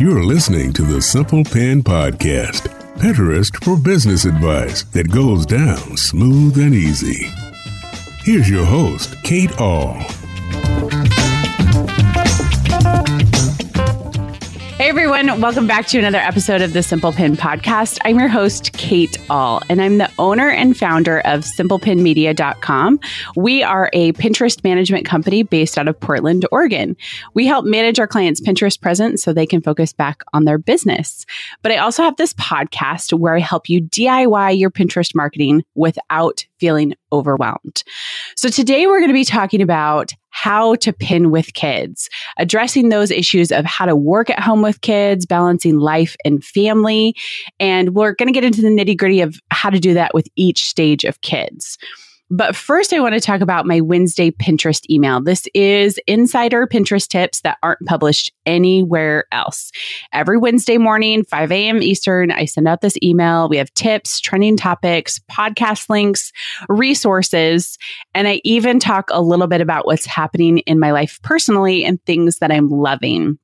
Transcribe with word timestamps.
You're 0.00 0.22
listening 0.22 0.72
to 0.74 0.82
the 0.82 1.00
Simple 1.02 1.44
Pin 1.44 1.82
Podcast, 1.82 2.68
Pinterest 2.98 3.52
for 3.64 3.76
business 3.76 4.24
advice 4.24 4.84
that 4.84 5.10
goes 5.10 5.44
down 5.44 5.96
smooth 5.96 6.58
and 6.58 6.74
easy. 6.74 7.30
Here's 8.22 8.48
your 8.48 8.64
host, 8.64 9.20
Kate 9.22 9.60
Ahl. 9.60 10.17
Everyone, 14.98 15.40
welcome 15.40 15.68
back 15.68 15.86
to 15.86 15.98
another 16.00 16.18
episode 16.18 16.60
of 16.60 16.72
the 16.72 16.82
Simple 16.82 17.12
Pin 17.12 17.36
podcast. 17.36 17.98
I'm 18.04 18.18
your 18.18 18.26
host, 18.26 18.72
Kate 18.72 19.16
Ahl, 19.30 19.62
and 19.68 19.80
I'm 19.80 19.98
the 19.98 20.10
owner 20.18 20.50
and 20.50 20.76
founder 20.76 21.20
of 21.20 21.42
simplepinmedia.com. 21.42 22.98
We 23.36 23.62
are 23.62 23.90
a 23.92 24.10
Pinterest 24.14 24.64
management 24.64 25.06
company 25.06 25.44
based 25.44 25.78
out 25.78 25.86
of 25.86 26.00
Portland, 26.00 26.46
Oregon. 26.50 26.96
We 27.32 27.46
help 27.46 27.64
manage 27.64 28.00
our 28.00 28.08
clients' 28.08 28.40
Pinterest 28.40 28.78
presence 28.80 29.22
so 29.22 29.32
they 29.32 29.46
can 29.46 29.62
focus 29.62 29.92
back 29.92 30.24
on 30.32 30.46
their 30.46 30.58
business. 30.58 31.24
But 31.62 31.70
I 31.70 31.76
also 31.76 32.02
have 32.02 32.16
this 32.16 32.34
podcast 32.34 33.16
where 33.16 33.36
I 33.36 33.40
help 33.40 33.68
you 33.68 33.80
DIY 33.80 34.58
your 34.58 34.72
Pinterest 34.72 35.14
marketing 35.14 35.62
without 35.76 36.44
feeling 36.58 36.94
overwhelmed. 37.12 37.84
So 38.34 38.48
today 38.48 38.88
we're 38.88 38.98
going 38.98 39.10
to 39.10 39.14
be 39.14 39.24
talking 39.24 39.62
about 39.62 40.12
how 40.42 40.76
to 40.76 40.92
pin 40.92 41.30
with 41.30 41.52
kids, 41.54 42.08
addressing 42.36 42.90
those 42.90 43.10
issues 43.10 43.50
of 43.50 43.64
how 43.64 43.86
to 43.86 43.96
work 43.96 44.30
at 44.30 44.38
home 44.38 44.62
with 44.62 44.80
kids, 44.82 45.26
balancing 45.26 45.78
life 45.78 46.14
and 46.24 46.44
family. 46.44 47.16
And 47.58 47.94
we're 47.94 48.14
going 48.14 48.28
to 48.28 48.32
get 48.32 48.44
into 48.44 48.62
the 48.62 48.68
nitty 48.68 48.96
gritty 48.96 49.20
of 49.20 49.40
how 49.50 49.68
to 49.68 49.80
do 49.80 49.94
that 49.94 50.14
with 50.14 50.28
each 50.36 50.68
stage 50.68 51.04
of 51.04 51.20
kids. 51.22 51.76
But 52.30 52.54
first, 52.54 52.92
I 52.92 53.00
want 53.00 53.14
to 53.14 53.20
talk 53.20 53.40
about 53.40 53.64
my 53.64 53.80
Wednesday 53.80 54.30
Pinterest 54.30 54.84
email. 54.90 55.20
This 55.22 55.46
is 55.54 55.98
insider 56.06 56.66
Pinterest 56.66 57.08
tips 57.08 57.40
that 57.40 57.56
aren't 57.62 57.86
published 57.86 58.32
anywhere 58.44 59.24
else. 59.32 59.72
Every 60.12 60.36
Wednesday 60.36 60.76
morning, 60.76 61.24
5 61.24 61.50
a.m. 61.50 61.82
Eastern, 61.82 62.30
I 62.30 62.44
send 62.44 62.68
out 62.68 62.82
this 62.82 62.98
email. 63.02 63.48
We 63.48 63.56
have 63.56 63.72
tips, 63.72 64.20
trending 64.20 64.58
topics, 64.58 65.20
podcast 65.30 65.88
links, 65.88 66.30
resources, 66.68 67.78
and 68.14 68.28
I 68.28 68.42
even 68.44 68.78
talk 68.78 69.08
a 69.10 69.22
little 69.22 69.46
bit 69.46 69.62
about 69.62 69.86
what's 69.86 70.04
happening 70.04 70.58
in 70.58 70.78
my 70.78 70.92
life 70.92 71.18
personally 71.22 71.84
and 71.84 72.02
things 72.04 72.38
that 72.40 72.52
I'm 72.52 72.68
loving. 72.68 73.38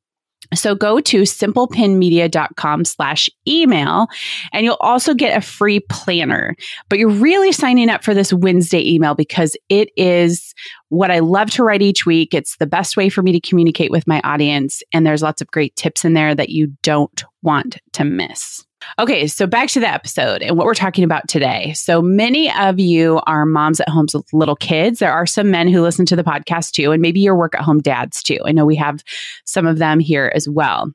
So 0.52 0.74
go 0.74 1.00
to 1.00 1.22
simplepinmedia.com 1.22 2.84
slash 2.84 3.30
email 3.46 4.06
and 4.52 4.64
you'll 4.64 4.76
also 4.80 5.14
get 5.14 5.36
a 5.36 5.40
free 5.40 5.80
planner. 5.90 6.56
But 6.88 6.98
you're 6.98 7.08
really 7.08 7.52
signing 7.52 7.88
up 7.88 8.04
for 8.04 8.14
this 8.14 8.32
Wednesday 8.32 8.92
email 8.92 9.14
because 9.14 9.56
it 9.68 9.90
is 9.96 10.54
what 10.88 11.10
I 11.10 11.20
love 11.20 11.50
to 11.52 11.64
write 11.64 11.82
each 11.82 12.06
week. 12.06 12.34
It's 12.34 12.56
the 12.58 12.66
best 12.66 12.96
way 12.96 13.08
for 13.08 13.22
me 13.22 13.32
to 13.32 13.40
communicate 13.40 13.90
with 13.90 14.06
my 14.06 14.20
audience. 14.22 14.82
And 14.92 15.06
there's 15.06 15.22
lots 15.22 15.40
of 15.40 15.48
great 15.48 15.74
tips 15.76 16.04
in 16.04 16.14
there 16.14 16.34
that 16.34 16.50
you 16.50 16.68
don't 16.82 17.24
want 17.42 17.78
to 17.92 18.04
miss. 18.04 18.64
Okay, 18.98 19.26
so 19.26 19.46
back 19.46 19.68
to 19.70 19.80
the 19.80 19.88
episode 19.88 20.42
and 20.42 20.56
what 20.56 20.66
we're 20.66 20.74
talking 20.74 21.04
about 21.04 21.28
today. 21.28 21.72
So 21.74 22.00
many 22.00 22.52
of 22.52 22.78
you 22.78 23.20
are 23.26 23.44
moms 23.44 23.80
at 23.80 23.88
homes 23.88 24.14
with 24.14 24.26
little 24.32 24.56
kids. 24.56 24.98
There 24.98 25.12
are 25.12 25.26
some 25.26 25.50
men 25.50 25.68
who 25.68 25.82
listen 25.82 26.06
to 26.06 26.16
the 26.16 26.24
podcast 26.24 26.72
too, 26.72 26.92
and 26.92 27.02
maybe 27.02 27.20
your 27.20 27.36
work 27.36 27.54
at 27.54 27.62
home 27.62 27.80
dads 27.80 28.22
too. 28.22 28.38
I 28.44 28.52
know 28.52 28.64
we 28.64 28.76
have 28.76 29.02
some 29.44 29.66
of 29.66 29.78
them 29.78 30.00
here 30.00 30.30
as 30.34 30.48
well. 30.48 30.92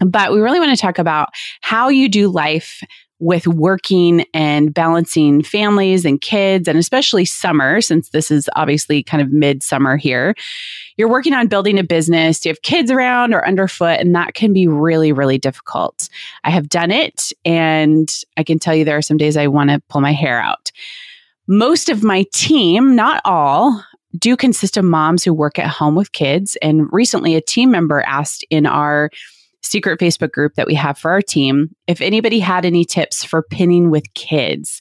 But 0.00 0.32
we 0.32 0.40
really 0.40 0.60
want 0.60 0.76
to 0.76 0.80
talk 0.80 0.98
about 0.98 1.30
how 1.60 1.88
you 1.88 2.08
do 2.08 2.28
life 2.28 2.82
with 3.20 3.46
working 3.46 4.24
and 4.32 4.72
balancing 4.72 5.42
families 5.42 6.04
and 6.04 6.20
kids, 6.20 6.68
and 6.68 6.78
especially 6.78 7.24
summer, 7.24 7.80
since 7.80 8.10
this 8.10 8.30
is 8.30 8.48
obviously 8.54 9.02
kind 9.02 9.20
of 9.20 9.32
midsummer 9.32 9.96
here. 9.96 10.34
You're 10.96 11.08
working 11.08 11.34
on 11.34 11.48
building 11.48 11.78
a 11.78 11.84
business, 11.84 12.44
you 12.44 12.50
have 12.50 12.62
kids 12.62 12.90
around 12.90 13.34
or 13.34 13.46
underfoot, 13.46 14.00
and 14.00 14.14
that 14.14 14.34
can 14.34 14.52
be 14.52 14.68
really, 14.68 15.12
really 15.12 15.38
difficult. 15.38 16.08
I 16.44 16.50
have 16.50 16.68
done 16.68 16.90
it, 16.90 17.32
and 17.44 18.08
I 18.36 18.44
can 18.44 18.58
tell 18.58 18.74
you 18.74 18.84
there 18.84 18.98
are 18.98 19.02
some 19.02 19.16
days 19.16 19.36
I 19.36 19.48
want 19.48 19.70
to 19.70 19.82
pull 19.88 20.00
my 20.00 20.12
hair 20.12 20.40
out. 20.40 20.70
Most 21.46 21.88
of 21.88 22.04
my 22.04 22.24
team, 22.32 22.94
not 22.94 23.22
all, 23.24 23.82
do 24.16 24.36
consist 24.36 24.76
of 24.76 24.84
moms 24.84 25.24
who 25.24 25.34
work 25.34 25.58
at 25.58 25.68
home 25.68 25.94
with 25.94 26.12
kids. 26.12 26.56
And 26.62 26.92
recently, 26.92 27.34
a 27.34 27.40
team 27.40 27.70
member 27.70 28.00
asked 28.02 28.44
in 28.50 28.66
our 28.66 29.10
secret 29.62 30.00
Facebook 30.00 30.32
group 30.32 30.54
that 30.54 30.66
we 30.66 30.74
have 30.74 30.98
for 30.98 31.10
our 31.10 31.22
team 31.22 31.68
if 31.86 32.00
anybody 32.00 32.38
had 32.38 32.64
any 32.64 32.84
tips 32.84 33.24
for 33.24 33.42
pinning 33.42 33.90
with 33.90 34.12
kids. 34.14 34.80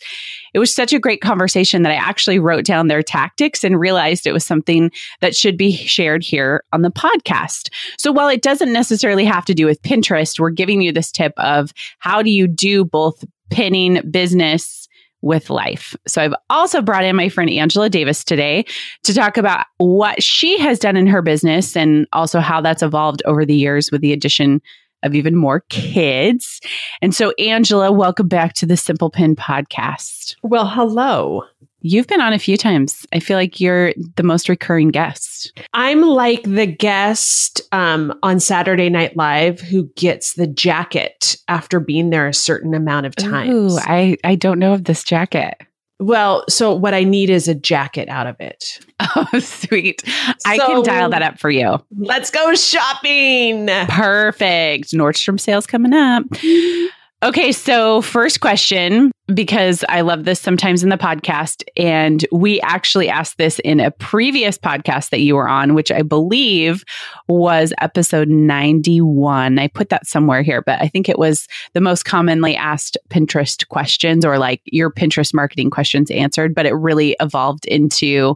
It 0.53 0.59
was 0.59 0.73
such 0.73 0.93
a 0.93 0.99
great 0.99 1.21
conversation 1.21 1.83
that 1.83 1.91
I 1.91 1.95
actually 1.95 2.39
wrote 2.39 2.65
down 2.65 2.87
their 2.87 3.03
tactics 3.03 3.63
and 3.63 3.79
realized 3.79 4.25
it 4.25 4.33
was 4.33 4.45
something 4.45 4.91
that 5.21 5.35
should 5.35 5.57
be 5.57 5.71
shared 5.71 6.23
here 6.23 6.63
on 6.73 6.81
the 6.81 6.91
podcast. 6.91 7.69
So 7.97 8.11
while 8.11 8.27
it 8.27 8.41
doesn't 8.41 8.73
necessarily 8.73 9.25
have 9.25 9.45
to 9.45 9.53
do 9.53 9.65
with 9.65 9.81
Pinterest, 9.81 10.39
we're 10.39 10.49
giving 10.51 10.81
you 10.81 10.91
this 10.91 11.11
tip 11.11 11.33
of 11.37 11.73
how 11.99 12.21
do 12.21 12.29
you 12.29 12.47
do 12.47 12.85
both 12.85 13.23
pinning 13.49 14.01
business 14.09 14.86
with 15.21 15.49
life. 15.49 15.95
So 16.07 16.21
I've 16.21 16.35
also 16.49 16.81
brought 16.81 17.03
in 17.03 17.15
my 17.15 17.29
friend 17.29 17.49
Angela 17.49 17.89
Davis 17.89 18.23
today 18.23 18.65
to 19.03 19.13
talk 19.13 19.37
about 19.37 19.65
what 19.77 20.21
she 20.21 20.59
has 20.59 20.79
done 20.79 20.95
in 20.95 21.07
her 21.07 21.21
business 21.21 21.75
and 21.75 22.07
also 22.13 22.39
how 22.39 22.61
that's 22.61 22.83
evolved 22.83 23.21
over 23.25 23.45
the 23.45 23.55
years 23.55 23.91
with 23.91 24.01
the 24.01 24.13
addition 24.13 24.61
of 25.03 25.15
even 25.15 25.35
more 25.35 25.61
kids. 25.69 26.59
And 27.01 27.13
so, 27.13 27.31
Angela, 27.39 27.91
welcome 27.91 28.27
back 28.27 28.53
to 28.55 28.65
the 28.65 28.77
Simple 28.77 29.09
Pin 29.09 29.35
podcast. 29.35 30.35
Well, 30.43 30.67
hello. 30.67 31.43
You've 31.87 32.07
been 32.07 32.19
on 32.19 32.33
a 32.33 32.39
few 32.39 32.57
times. 32.57 33.05
I 33.13 33.19
feel 33.21 33.37
like 33.37 33.61
you're 33.61 33.93
the 34.17 34.23
most 34.23 34.49
recurring 34.49 34.89
guest. 34.89 35.57
I'm 35.73 36.01
like 36.01 36.43
the 36.43 36.65
guest 36.65 37.61
um, 37.71 38.13
on 38.23 38.41
Saturday 38.41 38.89
Night 38.89 39.15
Live 39.15 39.61
who 39.61 39.89
gets 39.95 40.33
the 40.33 40.47
jacket 40.47 41.37
after 41.47 41.79
being 41.79 42.09
there 42.09 42.27
a 42.27 42.33
certain 42.33 42.73
amount 42.73 43.05
of 43.05 43.15
times. 43.15 43.75
Ooh, 43.75 43.79
I, 43.81 44.17
I 44.25 44.35
don't 44.35 44.59
know 44.59 44.73
of 44.73 44.83
this 44.83 45.01
jacket. 45.01 45.55
Well, 45.99 46.43
so 46.49 46.73
what 46.73 46.93
I 46.93 47.05
need 47.05 47.29
is 47.29 47.47
a 47.47 47.55
jacket 47.55 48.09
out 48.09 48.27
of 48.27 48.35
it. 48.39 48.79
Oh, 49.15 49.39
sweet. 49.39 50.03
I 50.45 50.57
can 50.57 50.83
dial 50.83 51.09
that 51.09 51.23
up 51.23 51.39
for 51.39 51.49
you. 51.49 51.83
Let's 51.97 52.29
go 52.29 52.53
shopping. 52.53 53.67
Perfect. 53.87 54.91
Nordstrom 54.91 55.39
sales 55.39 55.65
coming 55.65 55.93
up. 55.93 56.23
Okay, 57.23 57.51
so 57.51 58.03
first 58.03 58.41
question, 58.41 59.11
because 59.33 59.83
I 59.89 60.01
love 60.01 60.23
this 60.23 60.39
sometimes 60.39 60.83
in 60.83 60.89
the 60.89 60.99
podcast, 60.99 61.63
and 61.75 62.23
we 62.31 62.61
actually 62.61 63.09
asked 63.09 63.39
this 63.39 63.57
in 63.59 63.79
a 63.79 63.89
previous 63.89 64.55
podcast 64.55 65.09
that 65.09 65.21
you 65.21 65.35
were 65.35 65.49
on, 65.49 65.73
which 65.73 65.91
I 65.91 66.03
believe 66.03 66.83
was 67.27 67.73
episode 67.81 68.29
91. 68.29 69.57
I 69.57 69.67
put 69.67 69.89
that 69.89 70.05
somewhere 70.05 70.43
here, 70.43 70.61
but 70.61 70.79
I 70.79 70.87
think 70.87 71.09
it 71.09 71.17
was 71.17 71.47
the 71.73 71.81
most 71.81 72.05
commonly 72.05 72.55
asked 72.55 72.99
Pinterest 73.09 73.67
questions 73.67 74.23
or 74.23 74.37
like 74.37 74.61
your 74.65 74.91
Pinterest 74.91 75.33
marketing 75.33 75.71
questions 75.71 76.11
answered, 76.11 76.53
but 76.53 76.67
it 76.67 76.73
really 76.73 77.15
evolved 77.19 77.65
into 77.65 78.35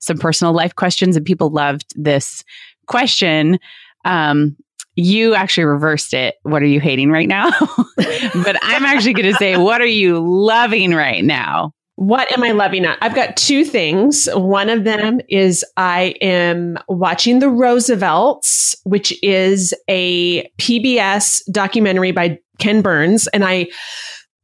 some 0.00 0.18
personal 0.18 0.52
life 0.52 0.74
questions, 0.74 1.16
and 1.16 1.24
people 1.24 1.48
loved 1.48 1.94
this 1.96 2.44
question. 2.86 3.58
Um, 4.04 4.54
you 4.98 5.36
actually 5.36 5.62
reversed 5.62 6.12
it. 6.12 6.34
What 6.42 6.60
are 6.60 6.66
you 6.66 6.80
hating 6.80 7.12
right 7.12 7.28
now? 7.28 7.50
but 7.96 8.56
I'm 8.62 8.84
actually 8.84 9.12
going 9.12 9.32
to 9.32 9.38
say, 9.38 9.56
what 9.56 9.80
are 9.80 9.86
you 9.86 10.18
loving 10.18 10.92
right 10.92 11.22
now? 11.22 11.70
What 11.94 12.32
am 12.32 12.42
I 12.42 12.50
loving? 12.50 12.84
I've 12.84 13.14
got 13.14 13.36
two 13.36 13.64
things. 13.64 14.28
One 14.34 14.68
of 14.68 14.82
them 14.82 15.20
is 15.28 15.64
I 15.76 16.16
am 16.20 16.78
watching 16.88 17.38
The 17.38 17.48
Roosevelts, 17.48 18.74
which 18.82 19.16
is 19.22 19.72
a 19.88 20.48
PBS 20.58 21.42
documentary 21.52 22.10
by 22.10 22.40
Ken 22.58 22.82
Burns. 22.82 23.28
And 23.28 23.44
I 23.44 23.68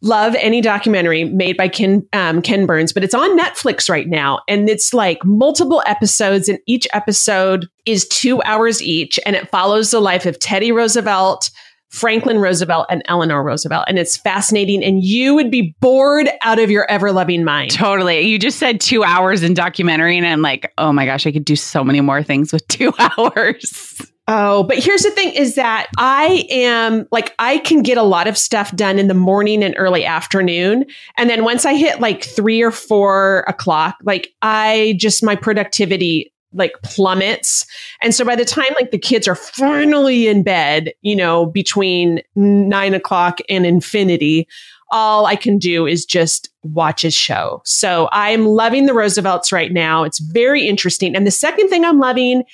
love 0.04 0.36
any 0.38 0.60
documentary 0.60 1.24
made 1.24 1.56
by 1.56 1.68
Ken 1.68 2.06
um, 2.12 2.42
Ken 2.42 2.66
Burns, 2.66 2.92
but 2.92 3.02
it's 3.02 3.14
on 3.14 3.36
Netflix 3.38 3.88
right 3.88 4.08
now, 4.08 4.40
and 4.46 4.68
it's 4.68 4.94
like 4.94 5.24
multiple 5.24 5.82
episodes, 5.86 6.48
and 6.48 6.58
each 6.66 6.86
episode 6.92 7.66
is 7.86 8.06
two 8.08 8.42
hours 8.42 8.82
each, 8.82 9.18
and 9.26 9.34
it 9.34 9.48
follows 9.50 9.90
the 9.90 10.00
life 10.00 10.26
of 10.26 10.38
Teddy 10.38 10.70
Roosevelt. 10.70 11.50
Franklin 11.90 12.40
Roosevelt 12.40 12.86
and 12.90 13.04
Eleanor 13.06 13.44
Roosevelt. 13.44 13.84
And 13.86 14.00
it's 14.00 14.16
fascinating. 14.16 14.82
And 14.82 15.04
you 15.04 15.32
would 15.36 15.48
be 15.48 15.76
bored 15.78 16.28
out 16.42 16.58
of 16.58 16.68
your 16.68 16.90
ever 16.90 17.12
loving 17.12 17.44
mind. 17.44 17.70
Totally. 17.70 18.22
You 18.22 18.36
just 18.36 18.58
said 18.58 18.80
two 18.80 19.04
hours 19.04 19.44
in 19.44 19.54
documentary, 19.54 20.18
and 20.18 20.26
I'm 20.26 20.42
like, 20.42 20.72
oh 20.76 20.92
my 20.92 21.06
gosh, 21.06 21.24
I 21.24 21.30
could 21.30 21.44
do 21.44 21.54
so 21.54 21.84
many 21.84 22.00
more 22.00 22.20
things 22.20 22.52
with 22.52 22.66
two 22.66 22.92
hours. 22.98 24.10
Oh, 24.26 24.62
but 24.62 24.78
here's 24.78 25.02
the 25.02 25.10
thing 25.10 25.34
is 25.34 25.54
that 25.56 25.88
I 25.98 26.46
am 26.48 27.06
like, 27.12 27.34
I 27.38 27.58
can 27.58 27.82
get 27.82 27.98
a 27.98 28.02
lot 28.02 28.26
of 28.26 28.38
stuff 28.38 28.74
done 28.74 28.98
in 28.98 29.08
the 29.08 29.14
morning 29.14 29.62
and 29.62 29.74
early 29.76 30.06
afternoon. 30.06 30.86
And 31.18 31.28
then 31.28 31.44
once 31.44 31.66
I 31.66 31.74
hit 31.74 32.00
like 32.00 32.24
three 32.24 32.62
or 32.62 32.70
four 32.70 33.44
o'clock, 33.46 33.96
like 34.02 34.32
I 34.40 34.94
just, 34.98 35.22
my 35.22 35.36
productivity 35.36 36.32
like 36.54 36.72
plummets. 36.82 37.66
And 38.00 38.14
so 38.14 38.24
by 38.24 38.36
the 38.36 38.44
time 38.44 38.72
like 38.76 38.92
the 38.92 38.98
kids 38.98 39.28
are 39.28 39.34
finally 39.34 40.26
in 40.26 40.42
bed, 40.42 40.92
you 41.02 41.16
know, 41.16 41.46
between 41.46 42.22
nine 42.34 42.94
o'clock 42.94 43.40
and 43.50 43.66
infinity, 43.66 44.48
all 44.90 45.26
I 45.26 45.36
can 45.36 45.58
do 45.58 45.86
is 45.86 46.04
just 46.04 46.48
watch 46.62 47.02
his 47.02 47.14
show. 47.14 47.60
So 47.64 48.08
I'm 48.12 48.46
loving 48.46 48.86
the 48.86 48.94
Roosevelts 48.94 49.52
right 49.52 49.72
now. 49.72 50.04
It's 50.04 50.20
very 50.20 50.66
interesting. 50.66 51.16
And 51.16 51.26
the 51.26 51.32
second 51.32 51.68
thing 51.68 51.84
I'm 51.84 51.98
loving 51.98 52.44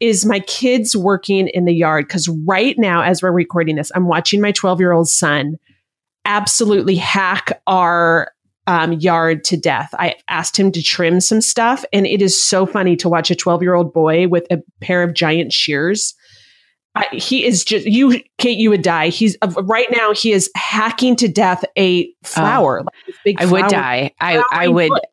is 0.00 0.24
my 0.24 0.40
kids 0.40 0.96
working 0.96 1.48
in 1.48 1.64
the 1.64 1.74
yard. 1.74 2.06
Because 2.06 2.28
right 2.46 2.78
now, 2.78 3.02
as 3.02 3.22
we're 3.22 3.32
recording 3.32 3.76
this, 3.76 3.90
I'm 3.94 4.06
watching 4.06 4.40
my 4.40 4.52
12 4.52 4.80
year 4.80 4.92
old 4.92 5.08
son 5.08 5.56
absolutely 6.24 6.96
hack 6.96 7.60
our 7.66 8.32
um, 8.66 8.92
yard 8.92 9.44
to 9.44 9.56
death. 9.56 9.94
I 9.98 10.16
asked 10.28 10.58
him 10.58 10.70
to 10.72 10.82
trim 10.82 11.20
some 11.20 11.40
stuff, 11.40 11.84
and 11.92 12.06
it 12.06 12.20
is 12.20 12.40
so 12.40 12.66
funny 12.66 12.96
to 12.96 13.08
watch 13.08 13.30
a 13.30 13.34
12 13.34 13.62
year 13.62 13.74
old 13.74 13.92
boy 13.92 14.28
with 14.28 14.46
a 14.50 14.62
pair 14.80 15.02
of 15.02 15.14
giant 15.14 15.52
shears. 15.52 16.14
I, 16.94 17.06
he 17.12 17.44
is 17.44 17.64
just 17.64 17.86
you, 17.86 18.20
Kate. 18.38 18.58
You 18.58 18.70
would 18.70 18.82
die. 18.82 19.08
He's 19.08 19.36
uh, 19.40 19.48
right 19.62 19.86
now. 19.90 20.12
He 20.12 20.32
is 20.32 20.50
hacking 20.54 21.16
to 21.16 21.28
death 21.28 21.64
a 21.76 22.12
flower. 22.24 22.80
Uh, 22.80 23.12
like 23.24 23.40
I 23.40 23.46
would 23.46 23.68
die. 23.68 24.12
I 24.20 24.42
I 24.52 24.68
would. 24.68 24.88
Foot. 24.88 25.04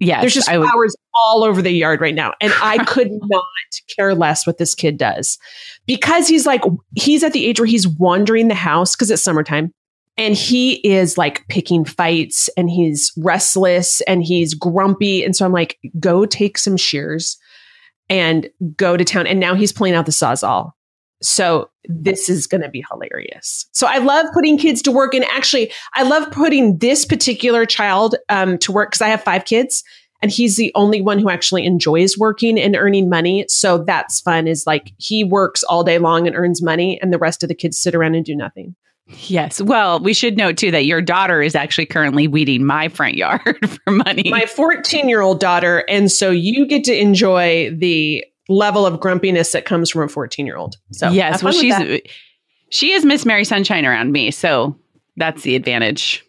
Yes, 0.00 0.22
there's 0.22 0.34
just 0.34 0.48
I 0.48 0.56
flowers 0.56 0.94
would. 0.96 1.10
all 1.14 1.42
over 1.42 1.60
the 1.60 1.72
yard 1.72 2.00
right 2.00 2.14
now, 2.14 2.32
and 2.40 2.52
I 2.62 2.78
could 2.84 3.10
not 3.10 3.44
care 3.96 4.14
less 4.14 4.46
what 4.46 4.58
this 4.58 4.74
kid 4.74 4.96
does 4.96 5.38
because 5.86 6.28
he's 6.28 6.46
like 6.46 6.62
he's 6.94 7.24
at 7.24 7.32
the 7.32 7.44
age 7.44 7.58
where 7.58 7.66
he's 7.66 7.88
wandering 7.88 8.48
the 8.48 8.54
house 8.54 8.94
because 8.94 9.10
it's 9.10 9.22
summertime 9.22 9.72
and 10.18 10.34
he 10.34 10.74
is 10.86 11.16
like 11.16 11.46
picking 11.48 11.84
fights 11.84 12.50
and 12.56 12.68
he's 12.68 13.12
restless 13.16 14.00
and 14.02 14.22
he's 14.22 14.52
grumpy. 14.52 15.24
And 15.24 15.34
so 15.34 15.46
I'm 15.46 15.52
like, 15.52 15.78
go 16.00 16.26
take 16.26 16.58
some 16.58 16.76
shears 16.76 17.38
and 18.10 18.50
go 18.76 18.96
to 18.96 19.04
town. 19.04 19.28
And 19.28 19.38
now 19.38 19.54
he's 19.54 19.72
pulling 19.72 19.94
out 19.94 20.06
the 20.06 20.12
sawzall. 20.12 20.72
So 21.20 21.70
this 21.84 22.28
is 22.28 22.46
going 22.46 22.60
to 22.60 22.68
be 22.68 22.84
hilarious. 22.90 23.66
So 23.72 23.86
I 23.86 23.98
love 23.98 24.26
putting 24.32 24.58
kids 24.58 24.82
to 24.82 24.92
work. 24.92 25.14
And 25.14 25.24
actually, 25.24 25.72
I 25.94 26.02
love 26.02 26.30
putting 26.30 26.78
this 26.78 27.04
particular 27.04 27.66
child 27.66 28.14
um, 28.28 28.58
to 28.58 28.72
work 28.72 28.90
because 28.90 29.02
I 29.02 29.08
have 29.08 29.22
five 29.22 29.44
kids 29.44 29.82
and 30.20 30.30
he's 30.30 30.56
the 30.56 30.72
only 30.74 31.00
one 31.00 31.18
who 31.18 31.30
actually 31.30 31.64
enjoys 31.64 32.18
working 32.18 32.58
and 32.58 32.76
earning 32.76 33.08
money. 33.08 33.44
So 33.48 33.78
that's 33.78 34.20
fun 34.20 34.48
is 34.48 34.66
like 34.66 34.92
he 34.98 35.24
works 35.24 35.62
all 35.62 35.84
day 35.84 35.98
long 35.98 36.26
and 36.26 36.34
earns 36.34 36.62
money 36.62 37.00
and 37.00 37.12
the 37.12 37.18
rest 37.18 37.42
of 37.42 37.48
the 37.48 37.54
kids 37.54 37.78
sit 37.78 37.94
around 37.94 38.14
and 38.14 38.24
do 38.24 38.34
nothing. 38.34 38.74
Yes. 39.26 39.60
Well, 39.60 40.00
we 40.00 40.12
should 40.12 40.36
note 40.36 40.58
too 40.58 40.70
that 40.70 40.84
your 40.84 41.00
daughter 41.00 41.40
is 41.40 41.54
actually 41.54 41.86
currently 41.86 42.28
weeding 42.28 42.64
my 42.64 42.88
front 42.88 43.14
yard 43.14 43.58
for 43.84 43.90
money. 43.90 44.28
My 44.28 44.44
14 44.44 45.08
year 45.08 45.22
old 45.22 45.40
daughter. 45.40 45.84
And 45.88 46.12
so 46.12 46.30
you 46.30 46.66
get 46.66 46.84
to 46.84 46.98
enjoy 46.98 47.74
the 47.74 48.24
level 48.48 48.86
of 48.86 49.00
grumpiness 49.00 49.52
that 49.52 49.64
comes 49.64 49.90
from 49.90 50.02
a 50.02 50.08
14 50.08 50.46
year 50.46 50.56
old. 50.56 50.76
So, 50.92 51.10
yes. 51.10 51.42
Well, 51.42 51.52
she's, 51.52 52.00
she 52.70 52.92
is 52.92 53.04
Miss 53.04 53.24
Mary 53.24 53.44
Sunshine 53.44 53.84
around 53.84 54.12
me. 54.12 54.30
So 54.30 54.76
that's 55.16 55.42
the 55.42 55.56
advantage. 55.56 56.24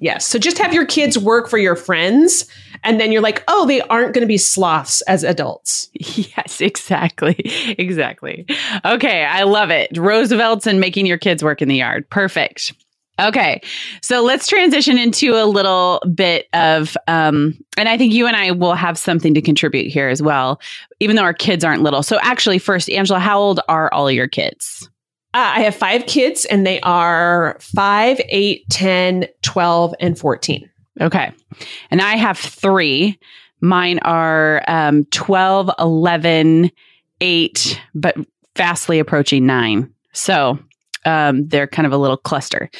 Yes. 0.00 0.26
So 0.26 0.38
just 0.38 0.58
have 0.58 0.72
your 0.72 0.86
kids 0.86 1.18
work 1.18 1.48
for 1.48 1.58
your 1.58 1.76
friends. 1.76 2.46
And 2.82 2.98
then 2.98 3.12
you're 3.12 3.20
like, 3.20 3.44
oh, 3.48 3.66
they 3.66 3.82
aren't 3.82 4.14
going 4.14 4.22
to 4.22 4.26
be 4.26 4.38
sloths 4.38 5.02
as 5.02 5.22
adults. 5.22 5.88
Yes, 6.36 6.60
exactly. 6.60 7.36
Exactly. 7.78 8.46
Okay. 8.84 9.24
I 9.24 9.42
love 9.42 9.70
it. 9.70 9.96
Roosevelt's 9.96 10.66
and 10.66 10.80
making 10.80 11.06
your 11.06 11.18
kids 11.18 11.44
work 11.44 11.60
in 11.60 11.68
the 11.68 11.76
yard. 11.76 12.08
Perfect. 12.08 12.72
Okay. 13.20 13.60
So 14.02 14.22
let's 14.22 14.46
transition 14.46 14.98
into 14.98 15.34
a 15.34 15.44
little 15.44 16.02
bit 16.14 16.48
of, 16.52 16.96
um, 17.06 17.58
and 17.76 17.88
I 17.88 17.98
think 17.98 18.12
you 18.12 18.26
and 18.26 18.36
I 18.36 18.52
will 18.52 18.74
have 18.74 18.98
something 18.98 19.34
to 19.34 19.42
contribute 19.42 19.92
here 19.92 20.08
as 20.08 20.22
well, 20.22 20.60
even 21.00 21.16
though 21.16 21.22
our 21.22 21.34
kids 21.34 21.64
aren't 21.64 21.82
little. 21.82 22.02
So 22.02 22.18
actually, 22.22 22.58
first, 22.58 22.90
Angela, 22.90 23.18
how 23.18 23.38
old 23.38 23.60
are 23.68 23.92
all 23.92 24.10
your 24.10 24.28
kids? 24.28 24.88
Uh, 25.32 25.52
I 25.56 25.60
have 25.60 25.76
five 25.76 26.06
kids 26.06 26.44
and 26.46 26.66
they 26.66 26.80
are 26.80 27.56
5, 27.60 28.20
8, 28.28 28.68
10, 28.68 29.26
12, 29.42 29.94
and 30.00 30.18
14. 30.18 30.70
Okay. 31.00 31.32
And 31.90 32.02
I 32.02 32.16
have 32.16 32.38
three. 32.38 33.18
Mine 33.60 34.00
are 34.00 34.62
um, 34.66 35.04
12, 35.06 35.70
11, 35.78 36.70
8, 37.20 37.80
but 37.94 38.16
fastly 38.56 38.98
approaching 38.98 39.46
nine. 39.46 39.92
So 40.12 40.58
um, 41.04 41.46
they're 41.48 41.66
kind 41.66 41.86
of 41.86 41.92
a 41.92 41.98
little 41.98 42.16
cluster. 42.16 42.70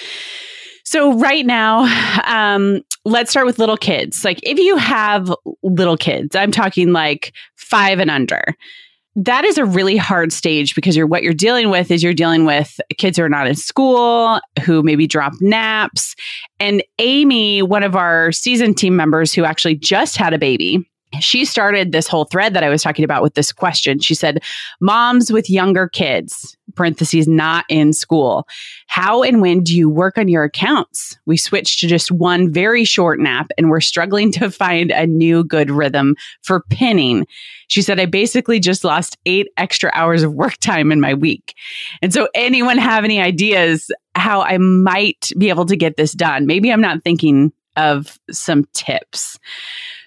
So, 0.85 1.19
right 1.19 1.47
now, 1.47 1.83
um, 2.25 2.83
let's 3.05 3.31
start 3.31 3.47
with 3.47 3.59
little 3.59 3.77
kids. 3.77 4.25
Like, 4.25 4.41
if 4.43 4.59
you 4.59 4.77
have 4.77 5.33
little 5.63 5.97
kids, 5.97 6.35
I'm 6.35 6.51
talking 6.51 6.93
like 6.93 7.33
five 7.57 8.01
and 8.01 8.11
under, 8.11 8.43
that 9.17 9.45
is 9.45 9.59
a 9.59 9.65
really 9.65 9.97
hard 9.97 10.33
stage 10.33 10.75
because 10.75 10.97
you're 10.97 11.07
what 11.07 11.23
you're 11.23 11.35
dealing 11.35 11.71
with 11.71 11.91
is 11.91 12.03
you're 12.03 12.15
dealing 12.15 12.45
with 12.45 12.81
kids 12.97 13.19
who 13.19 13.25
are 13.25 13.29
not 13.29 13.47
in 13.47 13.55
school 13.55 14.41
who 14.65 14.83
maybe 14.83 15.07
drop 15.07 15.33
naps 15.41 16.15
and 16.61 16.83
amy 17.01 17.61
one 17.61 17.83
of 17.83 17.97
our 17.97 18.31
season 18.31 18.73
team 18.73 18.95
members 18.95 19.33
who 19.33 19.45
actually 19.45 19.75
just 19.75 20.17
had 20.17 20.33
a 20.33 20.39
baby 20.39 20.89
she 21.19 21.45
started 21.45 21.91
this 21.91 22.07
whole 22.07 22.27
thread 22.27 22.55
that 22.55 22.63
I 22.63 22.69
was 22.69 22.83
talking 22.83 23.05
about 23.05 23.21
with 23.21 23.35
this 23.35 23.53
question. 23.53 23.99
She 23.99 24.15
said, 24.15 24.43
Moms 24.81 25.33
with 25.33 25.51
younger 25.51 25.89
kids, 25.89 26.57
parentheses, 26.75 27.29
not 27.29 27.65
in 27.69 27.93
school. 27.93 28.47
How 28.87 29.23
and 29.23 29.41
when 29.41 29.63
do 29.63 29.77
you 29.77 29.89
work 29.89 30.19
on 30.19 30.29
your 30.29 30.45
accounts? 30.45 31.19
We 31.27 31.37
switched 31.37 31.81
to 31.81 31.87
just 31.87 32.11
one 32.11 32.53
very 32.53 32.85
short 32.85 33.21
nap 33.21 33.51
and 33.57 33.71
we're 33.71 33.81
struggling 33.81 34.33
to 34.33 34.51
find 34.51 34.91
a 34.91 35.07
new 35.07 35.45
good 35.45 35.71
rhythm 35.71 36.17
for 36.43 36.65
pinning. 36.71 37.27
She 37.69 37.83
said, 37.83 38.01
I 38.01 38.07
basically 38.07 38.61
just 38.61 38.85
lost 38.85 39.17
eight 39.27 39.49
extra 39.57 39.91
hours 39.95 40.23
of 40.23 40.35
work 40.35 40.57
time 40.59 40.91
in 40.93 41.01
my 41.01 41.15
week. 41.15 41.55
And 42.03 42.13
so, 42.13 42.29
anyone 42.35 42.79
have 42.79 43.05
any 43.05 43.21
ideas 43.21 43.91
how 44.15 44.43
I 44.43 44.59
might 44.59 45.31
be 45.39 45.49
able 45.49 45.67
to 45.67 45.77
get 45.77 45.97
this 45.97 46.13
done? 46.13 46.47
Maybe 46.47 46.73
I'm 46.73 46.81
not 46.81 47.05
thinking 47.05 47.53
of 47.77 48.19
some 48.31 48.65
tips. 48.73 49.39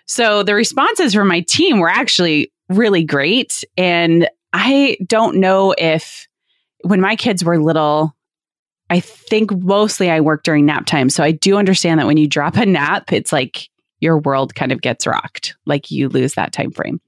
So 0.06 0.44
the 0.44 0.56
responses 0.56 1.14
from 1.14 1.28
my 1.28 1.42
team 1.42 1.80
were 1.80 1.90
actually 1.90 2.52
really 2.70 3.04
great. 3.04 3.64
And 3.78 4.30
I 4.52 4.98
don't 5.08 5.38
know 5.38 5.74
if 5.78 6.28
when 6.84 7.02
my 7.02 7.16
kids 7.16 7.44
were 7.44 7.60
little, 7.60 8.16
I 8.90 9.00
think 9.00 9.52
mostly 9.52 10.10
I 10.10 10.22
worked 10.22 10.46
during 10.46 10.66
nap 10.66 10.86
time. 10.86 11.10
So 11.10 11.24
I 11.24 11.32
do 11.32 11.58
understand 11.58 12.00
that 12.00 12.08
when 12.08 12.18
you 12.18 12.28
drop 12.28 12.56
a 12.58 12.66
nap, 12.66 13.12
it's 13.12 13.32
like 13.32 13.70
your 14.00 14.20
world 14.20 14.54
kind 14.54 14.72
of 14.72 14.82
gets 14.82 15.08
rocked, 15.08 15.56
like 15.66 15.90
you 15.90 16.10
lose 16.10 16.34
that 16.34 16.52
time 16.52 16.72
frame. 16.72 17.00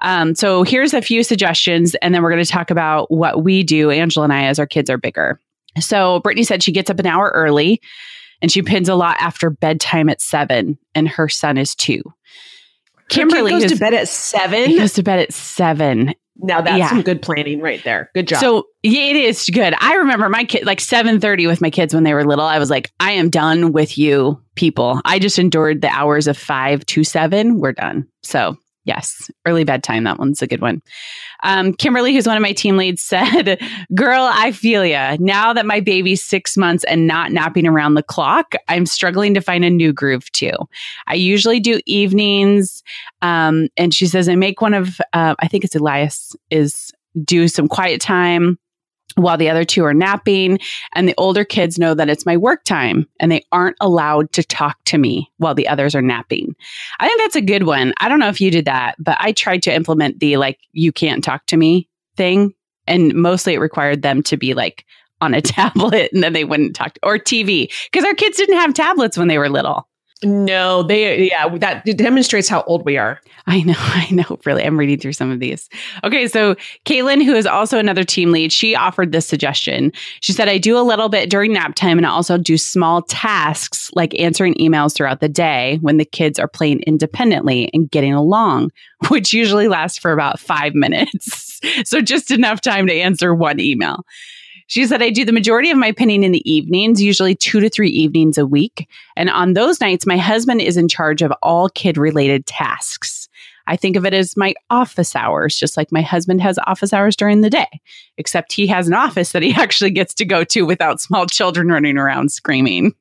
Um, 0.00 0.34
so 0.34 0.62
here's 0.62 0.92
a 0.92 1.02
few 1.02 1.22
suggestions, 1.22 1.94
and 1.96 2.14
then 2.14 2.22
we're 2.22 2.30
going 2.30 2.44
to 2.44 2.50
talk 2.50 2.70
about 2.70 3.10
what 3.10 3.42
we 3.42 3.62
do, 3.62 3.90
Angela 3.90 4.24
and 4.24 4.32
I, 4.32 4.44
as 4.44 4.58
our 4.58 4.66
kids 4.66 4.90
are 4.90 4.98
bigger. 4.98 5.40
So 5.80 6.20
Brittany 6.20 6.44
said 6.44 6.62
she 6.62 6.72
gets 6.72 6.90
up 6.90 6.98
an 6.98 7.06
hour 7.06 7.32
early 7.34 7.80
and 8.40 8.52
she 8.52 8.62
pins 8.62 8.88
a 8.88 8.94
lot 8.94 9.16
after 9.20 9.50
bedtime 9.50 10.08
at 10.08 10.20
seven, 10.20 10.78
and 10.94 11.08
her 11.08 11.28
son 11.28 11.56
is 11.56 11.74
two. 11.74 12.02
Kimberly 13.08 13.52
goes 13.52 13.72
to 13.72 13.76
bed 13.76 13.94
at 13.94 14.06
seven. 14.06 14.68
He 14.68 14.78
Goes 14.78 14.92
to 14.94 15.02
bed 15.02 15.20
at 15.20 15.32
seven. 15.32 16.14
Now 16.38 16.60
that's 16.60 16.78
yeah. 16.78 16.88
some 16.88 17.02
good 17.02 17.20
planning 17.20 17.60
right 17.60 17.82
there. 17.82 18.10
Good 18.14 18.28
job. 18.28 18.40
So 18.40 18.64
yeah, 18.82 19.10
it 19.10 19.16
is 19.16 19.48
good. 19.52 19.74
I 19.78 19.96
remember 19.96 20.28
my 20.28 20.44
kid 20.44 20.64
like 20.64 20.80
seven 20.80 21.20
thirty 21.20 21.46
with 21.46 21.60
my 21.60 21.70
kids 21.70 21.92
when 21.92 22.04
they 22.04 22.14
were 22.14 22.24
little. 22.24 22.44
I 22.44 22.58
was 22.58 22.70
like, 22.70 22.92
I 23.00 23.12
am 23.12 23.28
done 23.28 23.72
with 23.72 23.98
you 23.98 24.40
people. 24.54 25.00
I 25.04 25.18
just 25.18 25.38
endured 25.38 25.80
the 25.80 25.88
hours 25.88 26.26
of 26.26 26.38
five 26.38 26.86
to 26.86 27.04
seven. 27.04 27.58
We're 27.58 27.72
done. 27.72 28.06
So 28.22 28.56
Yes, 28.88 29.30
early 29.44 29.64
bedtime. 29.64 30.04
That 30.04 30.18
one's 30.18 30.40
a 30.40 30.46
good 30.46 30.62
one. 30.62 30.80
Um, 31.42 31.74
Kimberly, 31.74 32.14
who's 32.14 32.26
one 32.26 32.38
of 32.38 32.42
my 32.42 32.54
team 32.54 32.78
leads, 32.78 33.02
said, 33.08 33.60
Girl, 33.94 34.22
I 34.32 34.50
feel 34.50 34.84
ya. 34.84 35.18
Now 35.20 35.52
that 35.52 35.66
my 35.66 35.80
baby's 35.80 36.24
six 36.24 36.56
months 36.56 36.84
and 36.84 37.06
not 37.06 37.30
napping 37.30 37.66
around 37.66 37.94
the 37.94 38.02
clock, 38.02 38.54
I'm 38.66 38.86
struggling 38.86 39.34
to 39.34 39.42
find 39.42 39.62
a 39.62 39.68
new 39.68 39.92
groove 39.92 40.32
too. 40.32 40.54
I 41.06 41.14
usually 41.14 41.60
do 41.60 41.80
evenings. 41.84 42.82
Um, 43.20 43.68
and 43.76 43.92
she 43.92 44.06
says, 44.06 44.26
I 44.26 44.36
make 44.36 44.62
one 44.62 44.72
of, 44.72 44.98
uh, 45.12 45.34
I 45.38 45.48
think 45.48 45.64
it's 45.64 45.76
Elias, 45.76 46.34
is 46.50 46.90
do 47.24 47.46
some 47.46 47.68
quiet 47.68 48.00
time 48.00 48.58
while 49.14 49.36
the 49.36 49.50
other 49.50 49.64
two 49.64 49.84
are 49.84 49.94
napping. 49.94 50.58
And 50.94 51.08
the 51.08 51.14
older 51.18 51.44
kids 51.44 51.78
know 51.78 51.94
that 51.94 52.08
it's 52.08 52.26
my 52.26 52.36
work 52.36 52.64
time 52.64 53.06
and 53.20 53.32
they 53.32 53.44
aren't 53.52 53.76
allowed 53.80 54.32
to 54.32 54.44
talk 54.44 54.76
to 54.84 54.98
me 54.98 55.30
while 55.38 55.54
the 55.54 55.68
others 55.68 55.94
are 55.94 56.02
napping. 56.02 56.54
I 57.00 57.08
think 57.08 57.20
that's 57.20 57.36
a 57.36 57.40
good 57.40 57.64
one. 57.64 57.92
I 57.98 58.08
don't 58.08 58.20
know 58.20 58.28
if 58.28 58.40
you 58.40 58.50
did 58.50 58.66
that, 58.66 58.96
but 58.98 59.16
I 59.20 59.32
tried 59.32 59.62
to 59.64 59.74
implement 59.74 60.20
the 60.20 60.36
like, 60.36 60.60
you 60.72 60.92
can't 60.92 61.24
talk 61.24 61.46
to 61.46 61.56
me 61.56 61.88
thing. 62.16 62.54
And 62.86 63.14
mostly 63.14 63.54
it 63.54 63.60
required 63.60 64.02
them 64.02 64.22
to 64.24 64.36
be 64.36 64.54
like 64.54 64.84
on 65.20 65.34
a 65.34 65.42
tablet 65.42 66.10
and 66.12 66.22
then 66.22 66.32
they 66.32 66.44
wouldn't 66.44 66.76
talk 66.76 66.94
to, 66.94 67.00
or 67.02 67.18
TV 67.18 67.72
because 67.90 68.04
our 68.04 68.14
kids 68.14 68.36
didn't 68.36 68.56
have 68.56 68.74
tablets 68.74 69.18
when 69.18 69.28
they 69.28 69.38
were 69.38 69.48
little. 69.48 69.87
No, 70.24 70.82
they, 70.82 71.28
yeah, 71.28 71.48
that 71.58 71.84
demonstrates 71.96 72.48
how 72.48 72.62
old 72.62 72.84
we 72.84 72.96
are. 72.96 73.20
I 73.46 73.62
know, 73.62 73.74
I 73.78 74.08
know, 74.10 74.38
really. 74.44 74.64
I'm 74.64 74.78
reading 74.78 74.98
through 74.98 75.12
some 75.12 75.30
of 75.30 75.38
these. 75.38 75.68
Okay, 76.02 76.26
so 76.26 76.56
Caitlin, 76.84 77.24
who 77.24 77.34
is 77.34 77.46
also 77.46 77.78
another 77.78 78.02
team 78.02 78.32
lead, 78.32 78.52
she 78.52 78.74
offered 78.74 79.12
this 79.12 79.26
suggestion. 79.26 79.92
She 80.20 80.32
said, 80.32 80.48
I 80.48 80.58
do 80.58 80.76
a 80.76 80.82
little 80.82 81.08
bit 81.08 81.30
during 81.30 81.52
nap 81.52 81.76
time 81.76 81.98
and 81.98 82.06
I 82.06 82.10
also 82.10 82.36
do 82.36 82.58
small 82.58 83.02
tasks 83.02 83.90
like 83.94 84.18
answering 84.18 84.54
emails 84.54 84.94
throughout 84.94 85.20
the 85.20 85.28
day 85.28 85.78
when 85.82 85.98
the 85.98 86.04
kids 86.04 86.38
are 86.38 86.48
playing 86.48 86.80
independently 86.80 87.70
and 87.72 87.90
getting 87.90 88.12
along, 88.12 88.72
which 89.08 89.32
usually 89.32 89.68
lasts 89.68 89.98
for 89.98 90.12
about 90.12 90.40
five 90.40 90.74
minutes. 90.74 91.60
so 91.84 92.00
just 92.00 92.32
enough 92.32 92.60
time 92.60 92.86
to 92.88 92.94
answer 92.94 93.34
one 93.34 93.60
email. 93.60 94.04
She 94.68 94.86
said, 94.86 95.02
I 95.02 95.10
do 95.10 95.24
the 95.24 95.32
majority 95.32 95.70
of 95.70 95.78
my 95.78 95.92
pinning 95.92 96.22
in 96.22 96.32
the 96.32 96.50
evenings, 96.50 97.02
usually 97.02 97.34
two 97.34 97.58
to 97.60 97.70
three 97.70 97.88
evenings 97.88 98.36
a 98.36 98.46
week. 98.46 98.86
And 99.16 99.30
on 99.30 99.54
those 99.54 99.80
nights, 99.80 100.06
my 100.06 100.18
husband 100.18 100.60
is 100.60 100.76
in 100.76 100.88
charge 100.88 101.22
of 101.22 101.32
all 101.42 101.70
kid 101.70 101.96
related 101.96 102.44
tasks. 102.44 103.28
I 103.66 103.76
think 103.76 103.96
of 103.96 104.04
it 104.04 104.12
as 104.12 104.36
my 104.36 104.54
office 104.70 105.16
hours, 105.16 105.56
just 105.56 105.76
like 105.76 105.90
my 105.90 106.02
husband 106.02 106.42
has 106.42 106.58
office 106.66 106.92
hours 106.92 107.16
during 107.16 107.40
the 107.40 107.50
day, 107.50 107.80
except 108.18 108.52
he 108.52 108.66
has 108.66 108.86
an 108.86 108.94
office 108.94 109.32
that 109.32 109.42
he 109.42 109.52
actually 109.56 109.90
gets 109.90 110.12
to 110.14 110.26
go 110.26 110.44
to 110.44 110.62
without 110.62 111.00
small 111.00 111.26
children 111.26 111.68
running 111.68 111.96
around 111.96 112.30
screaming. 112.30 112.94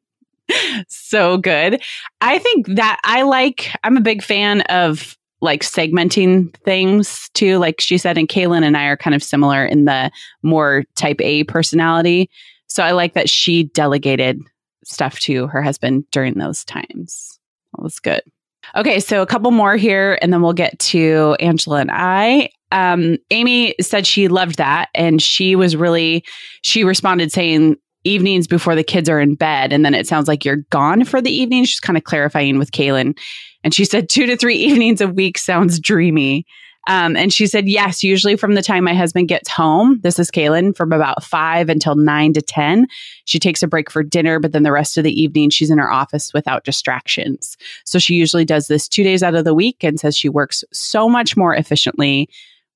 so 0.88 1.38
good. 1.38 1.82
I 2.22 2.40
think 2.40 2.68
that 2.76 3.00
I 3.04 3.24
like, 3.24 3.72
I'm 3.84 3.98
a 3.98 4.02
big 4.02 4.24
fan 4.24 4.62
of 4.62 5.18
like 5.42 5.62
segmenting 5.62 6.56
things 6.58 7.30
too. 7.34 7.58
Like 7.58 7.80
she 7.80 7.98
said, 7.98 8.18
and 8.18 8.28
Kaylin 8.28 8.64
and 8.64 8.76
I 8.76 8.86
are 8.86 8.98
kind 8.98 9.16
of 9.16 9.24
similar 9.24 9.66
in 9.66 9.86
the 9.86 10.12
more 10.42 10.84
type 10.96 11.22
A 11.22 11.44
personality. 11.44 12.30
So 12.68 12.84
I 12.84 12.92
like 12.92 13.14
that 13.14 13.30
she 13.30 13.64
delegated 13.64 14.42
stuff 14.84 15.20
to 15.20 15.48
her 15.48 15.62
husband 15.62 16.06
during 16.12 16.36
those 16.36 16.66
times. 16.66 17.40
That 17.74 17.84
was 17.84 18.00
good. 18.00 18.22
Okay, 18.76 19.00
so 19.00 19.22
a 19.22 19.28
couple 19.28 19.52
more 19.52 19.78
here, 19.78 20.18
and 20.22 20.34
then 20.34 20.42
we'll 20.42 20.54
get 20.54 20.78
to 20.80 21.38
Angela 21.40 21.80
and 21.80 21.92
I. 21.92 22.50
Um, 22.72 23.18
Amy 23.32 23.76
said 23.80 24.06
she 24.06 24.28
loved 24.28 24.58
that, 24.58 24.90
and 24.94 25.22
she 25.22 25.56
was 25.56 25.78
really, 25.78 26.26
she 26.64 26.84
responded 26.84 27.32
saying, 27.32 27.78
evenings 28.04 28.48
before 28.48 28.76
the 28.76 28.84
kids 28.84 29.10
are 29.10 29.20
in 29.20 29.36
bed. 29.36 29.74
And 29.74 29.84
then 29.84 29.94
it 29.94 30.08
sounds 30.08 30.28
like 30.28 30.46
you're 30.46 30.64
gone 30.70 31.04
for 31.04 31.22
the 31.22 31.32
evening. 31.32 31.66
She's 31.66 31.80
kind 31.80 31.98
of 31.98 32.06
clarifying 32.06 32.58
with 32.58 32.72
Kaylin. 32.72 33.18
And 33.64 33.74
she 33.74 33.86
said 33.86 34.10
two 34.10 34.26
to 34.26 34.38
three 34.38 34.56
evenings 34.58 35.02
a 35.02 35.08
week 35.08 35.38
sounds 35.38 35.80
dreamy. 35.80 36.46
Um, 36.88 37.18
and 37.18 37.34
she 37.34 37.48
said, 37.48 37.68
yes, 37.68 38.02
usually 38.02 38.38
from 38.38 38.56
the 38.56 38.62
time 38.62 38.86
my 38.86 38.94
husband 38.94 39.28
gets 39.28 39.50
home, 39.50 40.00
this 40.04 40.18
is 40.20 40.32
Kaylin, 40.32 40.76
from 40.76 40.94
about 40.94 41.22
five 41.22 41.68
until 41.68 41.96
nine 41.96 42.32
to 42.34 42.42
10. 42.42 42.88
She 43.26 43.40
takes 43.40 43.62
a 43.62 43.68
break 43.68 43.92
for 43.92 44.04
dinner, 44.04 44.40
but 44.40 44.54
then 44.54 44.64
the 44.64 44.72
rest 44.72 44.98
of 44.98 45.04
the 45.04 45.22
evening, 45.22 45.50
she's 45.50 45.70
in 45.70 45.80
her 45.80 45.92
office 45.92 46.34
without 46.34 46.64
distractions. 46.64 47.58
So 47.84 48.00
she 48.00 48.16
usually 48.16 48.46
does 48.46 48.68
this 48.68 48.88
two 48.88 49.04
days 49.04 49.22
out 49.22 49.36
of 49.36 49.44
the 49.44 49.54
week 49.54 49.84
and 49.84 50.00
says 50.00 50.18
she 50.18 50.30
works 50.30 50.64
so 50.72 51.10
much 51.10 51.36
more 51.36 51.54
efficiently 51.54 52.30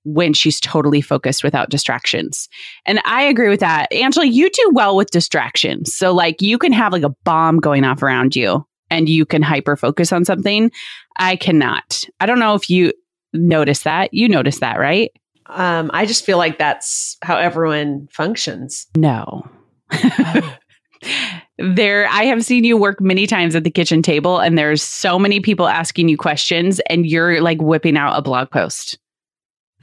when 0.04 0.34
she's 0.34 0.60
totally 0.60 1.00
focused 1.00 1.44
without 1.44 1.70
distractions. 1.70 2.50
And 2.86 3.00
I 3.06 3.24
agree 3.24 3.50
with 3.50 3.60
that. 3.62 3.94
Angela, 3.94 4.26
you 4.26 4.50
do 4.50 4.72
well 4.74 4.96
with 4.96 5.12
distractions. 5.12 5.94
So, 5.94 6.12
like, 6.12 6.42
you 6.42 6.58
can 6.58 6.74
have 6.74 6.92
like 6.92 7.04
a 7.04 7.16
bomb 7.24 7.60
going 7.60 7.84
off 7.86 8.04
around 8.04 8.36
you 8.36 8.66
and 8.92 9.10
you 9.10 9.26
can 9.26 9.42
hyper 9.42 9.76
focus 9.76 10.12
on 10.12 10.26
something. 10.26 10.72
I 11.18 11.36
cannot. 11.38 12.04
I 12.20 12.28
don't 12.28 12.40
know 12.40 12.54
if 12.54 12.70
you 12.70 12.94
notice 13.34 13.84
that. 13.84 14.14
You 14.14 14.30
notice 14.30 14.60
that, 14.60 14.78
right? 14.78 15.12
Um, 15.48 15.90
I 15.94 16.06
just 16.06 16.26
feel 16.26 16.38
like 16.38 16.60
that's 16.60 17.18
how 17.24 17.38
everyone 17.38 18.08
functions. 18.12 18.86
No. 18.96 19.50
there 21.58 22.08
I 22.08 22.24
have 22.26 22.46
seen 22.46 22.64
you 22.64 22.78
work 22.78 23.02
many 23.02 23.28
times 23.28 23.56
at 23.56 23.64
the 23.64 23.72
kitchen 23.72 24.02
table 24.02 24.40
and 24.40 24.58
there's 24.58 24.84
so 24.84 25.18
many 25.18 25.40
people 25.40 25.68
asking 25.68 26.10
you 26.10 26.18
questions 26.18 26.80
and 26.90 27.06
you're 27.06 27.42
like 27.42 27.62
whipping 27.62 27.98
out 27.98 28.18
a 28.18 28.22
blog 28.22 28.52
post. 28.52 29.00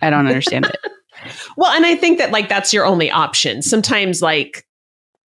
I 0.01 0.11
don't 0.11 0.27
understand 0.27 0.67
it. 0.67 0.79
well, 1.57 1.73
and 1.73 1.85
I 1.85 1.97
think 1.97 2.19
that 2.19 2.31
like 2.31 2.49
that's 2.49 2.73
your 2.73 2.87
only 2.87 3.11
option. 3.11 3.63
Sometimes 3.63 4.23
like 4.23 4.65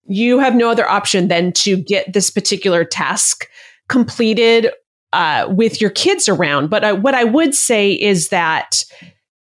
you 0.07 0.39
have 0.39 0.55
no 0.55 0.69
other 0.69 0.89
option 0.89 1.27
than 1.27 1.51
to 1.53 1.77
get 1.77 2.11
this 2.13 2.29
particular 2.29 2.83
task 2.83 3.47
completed 3.91 4.71
uh, 5.13 5.45
with 5.49 5.81
your 5.81 5.89
kids 5.89 6.29
around. 6.29 6.69
But 6.69 6.83
I, 6.83 6.93
what 6.93 7.13
I 7.13 7.25
would 7.25 7.53
say 7.53 7.91
is 7.91 8.29
that 8.29 8.83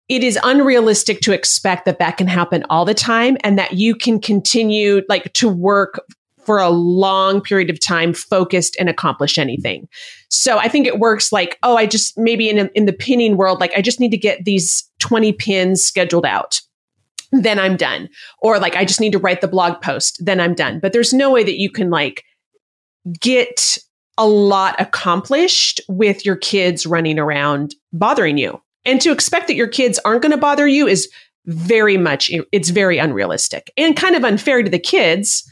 it 0.08 0.24
is 0.24 0.38
unrealistic 0.42 1.20
to 1.20 1.32
expect 1.32 1.84
that 1.84 1.98
that 1.98 2.16
can 2.16 2.26
happen 2.26 2.64
all 2.70 2.86
the 2.86 2.94
time 2.94 3.36
and 3.44 3.58
that 3.58 3.74
you 3.74 3.94
can 3.94 4.18
continue 4.18 5.02
like 5.08 5.32
to 5.34 5.48
work 5.48 6.00
for 6.46 6.58
a 6.58 6.70
long 6.70 7.42
period 7.42 7.68
of 7.68 7.78
time 7.78 8.14
focused 8.14 8.74
and 8.80 8.88
accomplish 8.88 9.36
anything. 9.36 9.86
So 10.30 10.56
I 10.56 10.66
think 10.66 10.86
it 10.86 10.98
works 10.98 11.30
like, 11.30 11.58
oh, 11.62 11.76
I 11.76 11.84
just 11.84 12.16
maybe 12.16 12.48
in, 12.48 12.70
in 12.74 12.86
the 12.86 12.92
pinning 12.94 13.36
world, 13.36 13.60
like 13.60 13.74
I 13.76 13.82
just 13.82 14.00
need 14.00 14.12
to 14.12 14.16
get 14.16 14.46
these 14.46 14.90
20 15.00 15.32
pins 15.34 15.84
scheduled 15.84 16.24
out. 16.24 16.62
Then 17.32 17.58
I'm 17.58 17.76
done. 17.76 18.08
Or 18.40 18.58
like 18.58 18.76
I 18.76 18.86
just 18.86 19.00
need 19.00 19.12
to 19.12 19.18
write 19.18 19.42
the 19.42 19.48
blog 19.48 19.82
post. 19.82 20.24
Then 20.24 20.40
I'm 20.40 20.54
done. 20.54 20.80
But 20.80 20.94
there's 20.94 21.12
no 21.12 21.30
way 21.30 21.44
that 21.44 21.58
you 21.58 21.70
can 21.70 21.90
like 21.90 22.24
get 23.20 23.76
a 24.18 24.26
lot 24.26 24.78
accomplished 24.80 25.80
with 25.88 26.26
your 26.26 26.36
kids 26.36 26.84
running 26.86 27.18
around 27.18 27.74
bothering 27.92 28.36
you. 28.36 28.60
And 28.84 29.00
to 29.00 29.12
expect 29.12 29.46
that 29.46 29.54
your 29.54 29.68
kids 29.68 29.98
aren't 30.04 30.22
going 30.22 30.32
to 30.32 30.38
bother 30.38 30.66
you 30.66 30.86
is 30.86 31.08
very 31.46 31.96
much, 31.96 32.30
it's 32.52 32.68
very 32.68 32.98
unrealistic 32.98 33.72
and 33.76 33.96
kind 33.96 34.16
of 34.16 34.24
unfair 34.24 34.62
to 34.62 34.70
the 34.70 34.78
kids. 34.78 35.48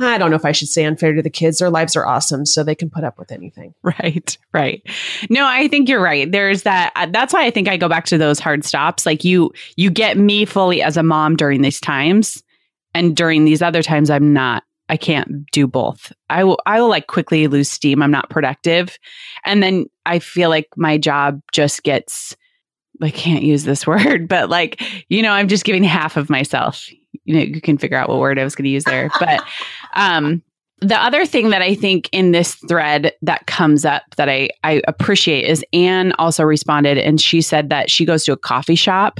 I 0.00 0.16
don't 0.16 0.30
know 0.30 0.36
if 0.36 0.44
I 0.44 0.52
should 0.52 0.68
say 0.68 0.84
unfair 0.84 1.12
to 1.12 1.22
the 1.22 1.30
kids. 1.30 1.58
Their 1.58 1.70
lives 1.70 1.96
are 1.96 2.06
awesome, 2.06 2.46
so 2.46 2.62
they 2.62 2.76
can 2.76 2.88
put 2.88 3.02
up 3.02 3.18
with 3.18 3.32
anything. 3.32 3.74
Right, 3.82 4.38
right. 4.52 4.82
No, 5.28 5.44
I 5.44 5.66
think 5.66 5.88
you're 5.88 6.02
right. 6.02 6.30
There's 6.30 6.62
that. 6.62 6.92
Uh, 6.94 7.06
that's 7.10 7.32
why 7.32 7.44
I 7.44 7.50
think 7.50 7.68
I 7.68 7.76
go 7.76 7.88
back 7.88 8.04
to 8.06 8.18
those 8.18 8.38
hard 8.38 8.64
stops. 8.64 9.06
Like 9.06 9.24
you, 9.24 9.52
you 9.76 9.90
get 9.90 10.16
me 10.16 10.44
fully 10.44 10.82
as 10.82 10.96
a 10.96 11.02
mom 11.02 11.34
during 11.34 11.62
these 11.62 11.80
times, 11.80 12.44
and 12.94 13.16
during 13.16 13.44
these 13.44 13.60
other 13.60 13.82
times, 13.82 14.08
I'm 14.08 14.32
not 14.32 14.62
I 14.88 14.96
can't 14.96 15.50
do 15.52 15.66
both. 15.66 16.12
I 16.30 16.44
will 16.44 16.58
I 16.66 16.80
will 16.80 16.88
like 16.88 17.06
quickly 17.06 17.46
lose 17.46 17.70
steam. 17.70 18.02
I'm 18.02 18.10
not 18.10 18.30
productive. 18.30 18.98
And 19.44 19.62
then 19.62 19.86
I 20.06 20.18
feel 20.18 20.48
like 20.48 20.68
my 20.76 20.98
job 20.98 21.40
just 21.52 21.82
gets 21.82 22.36
I 23.00 23.10
can't 23.10 23.44
use 23.44 23.64
this 23.64 23.86
word, 23.86 24.28
but 24.28 24.48
like, 24.48 24.82
you 25.08 25.22
know, 25.22 25.30
I'm 25.30 25.48
just 25.48 25.64
giving 25.64 25.84
half 25.84 26.16
of 26.16 26.30
myself. 26.30 26.88
You 27.24 27.36
know, 27.36 27.42
you 27.42 27.60
can 27.60 27.78
figure 27.78 27.96
out 27.96 28.08
what 28.08 28.18
word 28.18 28.38
I 28.38 28.44
was 28.44 28.54
going 28.54 28.64
to 28.64 28.70
use 28.70 28.84
there. 28.84 29.10
But 29.20 29.42
um 29.94 30.42
the 30.80 30.96
other 30.96 31.26
thing 31.26 31.50
that 31.50 31.60
I 31.60 31.74
think 31.74 32.08
in 32.12 32.30
this 32.30 32.54
thread 32.68 33.12
that 33.22 33.46
comes 33.46 33.84
up 33.84 34.02
that 34.16 34.28
I, 34.28 34.48
I 34.62 34.80
appreciate 34.86 35.44
is 35.44 35.64
Anne 35.72 36.12
also 36.18 36.44
responded 36.44 36.98
and 36.98 37.20
she 37.20 37.40
said 37.40 37.70
that 37.70 37.90
she 37.90 38.04
goes 38.04 38.24
to 38.24 38.32
a 38.32 38.36
coffee 38.36 38.76
shop 38.76 39.18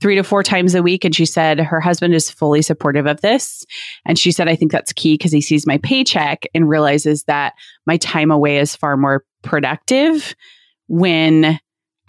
three 0.00 0.14
to 0.14 0.22
four 0.22 0.44
times 0.44 0.74
a 0.74 0.82
week. 0.82 1.04
And 1.04 1.14
she 1.14 1.26
said 1.26 1.58
her 1.58 1.80
husband 1.80 2.14
is 2.14 2.30
fully 2.30 2.62
supportive 2.62 3.06
of 3.06 3.20
this. 3.22 3.64
And 4.04 4.18
she 4.18 4.30
said, 4.30 4.48
I 4.48 4.54
think 4.54 4.70
that's 4.70 4.92
key 4.92 5.14
because 5.14 5.32
he 5.32 5.40
sees 5.40 5.66
my 5.66 5.78
paycheck 5.78 6.46
and 6.54 6.68
realizes 6.68 7.24
that 7.24 7.54
my 7.86 7.96
time 7.96 8.30
away 8.30 8.58
is 8.58 8.76
far 8.76 8.96
more 8.96 9.24
productive 9.42 10.36
when 10.86 11.58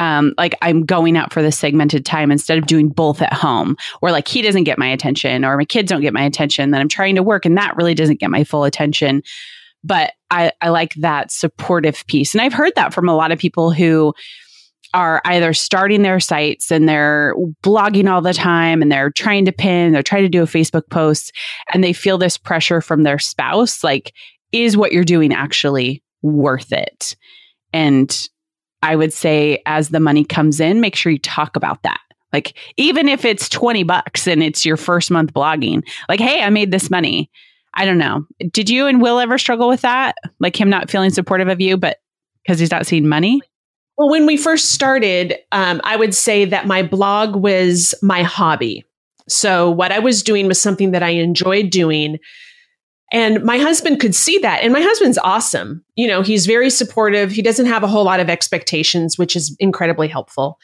um, 0.02 0.34
like 0.36 0.58
I'm 0.64 0.84
going 0.84 1.16
out 1.16 1.32
for 1.32 1.44
the 1.44 1.52
segmented 1.52 2.08
time 2.08 2.32
instead 2.32 2.58
of 2.58 2.66
doing 2.66 2.90
both 2.90 3.22
at 3.22 3.34
home, 3.34 3.78
or 4.02 4.10
like 4.10 4.28
he 4.28 4.42
doesn't 4.42 4.64
get 4.64 4.80
my 4.80 4.88
attention, 4.88 5.46
or 5.46 5.56
my 5.56 5.64
kids 5.64 5.90
don't 5.90 6.02
get 6.02 6.12
my 6.12 6.24
attention, 6.24 6.72
then 6.72 6.82
I'm 6.82 6.88
trying 6.88 7.14
to 7.16 7.24
work 7.24 7.46
and 7.46 7.56
that 7.56 7.78
really 7.78 7.94
doesn't 7.94 8.20
get 8.20 8.32
my 8.32 8.44
full 8.44 8.64
attention. 8.64 9.22
But 9.84 10.14
I, 10.32 10.54
I 10.60 10.70
like 10.70 10.96
that 10.96 11.32
supportive 11.32 12.04
piece. 12.08 12.34
And 12.34 12.42
I've 12.42 12.52
heard 12.52 12.74
that 12.76 12.96
from 12.96 13.08
a 13.08 13.16
lot 13.16 13.32
of 13.32 13.38
people 13.38 13.72
who 13.72 14.16
are 14.96 15.22
either 15.24 15.54
starting 15.54 16.02
their 16.02 16.20
sites 16.20 16.72
and 16.72 16.90
they're 16.90 17.36
blogging 17.62 18.12
all 18.12 18.22
the 18.22 18.34
time 18.34 18.82
and 18.82 18.92
they're 18.92 19.12
trying 19.12 19.46
to 19.46 19.52
pin, 19.52 19.92
they're 19.92 20.02
trying 20.02 20.24
to 20.24 20.30
do 20.30 20.42
a 20.42 20.48
Facebook 20.48 20.90
post, 20.90 21.32
and 21.74 21.84
they 21.84 21.94
feel 21.94 22.18
this 22.18 22.40
pressure 22.40 22.82
from 22.82 23.04
their 23.04 23.20
spouse 23.20 23.84
like, 23.84 24.14
is 24.52 24.76
what 24.76 24.94
you're 24.94 25.04
doing 25.04 25.32
actually 25.32 26.02
worth 26.24 26.72
it? 26.72 27.16
And 27.72 28.30
I 28.82 28.96
would 28.96 29.14
say 29.14 29.62
as 29.66 29.90
the 29.90 30.00
money 30.00 30.24
comes 30.24 30.60
in, 30.60 30.82
make 30.82 30.96
sure 30.96 31.12
you 31.12 31.20
talk 31.20 31.56
about 31.56 31.84
that. 31.84 32.00
Like, 32.34 32.58
even 32.78 33.10
if 33.10 33.26
it's 33.26 33.50
20 33.50 33.84
bucks 33.84 34.28
and 34.28 34.42
it's 34.42 34.66
your 34.66 34.78
first 34.78 35.12
month 35.12 35.34
blogging, 35.34 35.84
like, 36.08 36.20
hey, 36.20 36.42
I 36.42 36.50
made 36.50 36.72
this 36.72 36.90
money. 36.90 37.30
I 37.74 37.86
don't 37.86 37.98
know. 37.98 38.26
Did 38.52 38.70
you 38.70 38.88
and 38.88 39.02
Will 39.02 39.20
ever 39.20 39.38
struggle 39.38 39.68
with 39.68 39.82
that? 39.82 40.16
Like 40.40 40.60
him 40.60 40.70
not 40.70 40.90
feeling 40.90 41.10
supportive 41.10 41.48
of 41.48 41.62
you, 41.62 41.78
but 41.78 41.98
because 42.44 42.60
he's 42.60 42.72
not 42.72 42.86
seeing 42.86 43.08
money? 43.08 43.42
Well, 43.98 44.10
when 44.10 44.26
we 44.26 44.38
first 44.38 44.72
started, 44.72 45.36
um, 45.52 45.82
I 45.84 45.96
would 45.96 46.16
say 46.16 46.46
that 46.46 46.68
my 46.68 46.84
blog 46.84 47.36
was 47.36 47.94
my 48.02 48.24
hobby. 48.24 48.84
So, 49.28 49.70
what 49.70 49.92
I 49.92 50.00
was 50.00 50.24
doing 50.24 50.48
was 50.48 50.62
something 50.62 50.92
that 50.92 51.04
I 51.04 51.10
enjoyed 51.10 51.70
doing. 51.70 52.18
And 53.12 53.44
my 53.44 53.58
husband 53.58 54.00
could 54.00 54.16
see 54.16 54.38
that. 54.40 54.64
And 54.64 54.72
my 54.72 54.82
husband's 54.82 55.18
awesome. 55.18 55.84
You 55.96 56.08
know, 56.08 56.22
he's 56.22 56.46
very 56.46 56.70
supportive. 56.70 57.32
He 57.32 57.42
doesn't 57.42 57.66
have 57.66 57.84
a 57.84 57.88
whole 57.88 58.06
lot 58.06 58.22
of 58.22 58.30
expectations, 58.30 59.18
which 59.18 59.36
is 59.36 59.56
incredibly 59.60 60.08
helpful. 60.08 60.58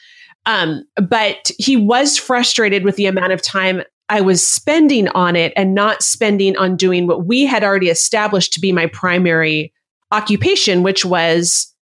Um, 0.46 0.84
but 0.96 1.50
he 1.58 1.76
was 1.76 2.16
frustrated 2.16 2.84
with 2.84 2.96
the 2.96 3.06
amount 3.06 3.32
of 3.32 3.42
time 3.42 3.82
I 4.08 4.22
was 4.22 4.46
spending 4.46 5.08
on 5.08 5.36
it 5.36 5.52
and 5.56 5.74
not 5.74 6.02
spending 6.02 6.56
on 6.56 6.76
doing 6.76 7.06
what 7.06 7.26
we 7.26 7.44
had 7.44 7.62
already 7.62 7.90
established 7.90 8.54
to 8.54 8.60
be 8.60 8.72
my 8.72 8.86
primary 8.86 9.72
occupation, 10.10 10.82
which 10.82 11.04
was 11.04 11.74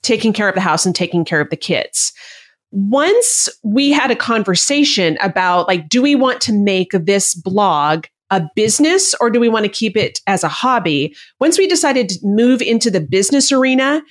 taking 0.00 0.32
care 0.32 0.48
of 0.48 0.54
the 0.54 0.62
house 0.62 0.86
and 0.86 0.94
taking 0.94 1.24
care 1.24 1.40
of 1.40 1.50
the 1.50 1.56
kids. 1.56 2.14
Once 2.70 3.48
we 3.62 3.90
had 3.90 4.10
a 4.10 4.16
conversation 4.16 5.18
about 5.20 5.68
like, 5.68 5.88
do 5.88 6.00
we 6.00 6.14
want 6.14 6.40
to 6.40 6.52
make 6.52 6.92
this 6.92 7.34
blog 7.34 8.06
a 8.30 8.42
business 8.54 9.14
or 9.20 9.30
do 9.30 9.40
we 9.40 9.48
want 9.48 9.64
to 9.64 9.70
keep 9.70 9.96
it 9.96 10.20
as 10.26 10.44
a 10.44 10.48
hobby? 10.48 11.14
Once 11.40 11.58
we 11.58 11.66
decided 11.66 12.08
to 12.08 12.18
move 12.22 12.60
into 12.60 12.90
the 12.90 13.00
business 13.00 13.50
arena, 13.50 14.02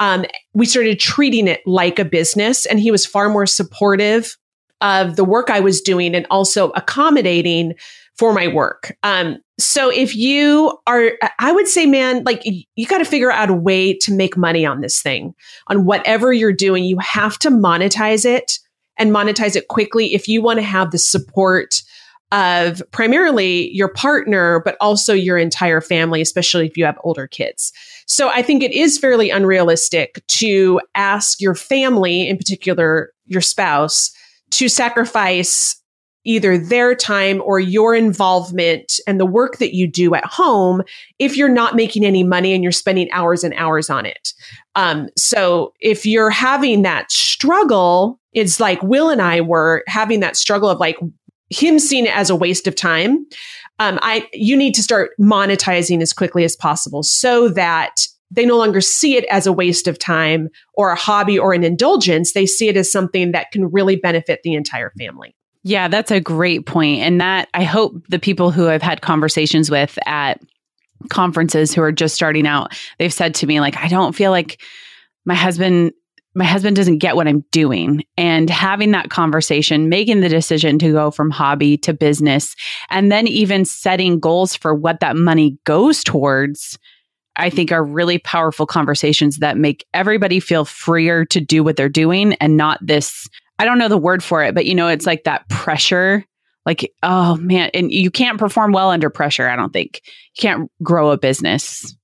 um, 0.00 0.24
we 0.52 0.66
started 0.66 0.98
treating 0.98 1.48
it 1.48 1.60
like 1.66 1.98
a 1.98 2.04
business 2.04 2.66
and 2.66 2.80
he 2.80 2.90
was 2.90 3.06
far 3.06 3.28
more 3.28 3.46
supportive 3.46 4.36
of 4.80 5.16
the 5.16 5.24
work 5.24 5.48
I 5.48 5.60
was 5.60 5.80
doing 5.80 6.14
and 6.14 6.26
also 6.28 6.70
accommodating 6.70 7.74
for 8.18 8.32
my 8.32 8.48
work. 8.48 8.96
Um, 9.02 9.38
so 9.58 9.90
if 9.90 10.14
you 10.14 10.76
are, 10.86 11.12
I 11.38 11.52
would 11.52 11.68
say, 11.68 11.86
man, 11.86 12.24
like 12.24 12.42
you 12.44 12.86
got 12.86 12.98
to 12.98 13.04
figure 13.04 13.30
out 13.30 13.48
a 13.48 13.54
way 13.54 13.94
to 13.98 14.12
make 14.12 14.36
money 14.36 14.66
on 14.66 14.80
this 14.80 15.00
thing, 15.00 15.34
on 15.68 15.84
whatever 15.86 16.32
you're 16.32 16.52
doing. 16.52 16.84
You 16.84 16.98
have 16.98 17.38
to 17.40 17.50
monetize 17.50 18.24
it 18.24 18.58
and 18.98 19.12
monetize 19.12 19.56
it 19.56 19.68
quickly 19.68 20.14
if 20.14 20.28
you 20.28 20.42
want 20.42 20.58
to 20.58 20.64
have 20.64 20.90
the 20.90 20.98
support 20.98 21.82
of 22.32 22.82
primarily 22.90 23.70
your 23.72 23.88
partner, 23.88 24.62
but 24.64 24.76
also 24.80 25.12
your 25.12 25.38
entire 25.38 25.82
family, 25.82 26.20
especially 26.20 26.66
if 26.66 26.76
you 26.76 26.84
have 26.84 26.98
older 27.04 27.28
kids. 27.28 27.72
So 28.06 28.30
I 28.30 28.42
think 28.42 28.62
it 28.62 28.72
is 28.72 28.98
fairly 28.98 29.30
unrealistic 29.30 30.22
to 30.28 30.80
ask 30.94 31.40
your 31.40 31.54
family, 31.54 32.26
in 32.26 32.38
particular 32.38 33.12
your 33.26 33.42
spouse, 33.42 34.10
to 34.52 34.68
sacrifice 34.68 35.78
either 36.24 36.56
their 36.56 36.94
time 36.94 37.42
or 37.44 37.58
your 37.58 37.94
involvement 37.94 39.00
and 39.06 39.18
the 39.18 39.26
work 39.26 39.58
that 39.58 39.74
you 39.74 39.88
do 39.88 40.14
at 40.14 40.24
home 40.24 40.82
if 41.18 41.36
you're 41.36 41.48
not 41.48 41.74
making 41.74 42.04
any 42.04 42.22
money 42.22 42.54
and 42.54 42.62
you're 42.62 42.72
spending 42.72 43.10
hours 43.10 43.42
and 43.42 43.54
hours 43.54 43.90
on 43.90 44.06
it. 44.06 44.32
Um, 44.74 45.08
so 45.18 45.72
if 45.80 46.06
you're 46.06 46.30
having 46.30 46.82
that 46.82 47.10
struggle, 47.10 48.20
it's 48.32 48.60
like 48.60 48.82
Will 48.82 49.10
and 49.10 49.20
I 49.20 49.40
were 49.40 49.82
having 49.88 50.20
that 50.20 50.36
struggle 50.36 50.70
of 50.70 50.78
like 50.78 50.96
him 51.52 51.78
seeing 51.78 52.06
it 52.06 52.16
as 52.16 52.30
a 52.30 52.36
waste 52.36 52.66
of 52.66 52.74
time. 52.74 53.26
Um, 53.78 53.98
I 54.02 54.28
you 54.32 54.56
need 54.56 54.74
to 54.74 54.82
start 54.82 55.10
monetizing 55.20 56.02
as 56.02 56.12
quickly 56.12 56.44
as 56.44 56.56
possible 56.56 57.02
so 57.02 57.48
that 57.50 58.06
they 58.30 58.46
no 58.46 58.56
longer 58.56 58.80
see 58.80 59.16
it 59.16 59.24
as 59.24 59.46
a 59.46 59.52
waste 59.52 59.86
of 59.86 59.98
time 59.98 60.48
or 60.74 60.90
a 60.90 60.96
hobby 60.96 61.38
or 61.38 61.52
an 61.52 61.64
indulgence. 61.64 62.32
They 62.32 62.46
see 62.46 62.68
it 62.68 62.76
as 62.76 62.90
something 62.90 63.32
that 63.32 63.50
can 63.50 63.70
really 63.70 63.96
benefit 63.96 64.40
the 64.42 64.54
entire 64.54 64.90
family. 64.98 65.36
Yeah, 65.64 65.88
that's 65.88 66.10
a 66.10 66.20
great 66.20 66.66
point. 66.66 67.02
And 67.02 67.20
that 67.20 67.48
I 67.54 67.64
hope 67.64 67.94
the 68.08 68.18
people 68.18 68.50
who 68.50 68.68
I've 68.68 68.82
had 68.82 69.02
conversations 69.02 69.70
with 69.70 69.98
at 70.06 70.40
conferences 71.08 71.74
who 71.74 71.82
are 71.82 71.92
just 71.92 72.14
starting 72.14 72.46
out, 72.46 72.72
they've 72.98 73.12
said 73.12 73.34
to 73.36 73.46
me, 73.46 73.60
like, 73.60 73.76
I 73.76 73.88
don't 73.88 74.14
feel 74.14 74.30
like 74.30 74.60
my 75.24 75.34
husband 75.34 75.92
my 76.34 76.44
husband 76.44 76.76
doesn't 76.76 76.98
get 76.98 77.16
what 77.16 77.28
I'm 77.28 77.44
doing. 77.50 78.04
And 78.16 78.48
having 78.48 78.92
that 78.92 79.10
conversation, 79.10 79.88
making 79.88 80.20
the 80.20 80.28
decision 80.28 80.78
to 80.78 80.92
go 80.92 81.10
from 81.10 81.30
hobby 81.30 81.76
to 81.78 81.92
business, 81.92 82.56
and 82.90 83.12
then 83.12 83.26
even 83.26 83.64
setting 83.64 84.18
goals 84.18 84.56
for 84.56 84.74
what 84.74 85.00
that 85.00 85.16
money 85.16 85.58
goes 85.64 86.02
towards, 86.02 86.78
I 87.36 87.50
think 87.50 87.72
are 87.72 87.84
really 87.84 88.18
powerful 88.18 88.66
conversations 88.66 89.38
that 89.38 89.56
make 89.56 89.86
everybody 89.94 90.40
feel 90.40 90.64
freer 90.64 91.24
to 91.26 91.40
do 91.40 91.62
what 91.62 91.76
they're 91.76 91.88
doing 91.88 92.34
and 92.34 92.56
not 92.56 92.78
this 92.82 93.28
I 93.58 93.64
don't 93.64 93.78
know 93.78 93.88
the 93.88 93.98
word 93.98 94.24
for 94.24 94.42
it, 94.42 94.56
but 94.56 94.66
you 94.66 94.74
know, 94.74 94.88
it's 94.88 95.06
like 95.06 95.24
that 95.24 95.48
pressure. 95.48 96.24
Like, 96.66 96.92
oh 97.02 97.36
man, 97.36 97.70
and 97.74 97.92
you 97.92 98.10
can't 98.10 98.38
perform 98.38 98.72
well 98.72 98.90
under 98.90 99.08
pressure, 99.08 99.48
I 99.48 99.54
don't 99.54 99.72
think. 99.72 100.00
You 100.34 100.40
can't 100.40 100.72
grow 100.82 101.10
a 101.10 101.18
business 101.18 101.94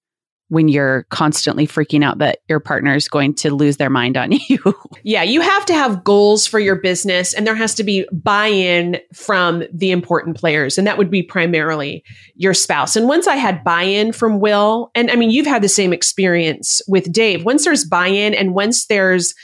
when 0.49 0.69
you're 0.69 1.05
constantly 1.11 1.67
freaking 1.67 2.03
out 2.03 2.19
that 2.19 2.41
your 2.49 2.61
partner 2.61 2.95
is 2.95 3.07
going 3.09 3.35
to 3.35 3.55
lose 3.55 3.77
their 3.77 3.91
mind 3.91 4.17
on 4.17 4.33
you. 4.49 4.59
yeah, 5.03 5.23
you 5.23 5.41
have 5.41 5.67
to 5.67 5.75
have 5.75 6.05
goals 6.05 6.47
for 6.47 6.59
your 6.59 6.77
business 6.77 7.35
and 7.35 7.47
there 7.47 7.55
has 7.55 7.75
to 7.75 7.85
be 7.85 8.07
buy-in 8.13 8.99
from 9.15 9.63
the 9.73 9.91
important 9.91 10.37
players 10.37 10.79
and 10.79 10.87
that 10.87 10.99
would 10.99 11.11
be 11.11 11.23
primarily 11.23 12.03
your 12.35 12.55
spouse. 12.55 12.97
And 12.97 13.09
once 13.09 13.27
I 13.27 13.37
had 13.37 13.63
buy-in 13.63 14.13
from 14.13 14.41
Will, 14.41 14.91
and 14.95 15.11
I 15.11 15.17
mean 15.17 15.31
you've 15.31 15.47
had 15.47 15.63
the 15.63 15.69
same 15.69 15.93
experience 15.93 16.81
with 16.89 17.13
Dave. 17.13 17.45
Once 17.45 17.65
there's 17.65 17.85
buy-in 17.85 18.35
and 18.35 18.55
once 18.55 18.87
there's 18.87 19.35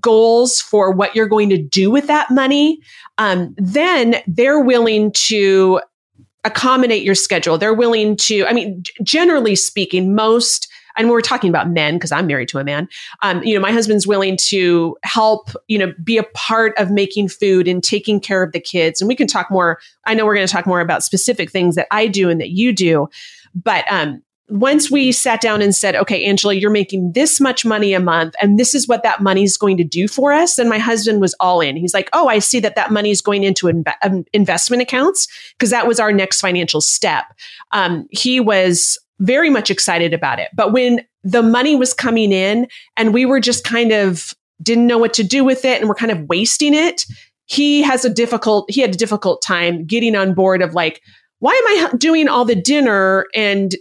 goals 0.00 0.60
for 0.60 0.90
what 0.90 1.14
you're 1.14 1.28
going 1.28 1.50
to 1.50 1.62
do 1.62 1.90
with 1.90 2.06
that 2.06 2.30
money, 2.30 2.78
um, 3.18 3.54
then 3.58 4.16
they're 4.26 4.60
willing 4.60 5.12
to 5.12 5.80
accommodate 6.44 7.02
your 7.02 7.14
schedule. 7.14 7.58
They're 7.58 7.74
willing 7.74 8.16
to, 8.16 8.44
I 8.46 8.52
mean, 8.52 8.82
generally 9.02 9.56
speaking, 9.56 10.14
most 10.14 10.68
and 10.96 11.10
we're 11.10 11.20
talking 11.20 11.50
about 11.50 11.68
men 11.68 11.94
because 11.94 12.12
I'm 12.12 12.26
married 12.26 12.48
to 12.50 12.58
a 12.58 12.64
man. 12.64 12.88
Um, 13.22 13.42
you 13.42 13.54
know, 13.54 13.60
my 13.60 13.72
husband's 13.72 14.06
willing 14.06 14.36
to 14.48 14.96
help, 15.02 15.50
you 15.66 15.78
know, 15.78 15.92
be 16.02 16.18
a 16.18 16.22
part 16.22 16.76
of 16.78 16.90
making 16.90 17.28
food 17.28 17.66
and 17.66 17.82
taking 17.82 18.20
care 18.20 18.42
of 18.42 18.52
the 18.52 18.60
kids. 18.60 19.00
And 19.00 19.08
we 19.08 19.16
can 19.16 19.26
talk 19.26 19.50
more. 19.50 19.80
I 20.06 20.14
know 20.14 20.24
we're 20.24 20.34
going 20.34 20.46
to 20.46 20.52
talk 20.52 20.66
more 20.66 20.80
about 20.80 21.02
specific 21.02 21.50
things 21.50 21.74
that 21.74 21.88
I 21.90 22.06
do 22.06 22.30
and 22.30 22.40
that 22.40 22.50
you 22.50 22.72
do, 22.72 23.08
but 23.54 23.84
um, 23.90 24.22
once 24.54 24.88
we 24.88 25.10
sat 25.10 25.40
down 25.40 25.60
and 25.60 25.74
said, 25.74 25.96
okay, 25.96 26.24
Angela, 26.24 26.54
you're 26.54 26.70
making 26.70 27.10
this 27.10 27.40
much 27.40 27.64
money 27.64 27.92
a 27.92 27.98
month 27.98 28.36
and 28.40 28.56
this 28.56 28.72
is 28.72 28.86
what 28.86 29.02
that 29.02 29.20
money 29.20 29.42
is 29.42 29.56
going 29.56 29.76
to 29.76 29.82
do 29.82 30.06
for 30.06 30.32
us. 30.32 30.60
And 30.60 30.70
my 30.70 30.78
husband 30.78 31.20
was 31.20 31.34
all 31.40 31.60
in. 31.60 31.76
He's 31.76 31.92
like, 31.92 32.08
oh, 32.12 32.28
I 32.28 32.38
see 32.38 32.60
that 32.60 32.76
that 32.76 32.92
money 32.92 33.10
is 33.10 33.20
going 33.20 33.42
into 33.42 33.66
inv- 33.66 33.92
um, 34.04 34.24
investment 34.32 34.80
accounts 34.80 35.26
because 35.58 35.70
that 35.70 35.88
was 35.88 35.98
our 35.98 36.12
next 36.12 36.40
financial 36.40 36.80
step. 36.80 37.24
Um, 37.72 38.06
he 38.12 38.38
was 38.38 38.96
very 39.18 39.50
much 39.50 39.72
excited 39.72 40.14
about 40.14 40.38
it. 40.38 40.50
But 40.54 40.72
when 40.72 41.04
the 41.24 41.42
money 41.42 41.74
was 41.74 41.92
coming 41.92 42.30
in 42.30 42.68
and 42.96 43.12
we 43.12 43.26
were 43.26 43.40
just 43.40 43.64
kind 43.64 43.90
of 43.90 44.34
didn't 44.62 44.86
know 44.86 44.98
what 44.98 45.14
to 45.14 45.24
do 45.24 45.42
with 45.42 45.64
it 45.64 45.80
and 45.80 45.88
we're 45.88 45.96
kind 45.96 46.12
of 46.12 46.28
wasting 46.28 46.74
it, 46.74 47.04
he 47.46 47.82
has 47.82 48.04
a 48.04 48.10
difficult, 48.10 48.70
he 48.70 48.80
had 48.82 48.94
a 48.94 48.98
difficult 48.98 49.42
time 49.42 49.84
getting 49.84 50.14
on 50.14 50.32
board 50.32 50.62
of 50.62 50.74
like, 50.74 51.00
why 51.40 51.50
am 51.50 51.92
I 51.92 51.96
doing 51.96 52.28
all 52.28 52.44
the 52.44 52.54
dinner 52.54 53.26
and 53.34 53.74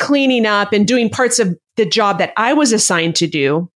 cleaning 0.00 0.46
up 0.46 0.72
and 0.72 0.86
doing 0.86 1.08
parts 1.08 1.38
of 1.38 1.56
the 1.76 1.86
job 1.86 2.18
that 2.18 2.32
I 2.36 2.52
was 2.52 2.72
assigned 2.72 3.14
to 3.16 3.26
do 3.26 3.70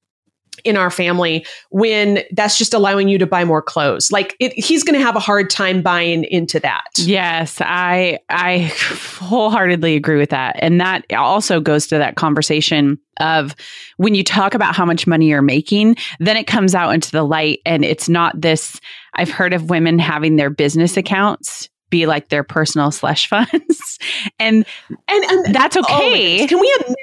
in 0.64 0.78
our 0.78 0.92
family 0.92 1.46
when 1.70 2.20
that's 2.32 2.58
just 2.58 2.74
allowing 2.74 3.08
you 3.08 3.18
to 3.18 3.26
buy 3.26 3.44
more 3.44 3.62
clothes. 3.62 4.12
Like 4.12 4.36
it, 4.40 4.54
he's 4.54 4.84
going 4.84 4.98
to 4.98 5.04
have 5.04 5.16
a 5.16 5.20
hard 5.20 5.50
time 5.50 5.82
buying 5.82 6.24
into 6.26 6.60
that. 6.60 6.84
Yes 6.98 7.58
i 7.62 8.20
i 8.30 8.72
wholeheartedly 9.20 9.96
agree 9.96 10.18
with 10.18 10.30
that. 10.30 10.56
And 10.60 10.80
that 10.80 11.06
also 11.14 11.60
goes 11.60 11.88
to 11.88 11.98
that 11.98 12.16
conversation 12.16 13.00
of 13.20 13.56
when 13.98 14.16
you 14.16 14.24
talk 14.24 14.54
about 14.54 14.76
how 14.76 14.86
much 14.86 15.06
money 15.06 15.28
you're 15.28 15.42
making 15.42 15.96
then 16.20 16.38
it 16.38 16.48
comes 16.48 16.74
out 16.74 16.92
into 16.92 17.12
the 17.12 17.24
light 17.24 17.60
and 17.66 17.84
it's 17.84 18.08
not 18.08 18.40
this 18.40 18.80
i've 19.16 19.30
heard 19.30 19.54
of 19.54 19.70
women 19.70 20.00
having 20.00 20.38
their 20.38 20.50
business 20.50 20.96
accounts 20.96 21.70
be 21.92 22.08
like 22.08 22.30
their 22.30 22.44
personal 22.44 22.90
slush 22.90 23.28
funds. 23.28 24.00
and, 24.40 24.66
and, 25.08 25.24
and 25.26 25.54
that's 25.54 25.78
okay. 25.78 26.44
Oh 26.44 26.48
Can 26.48 26.60
we 26.60 26.76
imagine? 26.80 26.96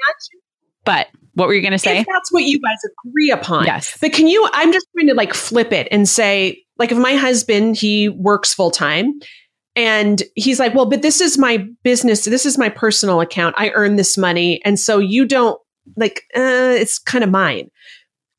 But 0.83 1.07
what 1.35 1.47
were 1.47 1.53
you 1.53 1.61
going 1.61 1.71
to 1.71 1.79
say? 1.79 1.99
If 1.99 2.07
that's 2.11 2.31
what 2.33 2.43
you 2.43 2.59
guys 2.59 2.77
agree 3.05 3.31
upon. 3.31 3.65
Yes. 3.65 3.97
But 4.01 4.11
can 4.11 4.27
you, 4.27 4.49
I'm 4.51 4.73
just 4.73 4.87
trying 4.93 5.07
to 5.07 5.13
like 5.13 5.33
flip 5.33 5.71
it 5.71 5.87
and 5.91 6.09
say, 6.09 6.61
like, 6.77 6.91
if 6.91 6.97
my 6.97 7.13
husband, 7.13 7.77
he 7.77 8.09
works 8.09 8.53
full 8.53 8.71
time 8.71 9.19
and 9.75 10.21
he's 10.35 10.59
like, 10.59 10.75
well, 10.75 10.85
but 10.85 11.01
this 11.01 11.21
is 11.21 11.37
my 11.37 11.65
business. 11.83 12.25
This 12.25 12.45
is 12.45 12.57
my 12.57 12.67
personal 12.67 13.21
account. 13.21 13.55
I 13.57 13.69
earn 13.71 13.95
this 13.95 14.17
money. 14.17 14.61
And 14.65 14.77
so 14.77 14.97
you 14.99 15.25
don't 15.25 15.59
like, 15.95 16.23
uh, 16.35 16.75
it's 16.75 16.99
kind 16.99 17.23
of 17.23 17.29
mine. 17.29 17.69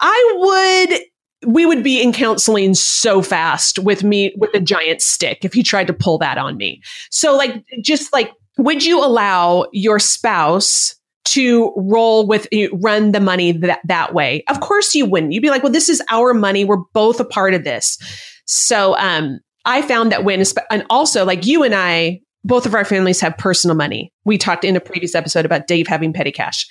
I 0.00 0.88
would 0.88 1.00
we 1.46 1.64
would 1.64 1.82
be 1.82 2.02
in 2.02 2.12
counseling 2.12 2.74
so 2.74 3.22
fast 3.22 3.78
with 3.78 4.04
me 4.04 4.34
with 4.36 4.52
a 4.54 4.60
giant 4.60 5.00
stick 5.00 5.44
if 5.44 5.52
he 5.52 5.62
tried 5.62 5.86
to 5.86 5.92
pull 5.92 6.18
that 6.18 6.38
on 6.38 6.56
me. 6.56 6.82
So 7.10 7.36
like 7.36 7.64
just 7.82 8.12
like 8.12 8.32
would 8.58 8.84
you 8.84 9.02
allow 9.02 9.66
your 9.72 9.98
spouse 9.98 10.94
to 11.26 11.72
roll 11.76 12.26
with 12.26 12.46
run 12.72 13.12
the 13.12 13.20
money 13.20 13.52
that 13.52 13.80
that 13.84 14.12
way? 14.14 14.44
Of 14.48 14.60
course 14.60 14.94
you 14.94 15.06
wouldn't. 15.06 15.32
You'd 15.32 15.42
be 15.42 15.50
like, 15.50 15.62
"Well, 15.62 15.72
this 15.72 15.88
is 15.88 16.02
our 16.10 16.34
money. 16.34 16.64
We're 16.64 16.82
both 16.92 17.20
a 17.20 17.24
part 17.24 17.54
of 17.54 17.64
this." 17.64 17.98
So 18.46 18.96
um 18.98 19.40
I 19.64 19.82
found 19.82 20.12
that 20.12 20.24
when 20.24 20.42
and 20.70 20.84
also 20.90 21.24
like 21.24 21.46
you 21.46 21.62
and 21.62 21.74
I 21.74 22.20
both 22.44 22.66
of 22.66 22.74
our 22.74 22.84
families 22.84 23.20
have 23.20 23.36
personal 23.36 23.76
money. 23.76 24.12
We 24.24 24.38
talked 24.38 24.64
in 24.64 24.76
a 24.76 24.80
previous 24.80 25.14
episode 25.14 25.44
about 25.44 25.66
Dave 25.66 25.86
having 25.86 26.12
petty 26.12 26.32
cash. 26.32 26.66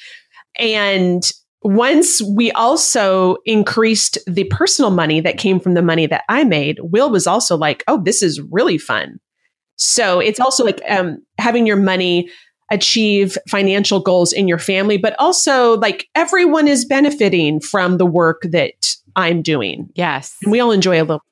And 0.57 1.31
once 1.61 2.21
we 2.21 2.51
also 2.51 3.37
increased 3.45 4.17
the 4.27 4.45
personal 4.45 4.91
money 4.91 5.19
that 5.19 5.37
came 5.37 5.59
from 5.59 5.73
the 5.73 5.81
money 5.81 6.05
that 6.07 6.23
I 6.29 6.43
made, 6.43 6.79
Will 6.81 7.09
was 7.09 7.27
also 7.27 7.57
like, 7.57 7.83
oh, 7.87 8.01
this 8.01 8.23
is 8.23 8.41
really 8.49 8.77
fun. 8.77 9.19
So 9.75 10.19
it's 10.19 10.39
also 10.39 10.63
like 10.63 10.81
um, 10.89 11.23
having 11.37 11.65
your 11.65 11.77
money 11.77 12.29
achieve 12.71 13.37
financial 13.47 13.99
goals 13.99 14.31
in 14.31 14.47
your 14.47 14.59
family, 14.59 14.97
but 14.97 15.15
also 15.19 15.77
like 15.77 16.07
everyone 16.15 16.67
is 16.67 16.85
benefiting 16.85 17.59
from 17.59 17.97
the 17.97 18.05
work 18.05 18.43
that 18.51 18.95
I'm 19.15 19.41
doing. 19.41 19.89
Yes. 19.95 20.35
And 20.43 20.51
we 20.51 20.59
all 20.59 20.71
enjoy 20.71 21.01
a 21.01 21.03
little 21.03 21.23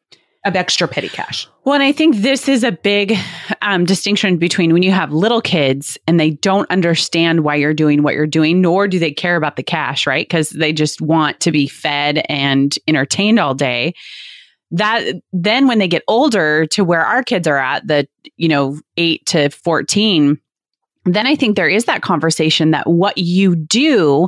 of 0.47 0.55
extra 0.55 0.87
petty 0.87 1.09
cash. 1.09 1.47
Well, 1.65 1.75
and 1.75 1.83
I 1.83 1.91
think 1.91 2.17
this 2.17 2.47
is 2.47 2.63
a 2.63 2.71
big 2.71 3.13
um, 3.61 3.85
distinction 3.85 4.37
between 4.37 4.73
when 4.73 4.83
you 4.83 4.91
have 4.91 5.11
little 5.11 5.41
kids 5.41 5.97
and 6.07 6.19
they 6.19 6.31
don't 6.31 6.69
understand 6.71 7.43
why 7.43 7.55
you're 7.55 7.73
doing 7.73 8.03
what 8.03 8.13
you're 8.13 8.25
doing, 8.25 8.61
nor 8.61 8.87
do 8.87 8.99
they 8.99 9.11
care 9.11 9.35
about 9.35 9.57
the 9.57 9.63
cash, 9.63 10.07
right? 10.07 10.25
Because 10.25 10.51
they 10.51 10.71
just 10.71 11.01
want 11.01 11.39
to 11.41 11.51
be 11.51 11.67
fed 11.67 12.25
and 12.29 12.75
entertained 12.87 13.39
all 13.39 13.53
day. 13.53 13.93
That 14.71 15.15
then 15.31 15.67
when 15.67 15.79
they 15.79 15.87
get 15.87 16.03
older 16.07 16.65
to 16.67 16.83
where 16.83 17.05
our 17.05 17.23
kids 17.23 17.47
are 17.47 17.57
at, 17.57 17.87
the, 17.87 18.07
you 18.37 18.47
know, 18.47 18.79
eight 18.97 19.25
to 19.27 19.49
14, 19.49 20.39
then 21.05 21.27
I 21.27 21.35
think 21.35 21.55
there 21.55 21.69
is 21.69 21.85
that 21.85 22.01
conversation 22.01 22.71
that 22.71 22.89
what 22.89 23.17
you 23.17 23.55
do 23.55 24.27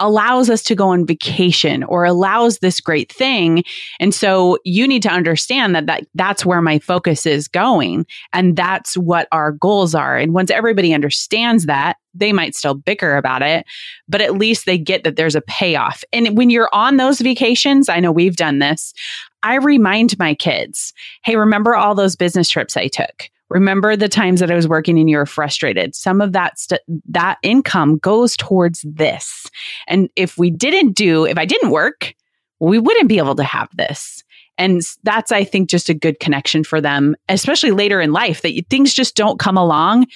allows 0.00 0.50
us 0.50 0.62
to 0.64 0.74
go 0.74 0.88
on 0.88 1.06
vacation 1.06 1.82
or 1.84 2.04
allows 2.04 2.58
this 2.58 2.80
great 2.80 3.10
thing. 3.10 3.64
And 3.98 4.14
so 4.14 4.58
you 4.64 4.86
need 4.86 5.02
to 5.02 5.08
understand 5.08 5.74
that, 5.74 5.86
that 5.86 6.06
that's 6.14 6.44
where 6.44 6.60
my 6.60 6.78
focus 6.78 7.26
is 7.26 7.48
going. 7.48 8.06
And 8.32 8.56
that's 8.56 8.96
what 8.96 9.28
our 9.32 9.52
goals 9.52 9.94
are. 9.94 10.16
And 10.16 10.34
once 10.34 10.50
everybody 10.50 10.92
understands 10.92 11.66
that, 11.66 11.96
they 12.14 12.32
might 12.32 12.54
still 12.54 12.74
bicker 12.74 13.16
about 13.16 13.42
it, 13.42 13.66
but 14.08 14.20
at 14.20 14.34
least 14.34 14.66
they 14.66 14.78
get 14.78 15.04
that 15.04 15.16
there's 15.16 15.34
a 15.34 15.42
payoff. 15.42 16.02
And 16.12 16.36
when 16.36 16.50
you're 16.50 16.70
on 16.72 16.96
those 16.96 17.20
vacations, 17.20 17.88
I 17.88 18.00
know 18.00 18.12
we've 18.12 18.36
done 18.36 18.58
this. 18.58 18.94
I 19.42 19.56
remind 19.56 20.18
my 20.18 20.34
kids, 20.34 20.92
hey, 21.24 21.36
remember 21.36 21.76
all 21.76 21.94
those 21.94 22.16
business 22.16 22.48
trips 22.48 22.76
I 22.76 22.88
took? 22.88 23.30
Remember 23.48 23.96
the 23.96 24.08
times 24.08 24.40
that 24.40 24.50
I 24.50 24.54
was 24.54 24.66
working 24.66 24.98
and 24.98 25.08
you 25.08 25.18
were 25.18 25.26
frustrated. 25.26 25.94
Some 25.94 26.20
of 26.20 26.32
that 26.32 26.58
st- 26.58 26.80
that 27.08 27.38
income 27.42 27.98
goes 27.98 28.36
towards 28.36 28.84
this. 28.88 29.48
And 29.86 30.08
if 30.16 30.36
we 30.36 30.50
didn't 30.50 30.92
do, 30.92 31.24
if 31.24 31.38
I 31.38 31.44
didn't 31.44 31.70
work, 31.70 32.14
we 32.58 32.78
wouldn't 32.78 33.08
be 33.08 33.18
able 33.18 33.36
to 33.36 33.44
have 33.44 33.68
this. 33.76 34.22
And 34.58 34.80
that's, 35.04 35.32
I 35.32 35.44
think, 35.44 35.68
just 35.68 35.88
a 35.88 35.94
good 35.94 36.18
connection 36.18 36.64
for 36.64 36.80
them, 36.80 37.14
especially 37.28 37.72
later 37.72 38.00
in 38.00 38.12
life, 38.12 38.42
that 38.42 38.60
things 38.70 38.94
just 38.94 39.14
don't 39.14 39.38
come 39.38 39.58
along 39.58 40.06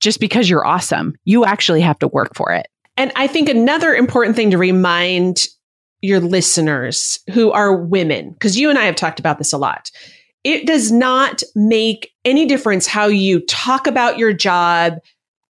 just 0.00 0.20
because 0.20 0.50
you're 0.50 0.66
awesome. 0.66 1.14
You 1.24 1.44
actually 1.44 1.80
have 1.80 1.98
to 2.00 2.08
work 2.08 2.34
for 2.34 2.52
it. 2.52 2.66
And 2.96 3.12
I 3.16 3.26
think 3.26 3.48
another 3.48 3.94
important 3.94 4.36
thing 4.36 4.50
to 4.50 4.58
remind 4.58 5.46
your 6.02 6.20
listeners 6.20 7.18
who 7.32 7.50
are 7.52 7.74
women, 7.74 8.32
because 8.32 8.58
you 8.58 8.68
and 8.68 8.78
I 8.78 8.84
have 8.84 8.96
talked 8.96 9.20
about 9.20 9.38
this 9.38 9.52
a 9.52 9.58
lot, 9.58 9.90
it 10.44 10.66
does 10.66 10.92
not 10.92 11.42
make 11.54 12.12
any 12.24 12.46
difference 12.46 12.86
how 12.86 13.06
you 13.06 13.40
talk 13.40 13.86
about 13.86 14.18
your 14.18 14.32
job, 14.32 14.94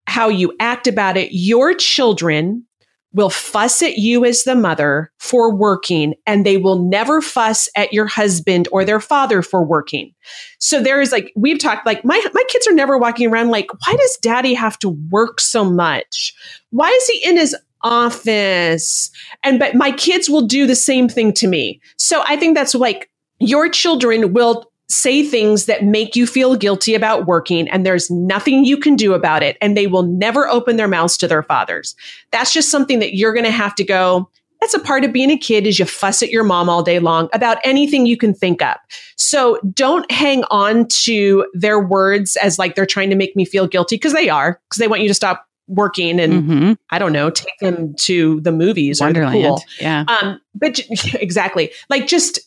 how 0.07 0.29
you 0.29 0.55
act 0.59 0.87
about 0.87 1.17
it. 1.17 1.29
Your 1.31 1.73
children 1.73 2.65
will 3.15 3.29
fuss 3.29 3.81
at 3.81 3.97
you 3.97 4.25
as 4.25 4.43
the 4.43 4.55
mother 4.55 5.09
for 5.19 5.55
working 5.55 6.13
and 6.27 6.45
they 6.45 6.57
will 6.57 6.83
never 6.83 7.21
fuss 7.21 7.69
at 7.75 7.93
your 7.93 8.05
husband 8.05 8.67
or 8.73 8.83
their 8.83 8.99
father 8.99 9.41
for 9.41 9.63
working. 9.63 10.13
So 10.59 10.83
there 10.83 10.99
is 10.99 11.13
like 11.13 11.31
we've 11.35 11.59
talked 11.59 11.85
like 11.85 12.03
my 12.03 12.21
my 12.33 12.43
kids 12.49 12.67
are 12.67 12.73
never 12.73 12.97
walking 12.97 13.29
around 13.29 13.49
like 13.49 13.67
why 13.85 13.95
does 13.95 14.17
daddy 14.21 14.53
have 14.53 14.77
to 14.79 14.89
work 15.09 15.39
so 15.39 15.63
much? 15.63 16.33
Why 16.71 16.89
is 16.89 17.07
he 17.07 17.29
in 17.29 17.37
his 17.37 17.55
office? 17.81 19.09
And 19.43 19.59
but 19.59 19.75
my 19.75 19.91
kids 19.91 20.29
will 20.29 20.45
do 20.45 20.67
the 20.67 20.75
same 20.75 21.07
thing 21.07 21.31
to 21.33 21.47
me. 21.47 21.79
So 21.97 22.21
I 22.27 22.35
think 22.35 22.55
that's 22.55 22.75
like 22.75 23.09
your 23.39 23.69
children 23.69 24.33
will 24.33 24.69
say 24.89 25.23
things 25.23 25.65
that 25.65 25.83
make 25.83 26.15
you 26.15 26.27
feel 26.27 26.55
guilty 26.55 26.93
about 26.93 27.25
working 27.25 27.67
and 27.69 27.85
there's 27.85 28.11
nothing 28.11 28.65
you 28.65 28.77
can 28.77 28.95
do 28.95 29.13
about 29.13 29.41
it 29.41 29.57
and 29.61 29.75
they 29.75 29.87
will 29.87 30.03
never 30.03 30.47
open 30.47 30.77
their 30.77 30.87
mouths 30.87 31.17
to 31.17 31.27
their 31.27 31.43
fathers. 31.43 31.95
That's 32.31 32.53
just 32.53 32.69
something 32.69 32.99
that 32.99 33.15
you're 33.15 33.33
going 33.33 33.45
to 33.45 33.51
have 33.51 33.75
to 33.75 33.83
go 33.83 34.29
that's 34.61 34.73
a 34.73 34.79
part 34.79 35.03
of 35.03 35.13
being 35.13 35.29
a 35.29 35.37
kid 35.37 35.67
is 35.67 35.77
you 35.77 35.85
fuss 35.85 36.23
at 36.23 36.31
your 36.31 36.43
mom 36.43 36.69
all 36.69 36.81
day 36.81 36.97
long 36.97 37.29
about 37.33 37.57
anything 37.63 38.05
you 38.05 38.17
can 38.17 38.33
think 38.33 38.61
up. 38.63 38.81
So 39.15 39.59
don't 39.73 40.09
hang 40.11 40.43
on 40.49 40.87
to 41.03 41.45
their 41.53 41.79
words 41.79 42.35
as 42.37 42.57
like 42.57 42.73
they're 42.73 42.85
trying 42.85 43.11
to 43.11 43.15
make 43.15 43.35
me 43.35 43.45
feel 43.45 43.67
guilty 43.67 43.95
because 43.95 44.13
they 44.13 44.27
are 44.27 44.59
because 44.67 44.79
they 44.79 44.87
want 44.87 45.03
you 45.03 45.07
to 45.07 45.13
stop 45.13 45.45
working 45.67 46.19
and 46.19 46.33
mm-hmm. 46.33 46.73
I 46.89 46.99
don't 46.99 47.11
know, 47.11 47.29
take 47.29 47.59
them 47.59 47.95
to 48.01 48.39
the 48.41 48.51
movies 48.51 49.01
Wonderland. 49.01 49.35
or 49.35 49.41
the 49.41 49.47
pool. 49.47 49.63
Yeah. 49.79 50.05
Um, 50.07 50.41
but 50.53 50.79
exactly. 51.13 51.71
Like 51.89 52.07
just 52.07 52.39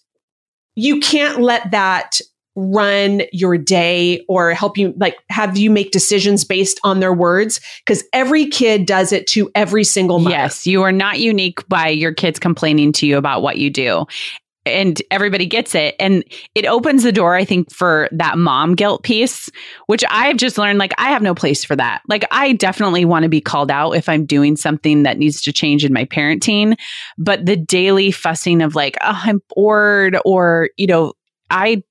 you 0.78 1.00
can't 1.00 1.40
let 1.40 1.70
that 1.72 2.20
run 2.54 3.22
your 3.32 3.58
day 3.58 4.24
or 4.28 4.52
help 4.52 4.78
you 4.78 4.92
like 4.96 5.16
have 5.28 5.56
you 5.56 5.70
make 5.70 5.90
decisions 5.92 6.44
based 6.44 6.80
on 6.82 7.00
their 7.00 7.12
words 7.12 7.60
because 7.84 8.02
every 8.12 8.46
kid 8.46 8.86
does 8.86 9.12
it 9.12 9.26
to 9.28 9.50
every 9.54 9.84
single 9.84 10.18
mother. 10.18 10.34
Yes, 10.34 10.66
you 10.66 10.82
are 10.82 10.92
not 10.92 11.20
unique 11.20 11.66
by 11.68 11.88
your 11.88 12.12
kids 12.12 12.38
complaining 12.38 12.92
to 12.92 13.06
you 13.06 13.16
about 13.16 13.42
what 13.42 13.58
you 13.58 13.70
do. 13.70 14.06
And 14.68 15.00
everybody 15.10 15.46
gets 15.46 15.74
it. 15.74 15.96
And 15.98 16.24
it 16.54 16.66
opens 16.66 17.02
the 17.02 17.12
door, 17.12 17.34
I 17.34 17.44
think, 17.44 17.72
for 17.72 18.08
that 18.12 18.38
mom 18.38 18.74
guilt 18.74 19.02
piece, 19.02 19.50
which 19.86 20.04
I've 20.10 20.36
just 20.36 20.58
learned 20.58 20.78
like 20.78 20.92
I 20.98 21.10
have 21.10 21.22
no 21.22 21.34
place 21.34 21.64
for 21.64 21.76
that. 21.76 22.02
Like, 22.08 22.24
I 22.30 22.52
definitely 22.52 23.04
want 23.04 23.24
to 23.24 23.28
be 23.28 23.40
called 23.40 23.70
out 23.70 23.92
if 23.92 24.08
I'm 24.08 24.26
doing 24.26 24.56
something 24.56 25.02
that 25.02 25.18
needs 25.18 25.42
to 25.42 25.52
change 25.52 25.84
in 25.84 25.92
my 25.92 26.04
parenting. 26.04 26.76
But 27.16 27.46
the 27.46 27.56
daily 27.56 28.10
fussing 28.10 28.62
of 28.62 28.74
like, 28.74 28.96
oh, 29.02 29.20
I'm 29.24 29.42
bored, 29.54 30.16
or, 30.24 30.70
you 30.76 30.86
know, 30.86 31.14
I 31.50 31.82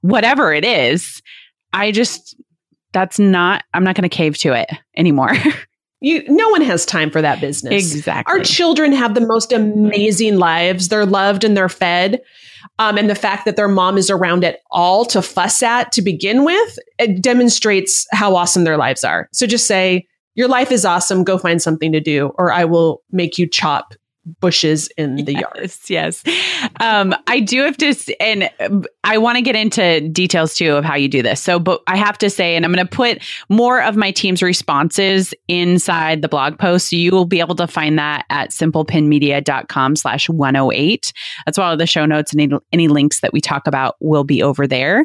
whatever 0.00 0.52
it 0.52 0.64
is, 0.64 1.22
I 1.72 1.90
just, 1.92 2.36
that's 2.92 3.18
not, 3.18 3.64
I'm 3.74 3.84
not 3.84 3.94
going 3.94 4.08
to 4.08 4.16
cave 4.16 4.36
to 4.38 4.52
it 4.52 4.70
anymore. 4.96 5.32
You, 6.00 6.22
no 6.28 6.48
one 6.50 6.62
has 6.62 6.86
time 6.86 7.10
for 7.10 7.20
that 7.20 7.40
business. 7.40 7.74
Exactly. 7.74 8.32
Our 8.32 8.44
children 8.44 8.92
have 8.92 9.14
the 9.14 9.26
most 9.26 9.52
amazing 9.52 10.38
lives. 10.38 10.88
They're 10.88 11.06
loved 11.06 11.42
and 11.42 11.56
they're 11.56 11.68
fed. 11.68 12.20
Um, 12.78 12.96
and 12.96 13.10
the 13.10 13.16
fact 13.16 13.44
that 13.44 13.56
their 13.56 13.68
mom 13.68 13.98
is 13.98 14.08
around 14.08 14.44
at 14.44 14.60
all 14.70 15.04
to 15.06 15.22
fuss 15.22 15.62
at 15.62 15.90
to 15.92 16.02
begin 16.02 16.44
with, 16.44 16.78
it 16.98 17.20
demonstrates 17.20 18.06
how 18.12 18.36
awesome 18.36 18.64
their 18.64 18.76
lives 18.76 19.02
are. 19.02 19.28
So 19.32 19.46
just 19.46 19.66
say, 19.66 20.06
your 20.34 20.46
life 20.46 20.70
is 20.70 20.84
awesome. 20.84 21.24
Go 21.24 21.36
find 21.36 21.60
something 21.60 21.90
to 21.90 22.00
do, 22.00 22.30
or 22.38 22.52
I 22.52 22.64
will 22.64 23.02
make 23.10 23.38
you 23.38 23.48
chop 23.48 23.94
bushes 24.40 24.88
in 24.96 25.16
the 25.16 25.32
yes, 25.32 25.40
yard. 25.40 25.70
Yes. 25.88 26.24
Um, 26.80 27.14
I 27.26 27.40
do 27.40 27.62
have 27.62 27.76
to, 27.78 27.94
and 28.20 28.50
I 29.04 29.18
want 29.18 29.36
to 29.36 29.42
get 29.42 29.56
into 29.56 30.08
details 30.08 30.54
too 30.54 30.74
of 30.74 30.84
how 30.84 30.94
you 30.94 31.08
do 31.08 31.22
this. 31.22 31.40
So, 31.40 31.58
but 31.58 31.82
I 31.86 31.96
have 31.96 32.18
to 32.18 32.30
say, 32.30 32.56
and 32.56 32.64
I'm 32.64 32.72
going 32.72 32.86
to 32.86 32.96
put 32.96 33.22
more 33.48 33.82
of 33.82 33.96
my 33.96 34.10
team's 34.10 34.42
responses 34.42 35.34
inside 35.48 36.22
the 36.22 36.28
blog 36.28 36.58
post. 36.58 36.90
So 36.90 36.96
you 36.96 37.10
will 37.10 37.24
be 37.24 37.40
able 37.40 37.56
to 37.56 37.66
find 37.66 37.98
that 37.98 38.24
at 38.30 38.50
simplepinmedia.com 38.50 39.96
slash 39.96 40.28
108. 40.28 41.12
That's 41.46 41.58
all 41.58 41.76
the 41.76 41.86
show 41.86 42.06
notes 42.06 42.32
and 42.32 42.40
any, 42.40 42.58
any 42.72 42.88
links 42.88 43.20
that 43.20 43.32
we 43.32 43.40
talk 43.40 43.66
about 43.66 43.96
will 44.00 44.24
be 44.24 44.42
over 44.42 44.66
there. 44.66 45.04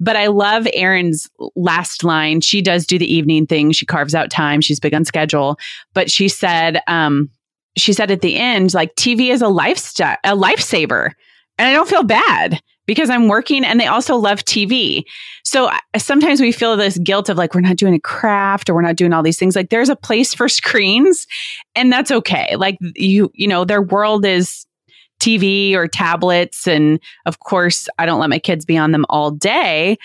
But 0.00 0.16
I 0.16 0.26
love 0.26 0.66
Erin's 0.74 1.30
last 1.54 2.04
line. 2.04 2.40
She 2.40 2.60
does 2.60 2.86
do 2.86 2.98
the 2.98 3.12
evening 3.12 3.46
thing. 3.46 3.72
She 3.72 3.86
carves 3.86 4.14
out 4.14 4.30
time. 4.30 4.60
She's 4.60 4.80
big 4.80 4.94
on 4.94 5.04
schedule. 5.04 5.56
But 5.92 6.10
she 6.10 6.28
said, 6.28 6.80
um, 6.86 7.30
she 7.76 7.92
said 7.92 8.10
at 8.10 8.20
the 8.20 8.36
end, 8.36 8.74
like 8.74 8.94
TV 8.96 9.30
is 9.30 9.42
a 9.42 9.48
lifestyle, 9.48 10.16
a 10.24 10.36
lifesaver. 10.36 11.12
And 11.58 11.68
I 11.68 11.72
don't 11.72 11.88
feel 11.88 12.02
bad 12.02 12.60
because 12.86 13.10
I'm 13.10 13.28
working 13.28 13.64
and 13.64 13.80
they 13.80 13.86
also 13.86 14.16
love 14.16 14.44
TV. 14.44 15.04
So 15.44 15.70
sometimes 15.96 16.40
we 16.40 16.52
feel 16.52 16.76
this 16.76 16.98
guilt 16.98 17.28
of 17.28 17.36
like, 17.36 17.54
we're 17.54 17.60
not 17.60 17.76
doing 17.76 17.94
a 17.94 18.00
craft 18.00 18.68
or 18.68 18.74
we're 18.74 18.82
not 18.82 18.96
doing 18.96 19.12
all 19.12 19.22
these 19.22 19.38
things. 19.38 19.56
Like 19.56 19.70
there's 19.70 19.88
a 19.88 19.96
place 19.96 20.34
for 20.34 20.48
screens 20.48 21.26
and 21.74 21.92
that's 21.92 22.10
okay. 22.10 22.56
Like 22.56 22.76
you, 22.80 23.30
you 23.34 23.46
know, 23.46 23.64
their 23.64 23.82
world 23.82 24.26
is 24.26 24.66
TV 25.20 25.74
or 25.74 25.88
tablets. 25.88 26.66
And 26.66 27.00
of 27.26 27.40
course, 27.40 27.88
I 27.98 28.06
don't 28.06 28.20
let 28.20 28.30
my 28.30 28.38
kids 28.38 28.64
be 28.64 28.76
on 28.76 28.92
them 28.92 29.06
all 29.08 29.30
day, 29.30 29.96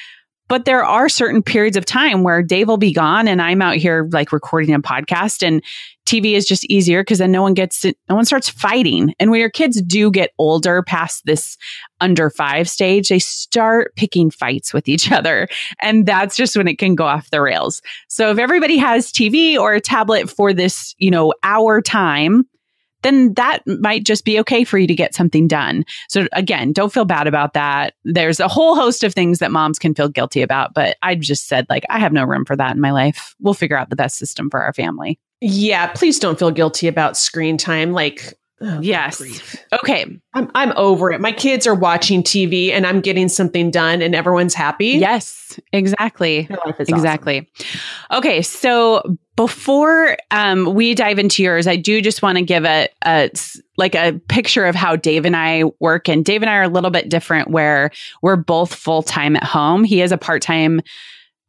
but 0.50 0.66
there 0.66 0.84
are 0.84 1.08
certain 1.08 1.42
periods 1.42 1.78
of 1.78 1.86
time 1.86 2.24
where 2.24 2.44
Dave 2.44 2.68
will 2.68 2.78
be 2.78 2.92
gone 2.92 3.28
and 3.28 3.42
I'm 3.42 3.62
out 3.62 3.78
here 3.78 4.10
like 4.12 4.34
recording 4.34 4.74
a 4.74 4.80
podcast 4.82 5.48
and 5.48 5.64
TV 6.10 6.34
is 6.34 6.46
just 6.48 6.66
easier 6.66 7.02
because 7.02 7.20
then 7.20 7.32
no 7.32 7.44
one 7.44 7.54
gets 7.54 7.82
to, 7.82 7.94
no 8.10 8.16
one 8.16 8.26
starts 8.26 8.50
fighting. 8.50 9.14
And 9.20 9.30
when 9.30 9.40
your 9.40 9.52
kids 9.52 9.80
do 9.80 10.10
get 10.10 10.32
older 10.40 10.82
past 10.82 11.24
this 11.26 11.56
under 12.02 12.32
five 12.32 12.68
stage, 12.68 13.10
they 13.10 13.20
start 13.20 13.96
picking 13.96 14.32
fights 14.32 14.74
with 14.74 14.90
each 14.90 15.12
other. 15.12 15.48
And 15.82 16.08
that's 16.08 16.36
just 16.36 16.58
when 16.58 16.68
it 16.68 16.80
can 16.80 16.96
go 16.96 17.06
off 17.06 17.30
the 17.30 17.42
rails. 17.42 17.82
So 18.08 18.32
if 18.32 18.40
everybody 18.40 18.78
has 18.78 19.12
TV 19.14 19.56
or 19.56 19.74
a 19.74 19.82
tablet 19.82 20.32
for 20.32 20.52
this, 20.52 20.96
you 20.98 21.12
know, 21.12 21.32
hour 21.44 21.80
time, 21.80 22.49
then 23.02 23.34
that 23.36 23.62
might 23.66 24.04
just 24.04 24.26
be 24.26 24.40
okay 24.40 24.64
for 24.64 24.78
you 24.78 24.88
to 24.88 24.96
get 24.96 25.16
something 25.16 25.48
done. 25.48 25.86
So 26.10 26.28
again, 26.34 26.74
don't 26.74 26.94
feel 26.94 27.06
bad 27.06 27.28
about 27.28 27.54
that. 27.54 27.94
There's 28.04 28.40
a 28.40 28.48
whole 28.48 28.76
host 28.76 29.04
of 29.04 29.14
things 29.14 29.40
that 29.40 29.52
moms 29.52 29.80
can 29.80 29.96
feel 29.96 30.10
guilty 30.10 30.42
about, 30.42 30.74
but 30.74 30.98
I 31.02 31.16
just 31.16 31.48
said 31.48 31.66
like 31.70 31.86
I 31.90 32.00
have 32.00 32.14
no 32.14 32.24
room 32.24 32.46
for 32.46 32.56
that 32.56 32.76
in 32.76 32.82
my 32.82 32.92
life. 32.92 33.36
We'll 33.40 33.54
figure 33.54 33.78
out 33.78 33.90
the 33.90 33.96
best 33.96 34.18
system 34.18 34.50
for 34.50 34.62
our 34.62 34.74
family. 34.74 35.20
Yeah, 35.42 35.88
please 35.88 36.20
don't 36.20 36.38
feel 36.38 36.52
guilty 36.52 36.88
about 36.88 37.16
screen 37.16 37.58
time. 37.58 37.94
Like 37.94 38.34
Oh, 38.62 38.82
yes. 38.82 39.22
Okay. 39.72 40.06
I'm, 40.34 40.52
I'm 40.54 40.74
over 40.76 41.12
it. 41.12 41.22
My 41.22 41.32
kids 41.32 41.66
are 41.66 41.76
watching 41.76 42.24
TV 42.24 42.72
and 42.72 42.86
I'm 42.86 43.00
getting 43.00 43.30
something 43.30 43.72
done 43.72 44.02
and 44.02 44.14
everyone's 44.14 44.54
happy. 44.54 44.88
Yes, 44.88 45.60
exactly. 45.72 46.48
Is 46.50 46.58
awesome. 46.66 46.86
Exactly. 46.90 47.50
Okay, 48.12 48.42
so 48.42 49.18
before 49.38 50.18
um, 50.32 50.74
we 50.74 50.94
dive 50.94 51.20
into 51.20 51.42
yours, 51.42 51.68
I 51.68 51.78
do 51.78 52.02
just 52.02 52.22
want 52.22 52.38
to 52.38 52.44
give 52.44 52.66
a 52.66 52.90
like 53.78 53.96
a 53.96 54.20
picture 54.28 54.66
of 54.66 54.76
how 54.76 54.98
Dave 54.98 55.24
and 55.24 55.38
I 55.38 55.64
work. 55.80 56.10
And 56.10 56.26
Dave 56.26 56.42
and 56.42 56.50
I 56.50 56.56
are 56.56 56.64
a 56.64 56.70
little 56.70 56.92
bit 56.92 57.08
different, 57.08 57.50
where 57.50 57.92
we're 58.22 58.36
both 58.36 58.76
full 58.76 59.04
time 59.04 59.38
at 59.38 59.44
home. 59.44 59.86
He 59.86 60.02
is 60.02 60.12
a 60.12 60.18
part 60.18 60.42
time 60.42 60.82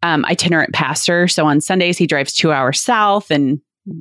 um, 0.05 0.25
itinerant 0.27 0.73
pastor, 0.73 1.27
so 1.27 1.45
on 1.47 1.61
Sundays 1.61 1.99
he 1.99 2.07
drives 2.07 2.33
two 2.33 2.53
hours 2.53 2.81
south 2.81 3.33
and 3.33 3.61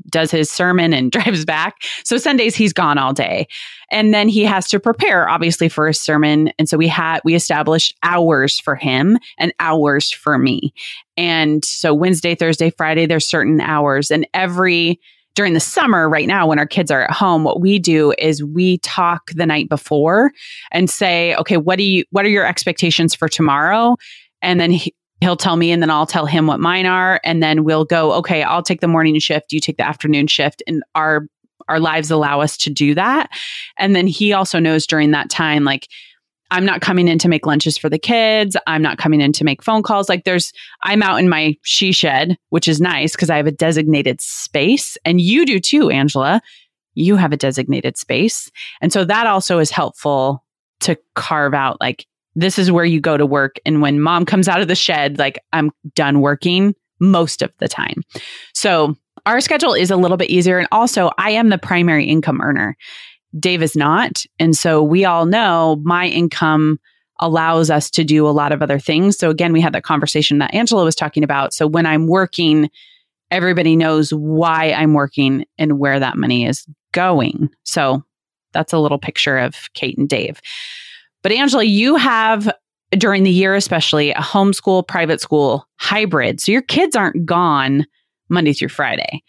does 0.09 0.31
his 0.31 0.49
sermon 0.49 0.93
and 0.93 1.11
drives 1.19 1.45
back. 1.45 1.77
So 2.03 2.17
Sundays 2.17 2.55
he's 2.55 2.73
gone 2.73 2.97
all 2.97 3.13
day. 3.13 3.47
And 3.91 4.13
then 4.13 4.27
he 4.27 4.43
has 4.43 4.67
to 4.69 4.79
prepare 4.79 5.27
obviously 5.27 5.69
for 5.69 5.87
his 5.87 5.99
sermon. 5.99 6.51
And 6.59 6.69
so 6.69 6.77
we 6.77 6.87
had 6.87 7.21
we 7.23 7.35
established 7.35 7.95
hours 8.03 8.59
for 8.59 8.75
him 8.75 9.17
and 9.37 9.53
hours 9.59 10.11
for 10.11 10.37
me. 10.37 10.73
And 11.17 11.65
so 11.65 11.93
Wednesday, 11.93 12.35
Thursday, 12.35 12.69
Friday 12.71 13.05
there's 13.05 13.27
certain 13.27 13.61
hours 13.61 14.11
and 14.11 14.27
every 14.33 14.99
during 15.35 15.53
the 15.53 15.59
summer 15.59 16.09
right 16.09 16.27
now 16.27 16.47
when 16.47 16.59
our 16.59 16.65
kids 16.65 16.91
are 16.91 17.03
at 17.03 17.11
home 17.11 17.43
what 17.43 17.61
we 17.61 17.79
do 17.79 18.13
is 18.17 18.43
we 18.43 18.79
talk 18.79 19.29
the 19.35 19.45
night 19.45 19.69
before 19.69 20.31
and 20.71 20.89
say 20.89 21.35
okay 21.35 21.55
what 21.55 21.77
do 21.77 21.83
you 21.83 22.03
what 22.09 22.25
are 22.25 22.29
your 22.29 22.45
expectations 22.45 23.15
for 23.15 23.29
tomorrow 23.29 23.95
and 24.41 24.59
then 24.59 24.71
he, 24.71 24.93
he'll 25.21 25.37
tell 25.37 25.55
me 25.55 25.71
and 25.71 25.81
then 25.81 25.89
I'll 25.89 26.05
tell 26.05 26.25
him 26.25 26.47
what 26.47 26.59
mine 26.59 26.85
are 26.85 27.19
and 27.23 27.41
then 27.41 27.63
we'll 27.63 27.85
go 27.85 28.13
okay 28.13 28.43
I'll 28.43 28.63
take 28.63 28.81
the 28.81 28.87
morning 28.87 29.17
shift 29.19 29.51
you 29.51 29.59
take 29.59 29.77
the 29.77 29.87
afternoon 29.87 30.27
shift 30.27 30.63
and 30.67 30.83
our 30.95 31.27
our 31.67 31.79
lives 31.79 32.09
allow 32.09 32.41
us 32.41 32.57
to 32.57 32.69
do 32.69 32.95
that 32.95 33.29
and 33.77 33.95
then 33.95 34.07
he 34.07 34.33
also 34.33 34.59
knows 34.59 34.87
during 34.87 35.11
that 35.11 35.29
time 35.29 35.63
like 35.63 35.87
I'm 36.51 36.65
not 36.65 36.81
coming 36.81 37.07
in 37.07 37.19
to 37.19 37.29
make 37.29 37.45
lunches 37.45 37.77
for 37.77 37.89
the 37.89 37.99
kids. 37.99 38.57
I'm 38.65 38.81
not 38.81 38.97
coming 38.97 39.21
in 39.21 39.31
to 39.33 39.43
make 39.43 39.63
phone 39.63 39.83
calls. 39.83 40.09
Like 40.09 40.23
there's, 40.23 40.51
I'm 40.83 41.03
out 41.03 41.19
in 41.19 41.29
my 41.29 41.55
she 41.61 41.91
shed, 41.91 42.37
which 42.49 42.67
is 42.67 42.81
nice 42.81 43.11
because 43.11 43.29
I 43.29 43.37
have 43.37 43.47
a 43.47 43.51
designated 43.51 44.19
space 44.19 44.97
and 45.05 45.21
you 45.21 45.45
do 45.45 45.59
too, 45.59 45.89
Angela. 45.89 46.41
You 46.95 47.17
have 47.17 47.31
a 47.31 47.37
designated 47.37 47.97
space. 47.97 48.51
And 48.81 48.91
so 48.91 49.05
that 49.05 49.27
also 49.27 49.59
is 49.59 49.69
helpful 49.69 50.43
to 50.81 50.97
carve 51.13 51.53
out 51.53 51.79
like, 51.79 52.07
this 52.35 52.59
is 52.59 52.71
where 52.71 52.85
you 52.85 52.99
go 52.99 53.17
to 53.17 53.25
work. 53.25 53.57
And 53.65 53.81
when 53.81 53.99
mom 53.99 54.25
comes 54.25 54.47
out 54.47 54.61
of 54.61 54.67
the 54.67 54.75
shed, 54.75 55.19
like 55.19 55.39
I'm 55.53 55.71
done 55.95 56.21
working 56.21 56.75
most 56.99 57.41
of 57.41 57.51
the 57.59 57.67
time. 57.67 58.01
So 58.53 58.95
our 59.25 59.41
schedule 59.41 59.73
is 59.73 59.91
a 59.91 59.97
little 59.97 60.17
bit 60.17 60.29
easier. 60.29 60.57
And 60.59 60.67
also, 60.71 61.11
I 61.17 61.31
am 61.31 61.49
the 61.49 61.57
primary 61.57 62.05
income 62.05 62.41
earner. 62.41 62.75
Dave 63.37 63.61
is 63.61 63.75
not. 63.75 64.23
And 64.39 64.55
so 64.55 64.81
we 64.81 65.05
all 65.05 65.25
know 65.25 65.81
my 65.83 66.07
income 66.07 66.79
allows 67.19 67.69
us 67.69 67.89
to 67.91 68.03
do 68.03 68.27
a 68.27 68.31
lot 68.31 68.51
of 68.51 68.61
other 68.61 68.79
things. 68.79 69.17
So 69.17 69.29
again, 69.29 69.53
we 69.53 69.61
had 69.61 69.73
that 69.73 69.83
conversation 69.83 70.37
that 70.39 70.53
Angela 70.53 70.85
was 70.85 70.95
talking 70.95 71.23
about. 71.23 71.53
So 71.53 71.67
when 71.67 71.85
I'm 71.85 72.07
working, 72.07 72.69
everybody 73.29 73.75
knows 73.75 74.11
why 74.11 74.71
I'm 74.71 74.93
working 74.93 75.45
and 75.57 75.79
where 75.79 75.99
that 75.99 76.17
money 76.17 76.45
is 76.45 76.65
going. 76.93 77.49
So 77.63 78.03
that's 78.53 78.73
a 78.73 78.79
little 78.79 78.97
picture 78.97 79.37
of 79.37 79.55
Kate 79.73 79.97
and 79.97 80.07
Dave. 80.07 80.41
But 81.21 81.31
Angela, 81.31 81.63
you 81.63 81.95
have 81.95 82.51
during 82.91 83.23
the 83.23 83.31
year, 83.31 83.55
especially 83.55 84.11
a 84.11 84.15
homeschool, 84.15 84.87
private 84.87 85.21
school 85.21 85.65
hybrid. 85.77 86.39
So 86.39 86.51
your 86.51 86.61
kids 86.61 86.95
aren't 86.95 87.25
gone 87.25 87.85
Monday 88.29 88.53
through 88.53 88.69
Friday 88.69 89.23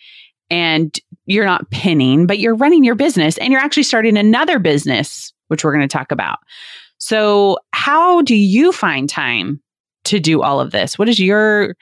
and 0.50 0.98
you're 1.26 1.44
not 1.44 1.70
pinning, 1.70 2.26
but 2.26 2.38
you're 2.38 2.55
running 2.55 2.85
your 2.85 2.94
business 2.94 3.38
and 3.38 3.53
you're 3.53 3.61
actually 3.61 3.85
starting 3.85 4.16
another 4.16 4.59
business, 4.59 5.33
which 5.48 5.64
we're 5.64 5.72
going 5.72 5.87
to 5.87 5.92
talk 5.92 6.11
about. 6.11 6.38
So, 6.98 7.59
how 7.72 8.20
do 8.22 8.37
you 8.37 8.72
find 8.72 9.09
time 9.09 9.61
to 10.05 10.20
do 10.20 10.42
all 10.42 10.61
of 10.61 10.70
this? 10.70 10.98
What 10.98 11.07
does 11.07 11.18
your 11.18 11.76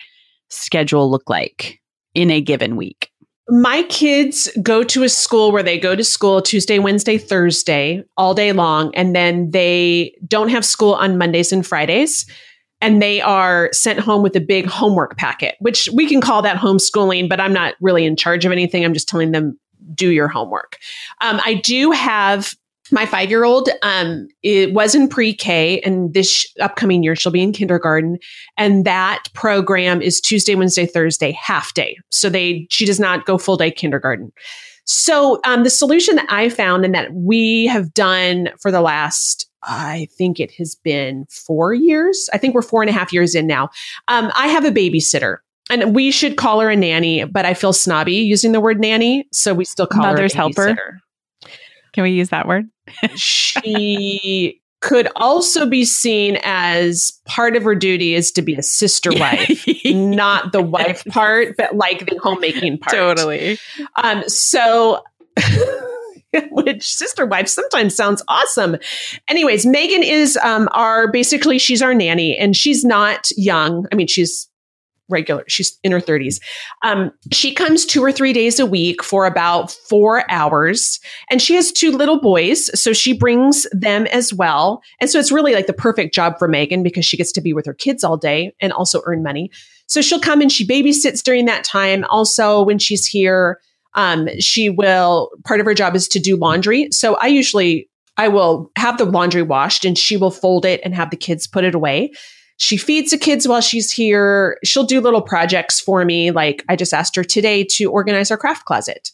schedule 0.48 1.10
look 1.10 1.28
like 1.28 1.80
in 2.14 2.30
a 2.30 2.40
given 2.40 2.76
week? 2.76 3.10
My 3.48 3.82
kids 3.84 4.50
go 4.62 4.82
to 4.84 5.04
a 5.04 5.08
school 5.08 5.52
where 5.52 5.62
they 5.62 5.78
go 5.78 5.96
to 5.96 6.04
school 6.04 6.42
Tuesday, 6.42 6.78
Wednesday, 6.78 7.16
Thursday 7.16 8.04
all 8.16 8.34
day 8.34 8.52
long, 8.52 8.94
and 8.94 9.16
then 9.16 9.50
they 9.50 10.14
don't 10.26 10.50
have 10.50 10.64
school 10.64 10.94
on 10.94 11.16
Mondays 11.16 11.52
and 11.52 11.66
Fridays. 11.66 12.26
And 12.80 13.02
they 13.02 13.20
are 13.20 13.70
sent 13.72 13.98
home 13.98 14.22
with 14.22 14.36
a 14.36 14.40
big 14.40 14.66
homework 14.66 15.16
packet, 15.16 15.56
which 15.58 15.88
we 15.94 16.06
can 16.06 16.20
call 16.20 16.42
that 16.42 16.58
homeschooling, 16.58 17.28
but 17.28 17.40
I'm 17.40 17.52
not 17.52 17.74
really 17.80 18.04
in 18.04 18.14
charge 18.14 18.44
of 18.44 18.52
anything. 18.52 18.84
I'm 18.84 18.94
just 18.94 19.08
telling 19.08 19.32
them, 19.32 19.58
do 19.94 20.10
your 20.10 20.28
homework. 20.28 20.76
Um, 21.20 21.40
I 21.44 21.54
do 21.54 21.90
have 21.90 22.54
my 22.90 23.06
five 23.06 23.30
year 23.30 23.44
old 23.44 23.68
um, 23.82 24.28
it 24.42 24.72
was 24.72 24.94
in 24.94 25.08
pre-k 25.08 25.80
and 25.80 26.14
this 26.14 26.46
upcoming 26.60 27.02
year 27.02 27.16
she'll 27.16 27.32
be 27.32 27.42
in 27.42 27.52
kindergarten 27.52 28.18
and 28.56 28.84
that 28.84 29.24
program 29.34 30.00
is 30.00 30.20
tuesday 30.20 30.54
wednesday 30.54 30.86
thursday 30.86 31.32
half 31.32 31.74
day 31.74 31.96
so 32.10 32.28
they 32.28 32.66
she 32.70 32.84
does 32.84 33.00
not 33.00 33.26
go 33.26 33.38
full 33.38 33.56
day 33.56 33.70
kindergarten 33.70 34.32
so 34.84 35.40
um, 35.44 35.64
the 35.64 35.70
solution 35.70 36.16
that 36.16 36.26
i 36.30 36.48
found 36.48 36.84
and 36.84 36.94
that 36.94 37.12
we 37.12 37.66
have 37.66 37.92
done 37.94 38.48
for 38.60 38.70
the 38.70 38.80
last 38.80 39.46
I 39.60 40.06
think 40.16 40.38
it 40.38 40.52
has 40.52 40.76
been 40.76 41.26
four 41.28 41.74
years. 41.74 42.30
I 42.32 42.38
think 42.38 42.54
we're 42.54 42.62
four 42.62 42.80
and 42.80 42.88
a 42.88 42.92
half 42.92 43.12
years 43.12 43.34
in 43.34 43.48
now. 43.48 43.70
Um, 44.06 44.30
I 44.36 44.46
have 44.46 44.64
a 44.64 44.70
babysitter 44.70 45.38
and 45.70 45.94
we 45.94 46.10
should 46.10 46.36
call 46.36 46.60
her 46.60 46.70
a 46.70 46.76
nanny, 46.76 47.24
but 47.24 47.44
I 47.44 47.54
feel 47.54 47.72
snobby 47.72 48.14
using 48.14 48.52
the 48.52 48.60
word 48.60 48.80
nanny. 48.80 49.26
So 49.32 49.54
we 49.54 49.64
still 49.64 49.86
call 49.86 50.02
Mother's 50.02 50.32
her 50.32 50.38
a 50.38 50.40
helper. 50.42 51.00
Can 51.92 52.04
we 52.04 52.10
use 52.10 52.28
that 52.30 52.46
word? 52.46 52.68
she 53.16 54.60
could 54.80 55.08
also 55.16 55.66
be 55.66 55.84
seen 55.84 56.38
as 56.42 57.20
part 57.24 57.56
of 57.56 57.64
her 57.64 57.74
duty 57.74 58.14
is 58.14 58.30
to 58.32 58.42
be 58.42 58.54
a 58.54 58.62
sister 58.62 59.10
wife, 59.12 59.66
not 59.84 60.52
the 60.52 60.62
wife 60.62 61.04
part, 61.08 61.56
but 61.56 61.74
like 61.74 62.06
the 62.06 62.18
homemaking 62.22 62.78
part. 62.78 62.94
Totally. 62.94 63.58
Um, 64.02 64.28
so, 64.28 65.02
which 66.50 66.86
sister 66.86 67.26
wife 67.26 67.48
sometimes 67.48 67.96
sounds 67.96 68.22
awesome. 68.28 68.76
Anyways, 69.26 69.66
Megan 69.66 70.04
is 70.04 70.36
um, 70.36 70.68
our 70.72 71.10
basically 71.10 71.58
she's 71.58 71.82
our 71.82 71.94
nanny, 71.94 72.36
and 72.36 72.56
she's 72.56 72.84
not 72.84 73.28
young. 73.36 73.86
I 73.90 73.96
mean, 73.96 74.06
she's 74.06 74.47
regular. 75.08 75.44
She's 75.48 75.78
in 75.82 75.92
her 75.92 76.00
30s. 76.00 76.40
Um, 76.82 77.10
she 77.32 77.54
comes 77.54 77.84
two 77.84 78.02
or 78.02 78.12
three 78.12 78.32
days 78.32 78.58
a 78.58 78.66
week 78.66 79.02
for 79.02 79.26
about 79.26 79.70
four 79.88 80.24
hours. 80.30 81.00
And 81.30 81.40
she 81.40 81.54
has 81.54 81.72
two 81.72 81.90
little 81.90 82.20
boys. 82.20 82.70
So 82.80 82.92
she 82.92 83.12
brings 83.12 83.66
them 83.72 84.06
as 84.08 84.32
well. 84.32 84.82
And 85.00 85.08
so 85.08 85.18
it's 85.18 85.32
really 85.32 85.54
like 85.54 85.66
the 85.66 85.72
perfect 85.72 86.14
job 86.14 86.38
for 86.38 86.48
Megan 86.48 86.82
because 86.82 87.06
she 87.06 87.16
gets 87.16 87.32
to 87.32 87.40
be 87.40 87.52
with 87.52 87.66
her 87.66 87.74
kids 87.74 88.04
all 88.04 88.16
day 88.16 88.54
and 88.60 88.72
also 88.72 89.02
earn 89.06 89.22
money. 89.22 89.50
So 89.86 90.02
she'll 90.02 90.20
come 90.20 90.40
and 90.40 90.52
she 90.52 90.66
babysits 90.66 91.22
during 91.22 91.46
that 91.46 91.64
time. 91.64 92.04
Also, 92.10 92.62
when 92.62 92.78
she's 92.78 93.06
here, 93.06 93.58
um, 93.94 94.28
she 94.38 94.68
will, 94.68 95.30
part 95.44 95.60
of 95.60 95.66
her 95.66 95.74
job 95.74 95.96
is 95.96 96.08
to 96.08 96.18
do 96.18 96.36
laundry. 96.36 96.88
So 96.92 97.14
I 97.14 97.26
usually, 97.26 97.88
I 98.18 98.28
will 98.28 98.70
have 98.76 98.98
the 98.98 99.06
laundry 99.06 99.42
washed 99.42 99.84
and 99.84 99.96
she 99.96 100.16
will 100.16 100.30
fold 100.30 100.66
it 100.66 100.80
and 100.84 100.94
have 100.94 101.10
the 101.10 101.16
kids 101.16 101.46
put 101.46 101.64
it 101.64 101.74
away. 101.74 102.12
She 102.58 102.76
feeds 102.76 103.10
the 103.12 103.18
kids 103.18 103.48
while 103.48 103.60
she's 103.60 103.90
here. 103.90 104.58
She'll 104.64 104.84
do 104.84 105.00
little 105.00 105.22
projects 105.22 105.80
for 105.80 106.04
me. 106.04 106.30
Like 106.30 106.64
I 106.68 106.76
just 106.76 106.92
asked 106.92 107.16
her 107.16 107.24
today 107.24 107.64
to 107.70 107.90
organize 107.90 108.30
our 108.30 108.36
craft 108.36 108.66
closet. 108.66 109.10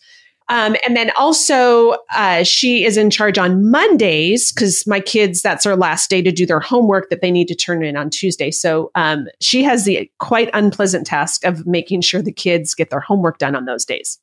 Um, 0.51 0.77
and 0.87 0.95
then 0.95 1.11
also, 1.17 1.97
uh, 2.15 2.43
she 2.43 2.85
is 2.85 2.99
in 2.99 3.09
charge 3.09 3.39
on 3.39 3.71
Mondays 3.71 4.53
because 4.53 4.87
my 4.87 5.01
kids, 5.01 5.41
that's 5.41 5.65
their 5.65 5.77
last 5.77 6.11
day 6.11 6.21
to 6.21 6.31
do 6.31 6.45
their 6.45 6.61
homework 6.61 7.09
that 7.09 7.23
they 7.23 7.31
need 7.31 7.49
to 7.49 7.55
turn 7.55 7.83
in 7.83 7.97
on 7.97 8.11
Tuesday. 8.11 8.51
So 8.51 8.91
um, 8.95 9.27
she 9.41 9.63
has 9.63 9.85
the 9.85 10.11
quite 10.19 10.51
unpleasant 10.53 11.07
task 11.07 11.45
of 11.45 11.67
making 11.67 12.03
sure 12.03 12.21
the 12.21 12.33
kids 12.33 12.75
get 12.75 12.91
their 12.91 13.01
homework 13.01 13.39
done 13.39 13.57
on 13.57 13.65
those 13.65 13.87
days. 13.87 14.19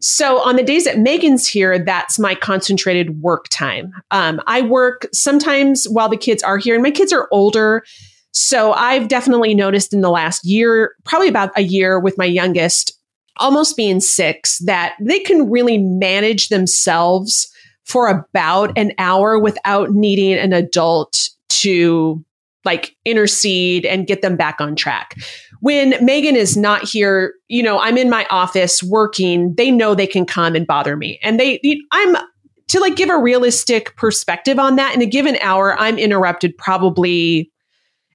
So 0.00 0.42
on 0.42 0.56
the 0.56 0.62
days 0.62 0.84
that 0.84 0.98
Megan's 0.98 1.46
here, 1.46 1.78
that's 1.78 2.18
my 2.18 2.34
concentrated 2.34 3.22
work 3.22 3.46
time. 3.48 3.90
Um, 4.10 4.42
I 4.46 4.60
work 4.60 5.06
sometimes 5.14 5.86
while 5.88 6.10
the 6.10 6.18
kids 6.18 6.42
are 6.42 6.58
here, 6.58 6.74
and 6.74 6.82
my 6.82 6.90
kids 6.90 7.10
are 7.10 7.26
older. 7.30 7.84
So 8.36 8.72
I've 8.72 9.06
definitely 9.06 9.54
noticed 9.54 9.94
in 9.94 10.00
the 10.00 10.10
last 10.10 10.44
year, 10.44 10.96
probably 11.04 11.28
about 11.28 11.52
a 11.56 11.62
year 11.62 12.00
with 12.00 12.18
my 12.18 12.24
youngest, 12.24 12.92
almost 13.36 13.76
being 13.76 14.00
six, 14.00 14.58
that 14.58 14.96
they 15.00 15.20
can 15.20 15.48
really 15.48 15.78
manage 15.78 16.48
themselves 16.48 17.48
for 17.84 18.08
about 18.08 18.76
an 18.76 18.92
hour 18.98 19.38
without 19.38 19.90
needing 19.92 20.34
an 20.34 20.52
adult 20.52 21.30
to 21.48 22.24
like 22.64 22.96
intercede 23.04 23.84
and 23.84 24.06
get 24.06 24.20
them 24.20 24.36
back 24.36 24.60
on 24.60 24.74
track. 24.74 25.16
When 25.60 25.94
Megan 26.04 26.34
is 26.34 26.56
not 26.56 26.82
here, 26.82 27.34
you 27.48 27.62
know, 27.62 27.78
I'm 27.78 27.96
in 27.96 28.10
my 28.10 28.26
office 28.30 28.82
working, 28.82 29.54
they 29.54 29.70
know 29.70 29.94
they 29.94 30.06
can 30.06 30.26
come 30.26 30.56
and 30.56 30.66
bother 30.66 30.96
me. 30.96 31.20
And 31.22 31.38
they, 31.38 31.60
I'm, 31.92 32.16
to 32.68 32.80
like 32.80 32.96
give 32.96 33.10
a 33.10 33.18
realistic 33.18 33.94
perspective 33.96 34.58
on 34.58 34.76
that, 34.76 34.94
in 34.94 35.02
a 35.02 35.06
given 35.06 35.36
hour, 35.40 35.78
I'm 35.78 35.98
interrupted 35.98 36.56
probably 36.56 37.50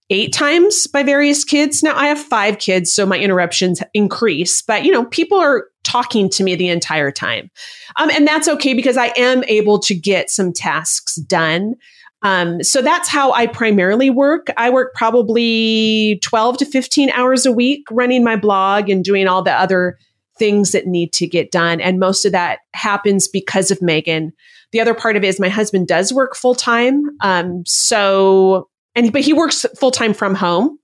eight 0.09 0.33
times 0.33 0.87
by 0.87 1.03
various 1.03 1.43
kids. 1.43 1.83
Now 1.83 1.95
I 1.95 2.07
have 2.07 2.19
five 2.19 2.57
kids, 2.57 2.93
so 2.93 3.05
my 3.05 3.17
interruptions 3.17 3.81
increase, 3.93 4.61
but 4.61 4.83
you 4.83 4.91
know, 4.91 5.05
people 5.05 5.37
are 5.37 5.65
talking 5.83 6.29
to 6.29 6.43
me 6.43 6.55
the 6.55 6.69
entire 6.69 7.11
time. 7.11 7.49
Um, 7.97 8.09
and 8.11 8.27
that's 8.27 8.47
okay 8.47 8.73
because 8.73 8.97
I 8.97 9.13
am 9.17 9.43
able 9.47 9.79
to 9.79 9.95
get 9.95 10.29
some 10.29 10.51
tasks 10.51 11.15
done. 11.15 11.75
Um, 12.21 12.61
so 12.63 12.81
that's 12.81 13.07
how 13.07 13.31
I 13.31 13.47
primarily 13.47 14.09
work. 14.09 14.47
I 14.57 14.69
work 14.69 14.93
probably 14.93 16.19
12 16.23 16.57
to 16.57 16.65
15 16.65 17.09
hours 17.11 17.45
a 17.45 17.51
week 17.51 17.85
running 17.89 18.23
my 18.23 18.35
blog 18.35 18.89
and 18.89 19.03
doing 19.03 19.27
all 19.27 19.41
the 19.41 19.53
other 19.53 19.97
things 20.37 20.71
that 20.71 20.87
need 20.87 21.13
to 21.13 21.27
get 21.27 21.51
done. 21.51 21.79
And 21.81 21.99
most 21.99 22.25
of 22.25 22.31
that 22.31 22.59
happens 22.73 23.27
because 23.27 23.71
of 23.71 23.81
Megan. 23.81 24.33
The 24.71 24.81
other 24.81 24.93
part 24.93 25.15
of 25.15 25.23
it 25.23 25.27
is 25.27 25.39
my 25.39 25.49
husband 25.49 25.87
does 25.87 26.13
work 26.13 26.35
full 26.35 26.55
time. 26.55 27.03
Um, 27.21 27.63
so, 27.65 28.69
and, 28.95 29.11
but 29.13 29.21
he 29.21 29.33
works 29.33 29.65
full 29.77 29.91
time 29.91 30.13
from 30.13 30.35
home. 30.35 30.77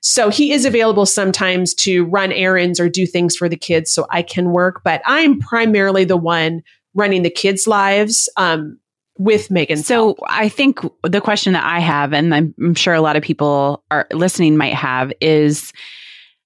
So 0.00 0.30
he 0.30 0.52
is 0.52 0.64
available 0.64 1.06
sometimes 1.06 1.74
to 1.74 2.04
run 2.06 2.32
errands 2.32 2.80
or 2.80 2.88
do 2.88 3.06
things 3.06 3.36
for 3.36 3.48
the 3.48 3.56
kids 3.56 3.92
so 3.92 4.06
I 4.10 4.22
can 4.22 4.50
work. 4.50 4.82
But 4.84 5.00
I'm 5.06 5.38
primarily 5.38 6.04
the 6.04 6.16
one 6.16 6.62
running 6.94 7.22
the 7.22 7.30
kids' 7.30 7.66
lives. 7.66 8.28
Um, 8.36 8.78
with 9.18 9.50
Megan. 9.50 9.76
So 9.76 9.94
help. 9.94 10.18
I 10.26 10.48
think 10.48 10.80
the 11.04 11.20
question 11.20 11.52
that 11.52 11.64
I 11.64 11.80
have, 11.80 12.12
and 12.12 12.34
I'm, 12.34 12.54
I'm 12.58 12.74
sure 12.74 12.94
a 12.94 13.00
lot 13.00 13.16
of 13.16 13.22
people 13.22 13.84
are 13.90 14.06
listening 14.12 14.56
might 14.56 14.74
have, 14.74 15.12
is 15.20 15.72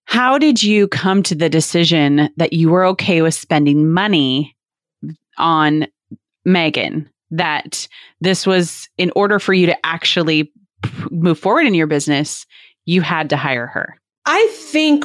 how 0.05 0.38
did 0.38 0.62
you 0.62 0.88
come 0.88 1.22
to 1.24 1.35
the 1.35 1.48
decision 1.48 2.29
that 2.37 2.52
you 2.52 2.70
were 2.70 2.85
okay 2.87 3.22
with 3.22 3.35
spending 3.35 3.92
money 3.92 4.57
on 5.38 5.87
Megan? 6.44 7.09
That 7.31 7.88
this 8.20 8.46
was 8.46 8.88
in 8.98 9.11
order 9.16 9.38
for 9.38 9.52
you 9.52 9.66
to 9.66 9.87
actually 9.87 10.52
move 11.11 11.38
forward 11.38 11.66
in 11.66 11.75
your 11.75 11.87
business, 11.87 12.46
you 12.85 13.03
had 13.03 13.31
to 13.31 13.37
hire 13.37 13.66
her? 13.66 13.96
I 14.27 14.46
think 14.53 15.05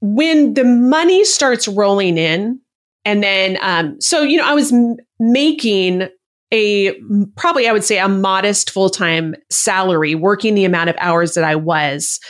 when 0.00 0.54
the 0.54 0.64
money 0.64 1.24
starts 1.24 1.68
rolling 1.68 2.18
in, 2.18 2.60
and 3.04 3.22
then, 3.22 3.58
um, 3.62 4.00
so, 4.00 4.22
you 4.22 4.36
know, 4.36 4.46
I 4.46 4.54
was 4.54 4.72
m- 4.72 4.96
making 5.18 6.08
a 6.52 6.94
probably, 7.36 7.66
I 7.66 7.72
would 7.72 7.84
say, 7.84 7.98
a 7.98 8.08
modest 8.08 8.70
full 8.70 8.90
time 8.90 9.34
salary, 9.50 10.14
working 10.14 10.54
the 10.54 10.64
amount 10.64 10.90
of 10.90 10.96
hours 10.98 11.34
that 11.34 11.44
I 11.44 11.56
was, 11.56 12.20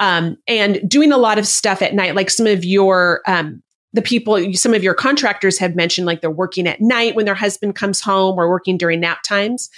um, 0.00 0.36
and 0.46 0.88
doing 0.88 1.12
a 1.12 1.18
lot 1.18 1.38
of 1.38 1.46
stuff 1.46 1.82
at 1.82 1.94
night, 1.94 2.14
like 2.14 2.30
some 2.30 2.46
of 2.46 2.64
your, 2.64 3.20
um, 3.26 3.62
the 3.92 4.02
people, 4.02 4.52
some 4.54 4.74
of 4.74 4.82
your 4.82 4.94
contractors 4.94 5.58
have 5.58 5.76
mentioned, 5.76 6.06
like 6.06 6.20
they're 6.20 6.30
working 6.30 6.66
at 6.66 6.80
night 6.80 7.14
when 7.14 7.26
their 7.26 7.34
husband 7.34 7.74
comes 7.74 8.00
home 8.00 8.38
or 8.38 8.48
working 8.48 8.76
during 8.76 9.00
nap 9.00 9.22
times. 9.26 9.70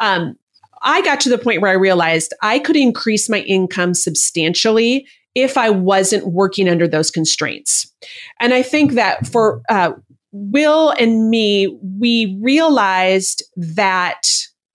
Um, 0.00 0.34
I 0.82 1.02
got 1.02 1.20
to 1.20 1.28
the 1.28 1.38
point 1.38 1.60
where 1.60 1.70
I 1.70 1.74
realized 1.74 2.34
I 2.42 2.58
could 2.58 2.76
increase 2.76 3.28
my 3.28 3.40
income 3.40 3.94
substantially 3.94 5.06
if 5.34 5.56
I 5.56 5.70
wasn't 5.70 6.32
working 6.32 6.68
under 6.68 6.88
those 6.88 7.10
constraints. 7.10 7.92
And 8.40 8.52
I 8.52 8.62
think 8.62 8.92
that 8.92 9.26
for 9.26 9.62
uh, 9.68 9.92
Will 10.32 10.90
and 10.90 11.30
me, 11.30 11.78
we 11.82 12.38
realized 12.40 13.42
that 13.56 14.22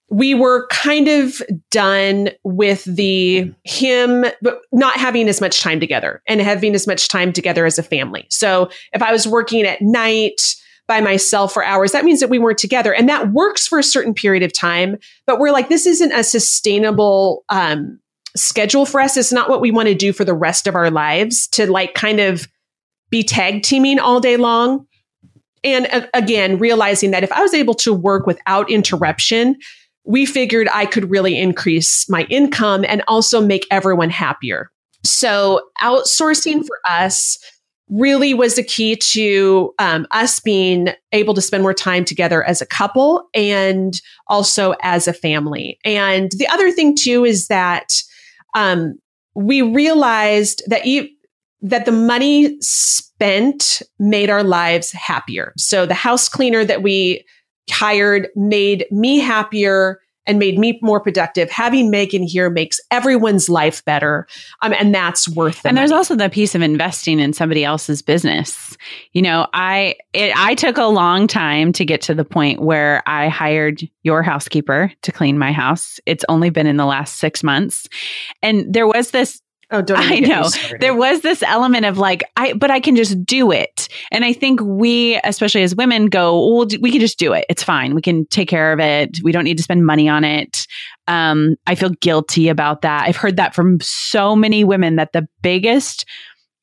we 0.09 0.35
were 0.35 0.67
kind 0.67 1.07
of 1.07 1.41
done 1.71 2.29
with 2.43 2.83
the 2.85 3.51
him 3.63 4.25
but 4.41 4.61
not 4.71 4.97
having 4.97 5.27
as 5.27 5.41
much 5.41 5.61
time 5.61 5.79
together 5.79 6.21
and 6.27 6.41
having 6.41 6.75
as 6.75 6.85
much 6.85 7.07
time 7.07 7.33
together 7.33 7.65
as 7.65 7.79
a 7.79 7.83
family. 7.83 8.27
So 8.29 8.69
if 8.93 9.01
I 9.01 9.11
was 9.11 9.27
working 9.27 9.63
at 9.63 9.81
night, 9.81 10.55
by 10.87 11.01
myself 11.01 11.53
for 11.53 11.63
hours, 11.63 11.91
that 11.91 12.05
means 12.05 12.19
that 12.19 12.29
we 12.29 12.39
weren't 12.39 12.57
together. 12.57 12.93
And 12.93 13.09
that 13.09 13.31
works 13.31 13.67
for 13.67 13.79
a 13.79 13.83
certain 13.83 14.13
period 14.13 14.43
of 14.43 14.53
time. 14.53 14.97
But 15.25 15.39
we're 15.39 15.51
like, 15.51 15.69
this 15.69 15.85
isn't 15.85 16.11
a 16.11 16.23
sustainable 16.23 17.43
um, 17.49 17.99
schedule 18.35 18.85
for 18.85 18.99
us. 18.99 19.17
It's 19.17 19.31
not 19.31 19.49
what 19.49 19.61
we 19.61 19.71
want 19.71 19.87
to 19.87 19.95
do 19.95 20.13
for 20.13 20.25
the 20.25 20.33
rest 20.33 20.67
of 20.67 20.75
our 20.75 20.91
lives 20.91 21.47
to 21.49 21.69
like 21.71 21.93
kind 21.93 22.19
of 22.19 22.47
be 23.09 23.23
tag 23.23 23.63
teaming 23.63 23.99
all 23.99 24.19
day 24.19 24.37
long. 24.37 24.85
And 25.63 25.87
uh, 25.91 26.07
again, 26.13 26.59
realizing 26.59 27.11
that 27.11 27.23
if 27.23 27.31
I 27.31 27.41
was 27.41 27.53
able 27.53 27.73
to 27.75 27.93
work 27.93 28.27
without 28.27 28.69
interruption, 28.69 29.55
we 30.05 30.25
figured 30.25 30.67
I 30.71 30.85
could 30.85 31.09
really 31.09 31.37
increase 31.37 32.07
my 32.09 32.23
income 32.29 32.85
and 32.87 33.01
also 33.07 33.41
make 33.41 33.65
everyone 33.71 34.11
happier. 34.11 34.69
So 35.03 35.61
outsourcing 35.81 36.65
for 36.65 36.79
us 36.87 37.39
really 37.89 38.33
was 38.33 38.55
the 38.55 38.63
key 38.63 38.95
to 38.95 39.73
um, 39.79 40.07
us 40.11 40.39
being 40.39 40.89
able 41.11 41.33
to 41.33 41.41
spend 41.41 41.63
more 41.63 41.73
time 41.73 42.03
together 42.03 42.43
as 42.43 42.61
a 42.61 42.65
couple 42.65 43.29
and 43.33 44.01
also 44.27 44.73
as 44.81 45.07
a 45.07 45.13
family. 45.13 45.77
And 45.85 46.31
the 46.31 46.47
other 46.47 46.71
thing 46.71 46.95
too 46.95 47.25
is 47.25 47.47
that 47.47 47.93
um, 48.55 48.95
we 49.35 49.61
realized 49.61 50.63
that 50.67 50.85
you 50.85 51.09
that 51.61 51.85
the 51.85 51.91
money 51.91 52.57
spent 52.61 53.81
made 53.97 54.29
our 54.29 54.43
lives 54.43 54.91
happier. 54.91 55.51
So 55.57 55.85
the 55.85 55.95
house 55.95 56.29
cleaner 56.29 56.63
that 56.63 56.83
we 56.83 57.25
hired 57.71 58.27
made 58.35 58.85
me 58.91 59.19
happier 59.19 59.99
and 60.27 60.39
made 60.39 60.57
me 60.57 60.79
more 60.81 60.99
productive. 60.99 61.49
Having 61.49 61.91
Megan 61.91 62.23
here 62.23 62.49
makes 62.49 62.79
everyone's 62.91 63.49
life 63.49 63.83
better. 63.85 64.27
Um, 64.61 64.73
and 64.73 64.93
that's 64.93 65.29
worth 65.29 65.59
it. 65.59 65.69
And 65.69 65.77
there's 65.77 65.91
also 65.91 66.15
the 66.15 66.29
piece 66.29 66.55
of 66.55 66.61
investing 66.61 67.19
in 67.19 67.33
somebody 67.33 67.63
else's 67.63 68.01
business. 68.01 68.77
You 69.13 69.21
know, 69.21 69.47
I, 69.53 69.95
it, 70.13 70.35
I 70.35 70.55
took 70.55 70.77
a 70.77 70.85
long 70.85 71.27
time 71.27 71.71
to 71.73 71.85
get 71.85 72.01
to 72.01 72.13
the 72.13 72.25
point 72.25 72.61
where 72.61 73.03
I 73.05 73.27
hired 73.27 73.81
your 74.03 74.23
housekeeper 74.23 74.91
to 75.01 75.11
clean 75.11 75.37
my 75.37 75.51
house. 75.51 75.99
It's 76.05 76.25
only 76.29 76.49
been 76.49 76.67
in 76.67 76.77
the 76.77 76.85
last 76.85 77.17
six 77.17 77.43
months. 77.43 77.87
And 78.41 78.71
there 78.73 78.87
was 78.87 79.11
this 79.11 79.41
Oh, 79.75 79.81
don't 79.81 79.99
I 79.99 80.19
know. 80.19 80.49
There 80.79 80.95
was 80.95 81.21
this 81.21 81.43
element 81.43 81.85
of 81.85 81.97
like, 81.97 82.23
I, 82.37 82.53
but 82.53 82.71
I 82.71 82.79
can 82.79 82.95
just 82.95 83.25
do 83.25 83.51
it. 83.51 83.87
And 84.11 84.23
I 84.23 84.33
think 84.33 84.61
we, 84.61 85.19
especially 85.23 85.63
as 85.63 85.75
women, 85.75 86.07
go, 86.07 86.55
well, 86.55 86.67
we 86.79 86.91
can 86.91 87.01
just 87.01 87.19
do 87.19 87.33
it. 87.33 87.45
It's 87.49 87.63
fine. 87.63 87.93
We 87.93 88.01
can 88.01 88.25
take 88.27 88.47
care 88.47 88.71
of 88.71 88.79
it. 88.79 89.17
We 89.23 89.31
don't 89.31 89.43
need 89.43 89.57
to 89.57 89.63
spend 89.63 89.85
money 89.85 90.07
on 90.07 90.23
it. 90.23 90.65
Um, 91.07 91.55
I 91.67 91.75
feel 91.75 91.89
guilty 91.89 92.49
about 92.49 92.81
that. 92.81 93.03
I've 93.03 93.17
heard 93.17 93.37
that 93.37 93.53
from 93.53 93.79
so 93.81 94.35
many 94.35 94.63
women 94.63 94.95
that 94.95 95.13
the 95.13 95.27
biggest 95.41 96.05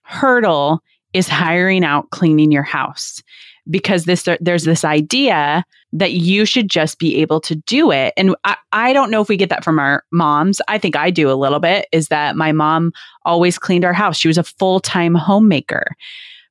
hurdle 0.02 0.82
is 1.12 1.28
hiring 1.28 1.84
out 1.84 2.10
cleaning 2.10 2.50
your 2.50 2.62
house 2.62 3.22
because 3.70 4.04
this 4.04 4.26
there's 4.40 4.64
this 4.64 4.84
idea 4.84 5.64
that 5.92 6.12
you 6.12 6.44
should 6.44 6.68
just 6.70 6.98
be 6.98 7.16
able 7.16 7.40
to 7.40 7.54
do 7.54 7.90
it. 7.90 8.14
And 8.16 8.34
I, 8.44 8.56
I 8.72 8.92
don't 8.92 9.10
know 9.10 9.20
if 9.20 9.28
we 9.28 9.36
get 9.36 9.50
that 9.50 9.64
from 9.64 9.78
our 9.78 10.04
moms. 10.10 10.60
I 10.68 10.78
think 10.78 10.96
I 10.96 11.10
do 11.10 11.30
a 11.30 11.34
little 11.34 11.60
bit, 11.60 11.86
is 11.92 12.08
that 12.08 12.36
my 12.36 12.52
mom 12.52 12.92
always 13.24 13.58
cleaned 13.58 13.84
our 13.84 13.92
house. 13.92 14.16
She 14.16 14.28
was 14.28 14.38
a 14.38 14.42
full 14.42 14.80
time 14.80 15.14
homemaker. 15.14 15.94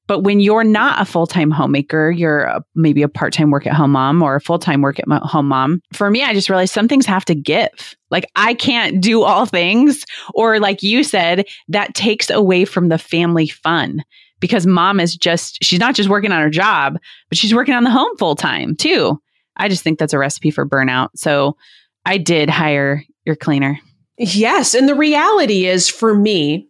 But 0.07 0.23
when 0.23 0.41
you're 0.41 0.65
not 0.65 1.01
a 1.01 1.05
full 1.05 1.25
time 1.25 1.51
homemaker, 1.51 2.11
you're 2.11 2.41
a, 2.41 2.63
maybe 2.75 3.01
a 3.01 3.07
part 3.07 3.33
time 3.33 3.49
work 3.49 3.65
at 3.65 3.73
home 3.73 3.91
mom 3.91 4.21
or 4.21 4.35
a 4.35 4.41
full 4.41 4.59
time 4.59 4.81
work 4.81 4.99
at 4.99 5.07
home 5.07 5.47
mom. 5.47 5.81
For 5.93 6.11
me, 6.11 6.21
I 6.21 6.33
just 6.33 6.49
realized 6.49 6.73
some 6.73 6.87
things 6.87 7.05
have 7.05 7.23
to 7.25 7.35
give. 7.35 7.95
Like 8.09 8.25
I 8.35 8.53
can't 8.53 9.01
do 9.01 9.23
all 9.23 9.45
things. 9.45 10.03
Or 10.33 10.59
like 10.59 10.83
you 10.83 11.03
said, 11.03 11.47
that 11.69 11.95
takes 11.95 12.29
away 12.29 12.65
from 12.65 12.89
the 12.89 12.97
family 12.97 13.47
fun 13.47 14.03
because 14.41 14.67
mom 14.67 14.99
is 14.99 15.15
just, 15.15 15.63
she's 15.63 15.79
not 15.79 15.95
just 15.95 16.09
working 16.09 16.33
on 16.33 16.41
her 16.41 16.49
job, 16.49 16.97
but 17.29 17.37
she's 17.37 17.55
working 17.55 17.75
on 17.75 17.85
the 17.85 17.89
home 17.89 18.15
full 18.17 18.35
time 18.35 18.75
too. 18.75 19.17
I 19.57 19.69
just 19.69 19.83
think 19.83 19.99
that's 19.99 20.13
a 20.13 20.17
recipe 20.17 20.51
for 20.51 20.65
burnout. 20.65 21.09
So 21.15 21.57
I 22.05 22.17
did 22.17 22.49
hire 22.49 23.03
your 23.25 23.35
cleaner. 23.35 23.79
Yes. 24.17 24.73
And 24.73 24.87
the 24.87 24.95
reality 24.95 25.65
is 25.65 25.89
for 25.89 26.15
me, 26.15 26.67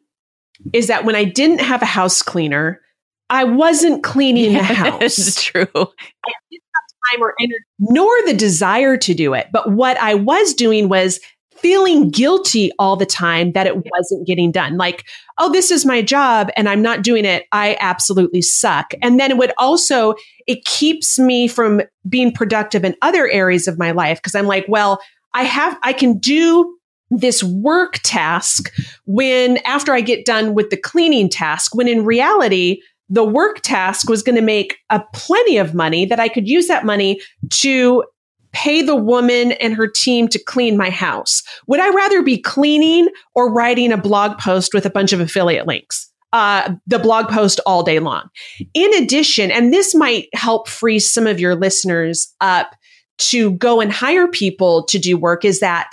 is 0.73 0.87
that 0.87 1.05
when 1.05 1.15
I 1.15 1.23
didn't 1.23 1.61
have 1.61 1.81
a 1.81 1.87
house 1.87 2.21
cleaner, 2.21 2.81
I 3.29 3.45
wasn't 3.45 4.03
cleaning 4.03 4.53
the 4.53 4.63
house. 4.63 5.17
It's 5.17 5.43
true. 5.43 5.67
I 5.73 6.33
didn't 6.51 6.63
have 6.75 7.11
time 7.11 7.23
or 7.23 7.33
energy, 7.39 7.65
nor 7.79 8.11
the 8.25 8.33
desire 8.33 8.97
to 8.97 9.13
do 9.13 9.33
it. 9.33 9.47
But 9.51 9.71
what 9.71 9.97
I 9.97 10.15
was 10.15 10.53
doing 10.53 10.89
was 10.89 11.19
feeling 11.61 12.09
guilty 12.09 12.71
all 12.79 12.95
the 12.95 13.05
time 13.05 13.51
that 13.53 13.67
it 13.67 13.75
wasn't 13.75 14.25
getting 14.27 14.51
done. 14.51 14.77
Like, 14.77 15.05
oh, 15.37 15.51
this 15.51 15.71
is 15.71 15.85
my 15.85 16.01
job 16.01 16.49
and 16.57 16.67
I'm 16.67 16.81
not 16.81 17.03
doing 17.03 17.25
it. 17.25 17.45
I 17.51 17.77
absolutely 17.79 18.41
suck. 18.41 18.93
And 19.01 19.19
then 19.19 19.31
it 19.31 19.37
would 19.37 19.53
also, 19.57 20.15
it 20.47 20.65
keeps 20.65 21.19
me 21.19 21.47
from 21.47 21.81
being 22.09 22.31
productive 22.31 22.83
in 22.83 22.95
other 23.01 23.29
areas 23.29 23.67
of 23.67 23.77
my 23.77 23.91
life 23.91 24.17
because 24.17 24.35
I'm 24.35 24.47
like, 24.47 24.65
well, 24.67 24.99
I 25.33 25.43
have, 25.43 25.77
I 25.83 25.93
can 25.93 26.17
do 26.17 26.77
this 27.09 27.43
work 27.43 27.99
task 28.03 28.71
when 29.05 29.57
after 29.65 29.93
I 29.93 30.01
get 30.01 30.25
done 30.25 30.53
with 30.53 30.69
the 30.69 30.77
cleaning 30.77 31.29
task, 31.29 31.75
when 31.75 31.87
in 31.87 32.05
reality, 32.05 32.81
the 33.09 33.25
work 33.25 33.59
task 33.61 34.09
was 34.09 34.23
going 34.23 34.37
to 34.37 34.41
make 34.41 34.77
a 34.89 35.03
plenty 35.13 35.57
of 35.57 35.75
money 35.75 36.05
that 36.05 36.19
I 36.19 36.29
could 36.29 36.47
use 36.47 36.67
that 36.67 36.85
money 36.85 37.19
to 37.49 38.05
pay 38.53 38.81
the 38.81 38.95
woman 38.95 39.53
and 39.53 39.73
her 39.73 39.87
team 39.87 40.27
to 40.29 40.39
clean 40.39 40.77
my 40.77 40.89
house? 40.89 41.43
Would 41.67 41.79
I 41.79 41.89
rather 41.89 42.21
be 42.21 42.37
cleaning 42.37 43.07
or 43.35 43.51
writing 43.51 43.91
a 43.91 43.97
blog 43.97 44.37
post 44.37 44.73
with 44.73 44.85
a 44.85 44.89
bunch 44.89 45.13
of 45.13 45.19
affiliate 45.19 45.67
links? 45.67 46.09
Uh, 46.33 46.75
the 46.87 46.99
blog 46.99 47.27
post 47.27 47.59
all 47.65 47.83
day 47.83 47.99
long. 47.99 48.29
In 48.73 48.93
addition, 48.95 49.51
and 49.51 49.73
this 49.73 49.93
might 49.93 50.29
help 50.33 50.69
free 50.69 50.99
some 50.99 51.27
of 51.27 51.39
your 51.39 51.55
listeners 51.55 52.33
up 52.39 52.73
to 53.17 53.51
go 53.51 53.81
and 53.81 53.91
hire 53.91 54.27
people 54.27 54.85
to 54.85 54.97
do 54.97 55.17
work, 55.17 55.43
is 55.43 55.59
that 55.59 55.91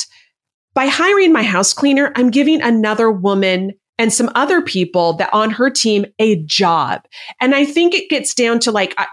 by 0.75 0.87
hiring 0.87 1.33
my 1.33 1.43
house 1.43 1.73
cleaner, 1.73 2.13
I'm 2.15 2.31
giving 2.31 2.63
another 2.63 3.11
woman 3.11 3.73
and 3.99 4.13
some 4.13 4.31
other 4.37 4.63
people 4.63 5.15
that 5.15 5.35
on 5.35 5.51
her 5.51 5.71
team 5.71 6.07
a 6.21 6.37
job. 6.45 7.03
And 7.41 7.53
I 7.53 7.65
think 7.65 7.95
it 7.95 8.09
gets 8.09 8.33
down 8.33 8.61
to 8.61 8.71
like, 8.71 8.95
I, 8.97 9.07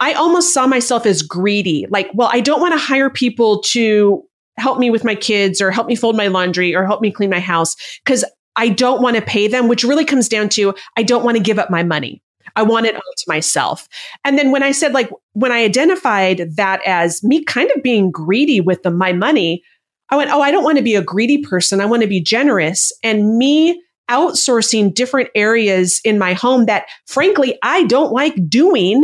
I 0.00 0.12
almost 0.12 0.54
saw 0.54 0.66
myself 0.66 1.06
as 1.06 1.22
greedy. 1.22 1.86
Like, 1.90 2.10
well, 2.14 2.30
I 2.32 2.40
don't 2.40 2.60
want 2.60 2.72
to 2.72 2.78
hire 2.78 3.10
people 3.10 3.62
to 3.62 4.24
help 4.56 4.78
me 4.78 4.90
with 4.90 5.04
my 5.04 5.14
kids 5.14 5.60
or 5.60 5.70
help 5.70 5.86
me 5.86 5.96
fold 5.96 6.16
my 6.16 6.28
laundry 6.28 6.74
or 6.74 6.84
help 6.84 7.00
me 7.00 7.12
clean 7.12 7.30
my 7.30 7.40
house 7.40 7.76
because 8.04 8.24
I 8.56 8.68
don't 8.68 9.02
want 9.02 9.16
to 9.16 9.22
pay 9.22 9.46
them, 9.46 9.68
which 9.68 9.84
really 9.84 10.04
comes 10.04 10.28
down 10.28 10.48
to 10.50 10.74
I 10.96 11.02
don't 11.02 11.24
want 11.24 11.36
to 11.36 11.42
give 11.42 11.58
up 11.58 11.70
my 11.70 11.82
money. 11.82 12.22
I 12.56 12.62
want 12.62 12.86
it 12.86 12.94
all 12.96 13.00
to 13.00 13.24
myself. 13.28 13.88
And 14.24 14.36
then 14.36 14.50
when 14.50 14.64
I 14.64 14.72
said, 14.72 14.92
like, 14.92 15.10
when 15.34 15.52
I 15.52 15.62
identified 15.62 16.56
that 16.56 16.80
as 16.84 17.22
me 17.22 17.44
kind 17.44 17.70
of 17.76 17.82
being 17.82 18.10
greedy 18.10 18.60
with 18.60 18.82
the, 18.82 18.90
my 18.90 19.12
money, 19.12 19.62
I 20.10 20.16
went, 20.16 20.30
oh, 20.30 20.40
I 20.40 20.50
don't 20.50 20.64
want 20.64 20.78
to 20.78 20.82
be 20.82 20.96
a 20.96 21.02
greedy 21.02 21.38
person. 21.38 21.80
I 21.80 21.86
want 21.86 22.02
to 22.02 22.08
be 22.08 22.20
generous. 22.20 22.90
And 23.04 23.38
me 23.38 23.80
outsourcing 24.10 24.94
different 24.94 25.28
areas 25.34 26.00
in 26.04 26.18
my 26.18 26.32
home 26.32 26.66
that 26.66 26.86
frankly 27.06 27.58
I 27.62 27.84
don't 27.84 28.12
like 28.12 28.34
doing 28.48 29.02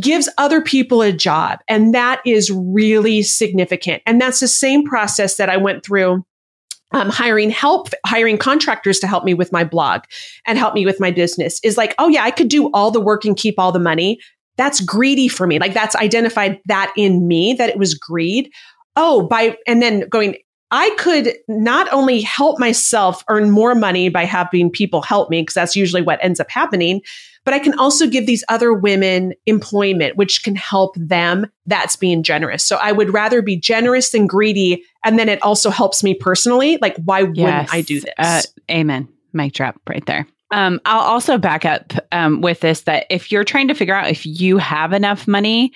gives 0.00 0.28
other 0.38 0.60
people 0.60 1.02
a 1.02 1.12
job. 1.12 1.60
And 1.68 1.94
that 1.94 2.20
is 2.24 2.50
really 2.50 3.22
significant. 3.22 4.02
And 4.06 4.20
that's 4.20 4.40
the 4.40 4.48
same 4.48 4.84
process 4.84 5.36
that 5.36 5.50
I 5.50 5.56
went 5.56 5.84
through 5.84 6.24
um, 6.92 7.08
hiring 7.08 7.50
help, 7.50 7.88
hiring 8.04 8.38
contractors 8.38 8.98
to 9.00 9.06
help 9.06 9.24
me 9.24 9.34
with 9.34 9.52
my 9.52 9.64
blog 9.64 10.02
and 10.46 10.58
help 10.58 10.74
me 10.74 10.84
with 10.84 10.98
my 11.00 11.10
business 11.10 11.60
is 11.62 11.76
like, 11.76 11.94
oh 11.98 12.08
yeah, 12.08 12.24
I 12.24 12.30
could 12.30 12.48
do 12.48 12.70
all 12.72 12.90
the 12.90 13.00
work 13.00 13.24
and 13.24 13.36
keep 13.36 13.58
all 13.58 13.72
the 13.72 13.78
money. 13.78 14.18
That's 14.56 14.80
greedy 14.80 15.28
for 15.28 15.46
me. 15.46 15.58
Like 15.58 15.74
that's 15.74 15.94
identified 15.96 16.60
that 16.66 16.92
in 16.96 17.28
me 17.28 17.54
that 17.54 17.70
it 17.70 17.78
was 17.78 17.94
greed. 17.94 18.50
Oh, 18.96 19.26
by, 19.28 19.56
and 19.66 19.80
then 19.80 20.08
going, 20.08 20.36
I 20.72 20.90
could 20.98 21.34
not 21.48 21.92
only 21.92 22.20
help 22.20 22.58
myself 22.58 23.24
earn 23.28 23.50
more 23.50 23.74
money 23.74 24.08
by 24.08 24.24
having 24.24 24.70
people 24.70 25.02
help 25.02 25.30
me, 25.30 25.42
because 25.42 25.54
that's 25.54 25.76
usually 25.76 26.02
what 26.02 26.22
ends 26.22 26.40
up 26.40 26.50
happening, 26.50 27.02
but 27.44 27.54
I 27.54 27.58
can 27.58 27.78
also 27.78 28.06
give 28.06 28.26
these 28.26 28.44
other 28.48 28.72
women 28.72 29.34
employment, 29.46 30.16
which 30.16 30.42
can 30.42 30.56
help 30.56 30.94
them. 30.96 31.46
That's 31.66 31.96
being 31.96 32.22
generous. 32.22 32.64
So 32.64 32.76
I 32.76 32.92
would 32.92 33.12
rather 33.12 33.42
be 33.42 33.56
generous 33.56 34.10
than 34.10 34.26
greedy. 34.26 34.84
And 35.04 35.18
then 35.18 35.28
it 35.28 35.42
also 35.42 35.70
helps 35.70 36.02
me 36.02 36.14
personally. 36.14 36.78
Like, 36.80 36.96
why 37.04 37.20
yes. 37.20 37.28
wouldn't 37.36 37.74
I 37.74 37.80
do 37.80 38.00
this? 38.00 38.14
Uh, 38.18 38.42
amen. 38.70 39.08
Mic 39.32 39.52
drop 39.52 39.80
right 39.88 40.04
there. 40.06 40.26
Um, 40.50 40.80
I'll 40.84 41.00
also 41.00 41.38
back 41.38 41.64
up 41.64 41.92
um, 42.12 42.40
with 42.40 42.60
this 42.60 42.82
that 42.82 43.06
if 43.08 43.30
you're 43.30 43.44
trying 43.44 43.68
to 43.68 43.74
figure 43.74 43.94
out 43.94 44.10
if 44.10 44.26
you 44.26 44.58
have 44.58 44.92
enough 44.92 45.28
money, 45.28 45.72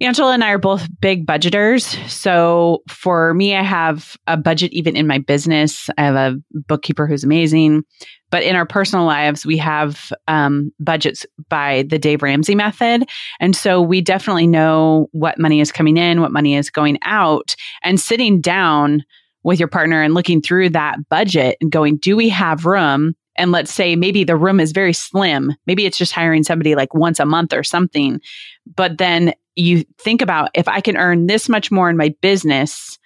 Angela 0.00 0.32
and 0.32 0.44
I 0.44 0.50
are 0.50 0.58
both 0.58 0.86
big 1.00 1.26
budgeters. 1.26 2.08
So 2.08 2.82
for 2.88 3.34
me, 3.34 3.56
I 3.56 3.62
have 3.62 4.16
a 4.26 4.36
budget 4.36 4.72
even 4.72 4.96
in 4.96 5.06
my 5.06 5.18
business. 5.18 5.90
I 5.98 6.02
have 6.02 6.14
a 6.14 6.36
bookkeeper 6.52 7.06
who's 7.06 7.24
amazing. 7.24 7.82
But 8.30 8.42
in 8.42 8.54
our 8.54 8.66
personal 8.66 9.06
lives, 9.06 9.44
we 9.44 9.56
have 9.56 10.12
um, 10.28 10.72
budgets 10.78 11.26
by 11.48 11.84
the 11.88 11.98
Dave 11.98 12.22
Ramsey 12.22 12.54
method. 12.54 13.08
And 13.40 13.56
so 13.56 13.80
we 13.80 14.00
definitely 14.00 14.46
know 14.46 15.08
what 15.12 15.38
money 15.38 15.60
is 15.60 15.72
coming 15.72 15.96
in, 15.96 16.20
what 16.20 16.32
money 16.32 16.54
is 16.54 16.70
going 16.70 16.98
out, 17.02 17.56
and 17.82 17.98
sitting 17.98 18.40
down 18.40 19.04
with 19.42 19.58
your 19.58 19.68
partner 19.68 20.02
and 20.02 20.14
looking 20.14 20.42
through 20.42 20.70
that 20.70 20.96
budget 21.08 21.56
and 21.60 21.72
going, 21.72 21.96
do 21.96 22.16
we 22.16 22.28
have 22.28 22.66
room? 22.66 23.14
And 23.38 23.52
let's 23.52 23.72
say 23.72 23.96
maybe 23.96 24.24
the 24.24 24.36
room 24.36 24.60
is 24.60 24.72
very 24.72 24.92
slim. 24.92 25.54
Maybe 25.66 25.86
it's 25.86 25.96
just 25.96 26.12
hiring 26.12 26.42
somebody 26.42 26.74
like 26.74 26.92
once 26.92 27.20
a 27.20 27.24
month 27.24 27.54
or 27.54 27.62
something. 27.62 28.20
But 28.76 28.98
then 28.98 29.32
you 29.56 29.84
think 29.98 30.20
about 30.20 30.50
if 30.54 30.68
I 30.68 30.80
can 30.80 30.96
earn 30.96 31.26
this 31.26 31.48
much 31.48 31.70
more 31.70 31.88
in 31.88 31.96
my 31.96 32.14
business, 32.20 32.98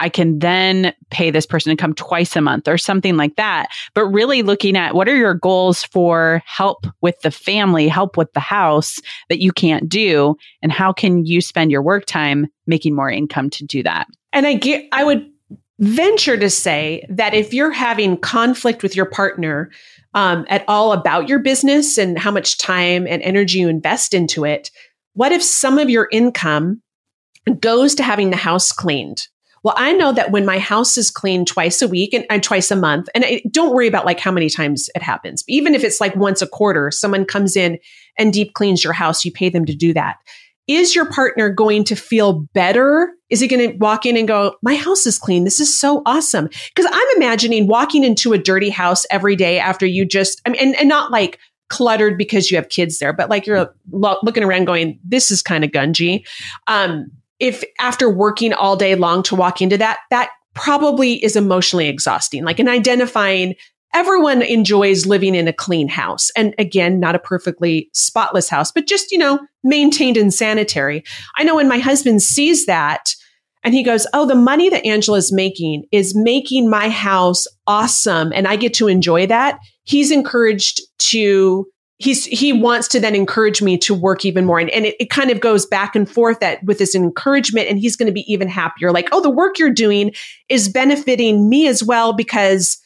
I 0.00 0.08
can 0.08 0.38
then 0.40 0.92
pay 1.10 1.30
this 1.30 1.46
person 1.46 1.70
to 1.70 1.80
come 1.80 1.94
twice 1.94 2.34
a 2.34 2.40
month 2.40 2.66
or 2.66 2.76
something 2.76 3.16
like 3.16 3.36
that. 3.36 3.68
But 3.94 4.06
really 4.06 4.42
looking 4.42 4.76
at 4.76 4.94
what 4.94 5.08
are 5.08 5.16
your 5.16 5.34
goals 5.34 5.84
for 5.84 6.42
help 6.46 6.86
with 7.00 7.20
the 7.20 7.30
family, 7.30 7.86
help 7.88 8.16
with 8.16 8.32
the 8.32 8.40
house 8.40 8.98
that 9.28 9.40
you 9.40 9.52
can't 9.52 9.88
do, 9.88 10.36
and 10.62 10.72
how 10.72 10.92
can 10.92 11.24
you 11.24 11.40
spend 11.40 11.70
your 11.70 11.82
work 11.82 12.06
time 12.06 12.48
making 12.66 12.94
more 12.94 13.10
income 13.10 13.50
to 13.50 13.64
do 13.64 13.82
that? 13.84 14.08
And 14.32 14.46
I 14.46 14.54
get, 14.54 14.88
I 14.90 15.04
would 15.04 15.30
venture 15.78 16.36
to 16.36 16.48
say 16.48 17.04
that 17.08 17.34
if 17.34 17.52
you're 17.52 17.72
having 17.72 18.16
conflict 18.16 18.82
with 18.82 18.94
your 18.94 19.06
partner 19.06 19.70
um, 20.14 20.46
at 20.48 20.64
all 20.68 20.92
about 20.92 21.28
your 21.28 21.40
business 21.40 21.98
and 21.98 22.18
how 22.18 22.30
much 22.30 22.58
time 22.58 23.06
and 23.06 23.22
energy 23.22 23.58
you 23.58 23.68
invest 23.68 24.14
into 24.14 24.44
it, 24.44 24.70
what 25.14 25.32
if 25.32 25.42
some 25.42 25.78
of 25.78 25.90
your 25.90 26.08
income 26.12 26.80
goes 27.58 27.94
to 27.96 28.02
having 28.02 28.30
the 28.30 28.36
house 28.36 28.72
cleaned? 28.72 29.26
Well, 29.64 29.74
I 29.78 29.92
know 29.92 30.12
that 30.12 30.30
when 30.30 30.44
my 30.44 30.58
house 30.58 30.98
is 30.98 31.10
cleaned 31.10 31.46
twice 31.46 31.80
a 31.80 31.88
week 31.88 32.12
and, 32.12 32.26
and 32.28 32.42
twice 32.42 32.70
a 32.70 32.76
month, 32.76 33.08
and 33.14 33.24
I, 33.24 33.42
don't 33.50 33.74
worry 33.74 33.88
about 33.88 34.04
like 34.04 34.20
how 34.20 34.30
many 34.30 34.50
times 34.50 34.90
it 34.94 35.02
happens. 35.02 35.42
Even 35.48 35.74
if 35.74 35.82
it's 35.82 36.02
like 36.02 36.14
once 36.14 36.42
a 36.42 36.46
quarter, 36.46 36.90
someone 36.90 37.24
comes 37.24 37.56
in 37.56 37.78
and 38.18 38.32
deep 38.32 38.52
cleans 38.52 38.84
your 38.84 38.92
house, 38.92 39.24
you 39.24 39.32
pay 39.32 39.48
them 39.48 39.64
to 39.64 39.74
do 39.74 39.94
that. 39.94 40.18
Is 40.66 40.94
your 40.94 41.10
partner 41.10 41.50
going 41.50 41.84
to 41.84 41.96
feel 41.96 42.40
better? 42.54 43.12
Is 43.28 43.40
he 43.40 43.48
going 43.48 43.70
to 43.70 43.76
walk 43.76 44.06
in 44.06 44.16
and 44.16 44.26
go, 44.26 44.56
my 44.62 44.74
house 44.74 45.06
is 45.06 45.18
clean. 45.18 45.44
This 45.44 45.60
is 45.60 45.78
so 45.78 46.02
awesome. 46.06 46.48
Cause 46.74 46.86
I'm 46.90 47.16
imagining 47.16 47.66
walking 47.66 48.04
into 48.04 48.32
a 48.32 48.38
dirty 48.38 48.70
house 48.70 49.04
every 49.10 49.36
day 49.36 49.58
after 49.58 49.84
you 49.84 50.04
just, 50.04 50.40
I 50.46 50.50
mean, 50.50 50.60
and, 50.60 50.76
and 50.76 50.88
not 50.88 51.10
like 51.10 51.38
cluttered 51.68 52.16
because 52.16 52.50
you 52.50 52.56
have 52.56 52.68
kids 52.68 52.98
there, 52.98 53.12
but 53.12 53.28
like 53.28 53.46
you're 53.46 53.74
lo- 53.90 54.18
looking 54.22 54.44
around 54.44 54.66
going, 54.66 54.98
this 55.04 55.30
is 55.30 55.42
kind 55.42 55.64
of 55.64 55.70
gungy. 55.70 56.26
Um, 56.66 57.10
if 57.40 57.64
after 57.80 58.08
working 58.08 58.52
all 58.52 58.76
day 58.76 58.94
long 58.94 59.22
to 59.24 59.34
walk 59.34 59.60
into 59.60 59.76
that, 59.78 59.98
that 60.10 60.30
probably 60.54 61.22
is 61.22 61.36
emotionally 61.36 61.88
exhausting. 61.88 62.44
Like 62.44 62.60
in 62.60 62.68
identifying 62.68 63.54
everyone 63.94 64.42
enjoys 64.42 65.06
living 65.06 65.34
in 65.34 65.48
a 65.48 65.52
clean 65.52 65.88
house. 65.88 66.30
And 66.36 66.54
again, 66.58 67.00
not 67.00 67.14
a 67.14 67.20
perfectly 67.20 67.88
spotless 67.92 68.48
house, 68.48 68.72
but 68.72 68.86
just, 68.86 69.12
you 69.12 69.18
know, 69.18 69.38
maintained 69.62 70.16
and 70.16 70.34
sanitary. 70.34 71.04
I 71.36 71.44
know 71.44 71.54
when 71.54 71.68
my 71.68 71.78
husband 71.78 72.22
sees 72.22 72.66
that 72.66 73.14
and 73.62 73.72
he 73.72 73.82
goes, 73.82 74.06
Oh, 74.12 74.26
the 74.26 74.34
money 74.34 74.68
that 74.68 74.84
Angela's 74.84 75.32
making 75.32 75.84
is 75.92 76.14
making 76.14 76.68
my 76.68 76.90
house 76.90 77.46
awesome. 77.66 78.32
And 78.34 78.46
I 78.46 78.56
get 78.56 78.74
to 78.74 78.88
enjoy 78.88 79.26
that. 79.28 79.58
He's 79.84 80.10
encouraged 80.10 80.82
to 80.98 81.66
he's 81.98 82.24
he 82.24 82.52
wants 82.52 82.88
to 82.88 82.98
then 82.98 83.14
encourage 83.14 83.62
me 83.62 83.78
to 83.78 83.94
work 83.94 84.24
even 84.24 84.44
more 84.44 84.58
and, 84.58 84.68
and 84.70 84.84
it, 84.84 84.96
it 84.98 85.10
kind 85.10 85.30
of 85.30 85.40
goes 85.40 85.64
back 85.64 85.94
and 85.94 86.10
forth 86.10 86.40
that 86.40 86.62
with 86.64 86.78
this 86.78 86.92
encouragement 86.92 87.68
and 87.68 87.78
he's 87.78 87.94
going 87.94 88.08
to 88.08 88.12
be 88.12 88.24
even 88.30 88.48
happier 88.48 88.90
like 88.90 89.08
oh 89.12 89.20
the 89.20 89.30
work 89.30 89.60
you're 89.60 89.70
doing 89.70 90.12
is 90.48 90.68
benefiting 90.68 91.48
me 91.48 91.68
as 91.68 91.84
well 91.84 92.12
because 92.12 92.78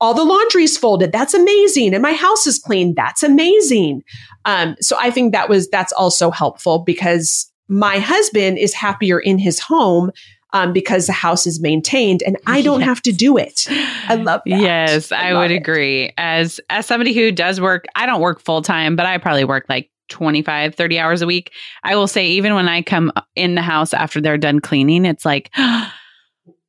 all 0.00 0.14
the 0.14 0.24
laundry's 0.24 0.76
folded 0.76 1.12
that's 1.12 1.34
amazing 1.34 1.94
and 1.94 2.02
my 2.02 2.12
house 2.12 2.46
is 2.46 2.58
clean 2.58 2.94
that's 2.94 3.22
amazing 3.22 4.02
um, 4.44 4.76
so 4.80 4.96
i 5.00 5.10
think 5.10 5.32
that 5.32 5.48
was 5.48 5.68
that's 5.68 5.92
also 5.92 6.30
helpful 6.30 6.80
because 6.80 7.50
my 7.68 7.98
husband 7.98 8.58
is 8.58 8.74
happier 8.74 9.18
in 9.18 9.38
his 9.38 9.60
home 9.60 10.10
um, 10.52 10.72
because 10.72 11.06
the 11.06 11.12
house 11.12 11.46
is 11.46 11.60
maintained 11.60 12.22
and 12.24 12.36
I 12.46 12.62
don't 12.62 12.80
yes. 12.80 12.88
have 12.88 13.02
to 13.02 13.12
do 13.12 13.36
it. 13.36 13.66
I 14.08 14.16
love 14.16 14.42
that. 14.46 14.60
Yes, 14.60 15.12
I, 15.12 15.30
I 15.30 15.34
would 15.34 15.52
it. 15.52 15.56
agree. 15.56 16.12
As 16.18 16.60
as 16.70 16.86
somebody 16.86 17.14
who 17.14 17.30
does 17.30 17.60
work, 17.60 17.84
I 17.94 18.06
don't 18.06 18.20
work 18.20 18.40
full 18.40 18.62
time, 18.62 18.96
but 18.96 19.06
I 19.06 19.18
probably 19.18 19.44
work 19.44 19.66
like 19.68 19.90
25, 20.08 20.74
30 20.74 20.98
hours 20.98 21.22
a 21.22 21.26
week. 21.26 21.52
I 21.84 21.96
will 21.96 22.08
say 22.08 22.26
even 22.26 22.54
when 22.54 22.68
I 22.68 22.82
come 22.82 23.12
in 23.36 23.54
the 23.54 23.62
house 23.62 23.94
after 23.94 24.20
they're 24.20 24.38
done 24.38 24.60
cleaning, 24.60 25.04
it's 25.04 25.24
like 25.24 25.50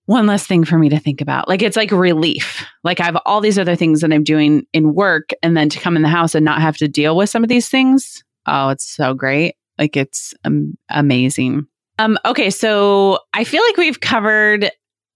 one 0.05 0.25
less 0.25 0.45
thing 0.45 0.65
for 0.65 0.77
me 0.77 0.89
to 0.89 0.99
think 0.99 1.21
about. 1.21 1.47
Like 1.47 1.61
it's 1.61 1.77
like 1.77 1.91
relief. 1.91 2.65
Like 2.83 2.99
I 2.99 3.05
have 3.05 3.17
all 3.25 3.41
these 3.41 3.59
other 3.59 3.75
things 3.75 4.01
that 4.01 4.11
I'm 4.11 4.23
doing 4.23 4.65
in 4.73 4.93
work 4.93 5.29
and 5.43 5.55
then 5.55 5.69
to 5.69 5.79
come 5.79 5.95
in 5.95 6.01
the 6.01 6.09
house 6.09 6.35
and 6.35 6.43
not 6.43 6.61
have 6.61 6.77
to 6.77 6.87
deal 6.87 7.15
with 7.15 7.29
some 7.29 7.43
of 7.43 7.49
these 7.49 7.69
things. 7.69 8.23
Oh, 8.47 8.69
it's 8.69 8.89
so 8.89 9.13
great. 9.13 9.55
Like 9.77 9.95
it's 9.95 10.33
um, 10.43 10.77
amazing. 10.89 11.67
Um, 11.99 12.17
okay, 12.25 12.49
so 12.49 13.19
I 13.33 13.43
feel 13.43 13.63
like 13.63 13.77
we've 13.77 13.99
covered 13.99 14.71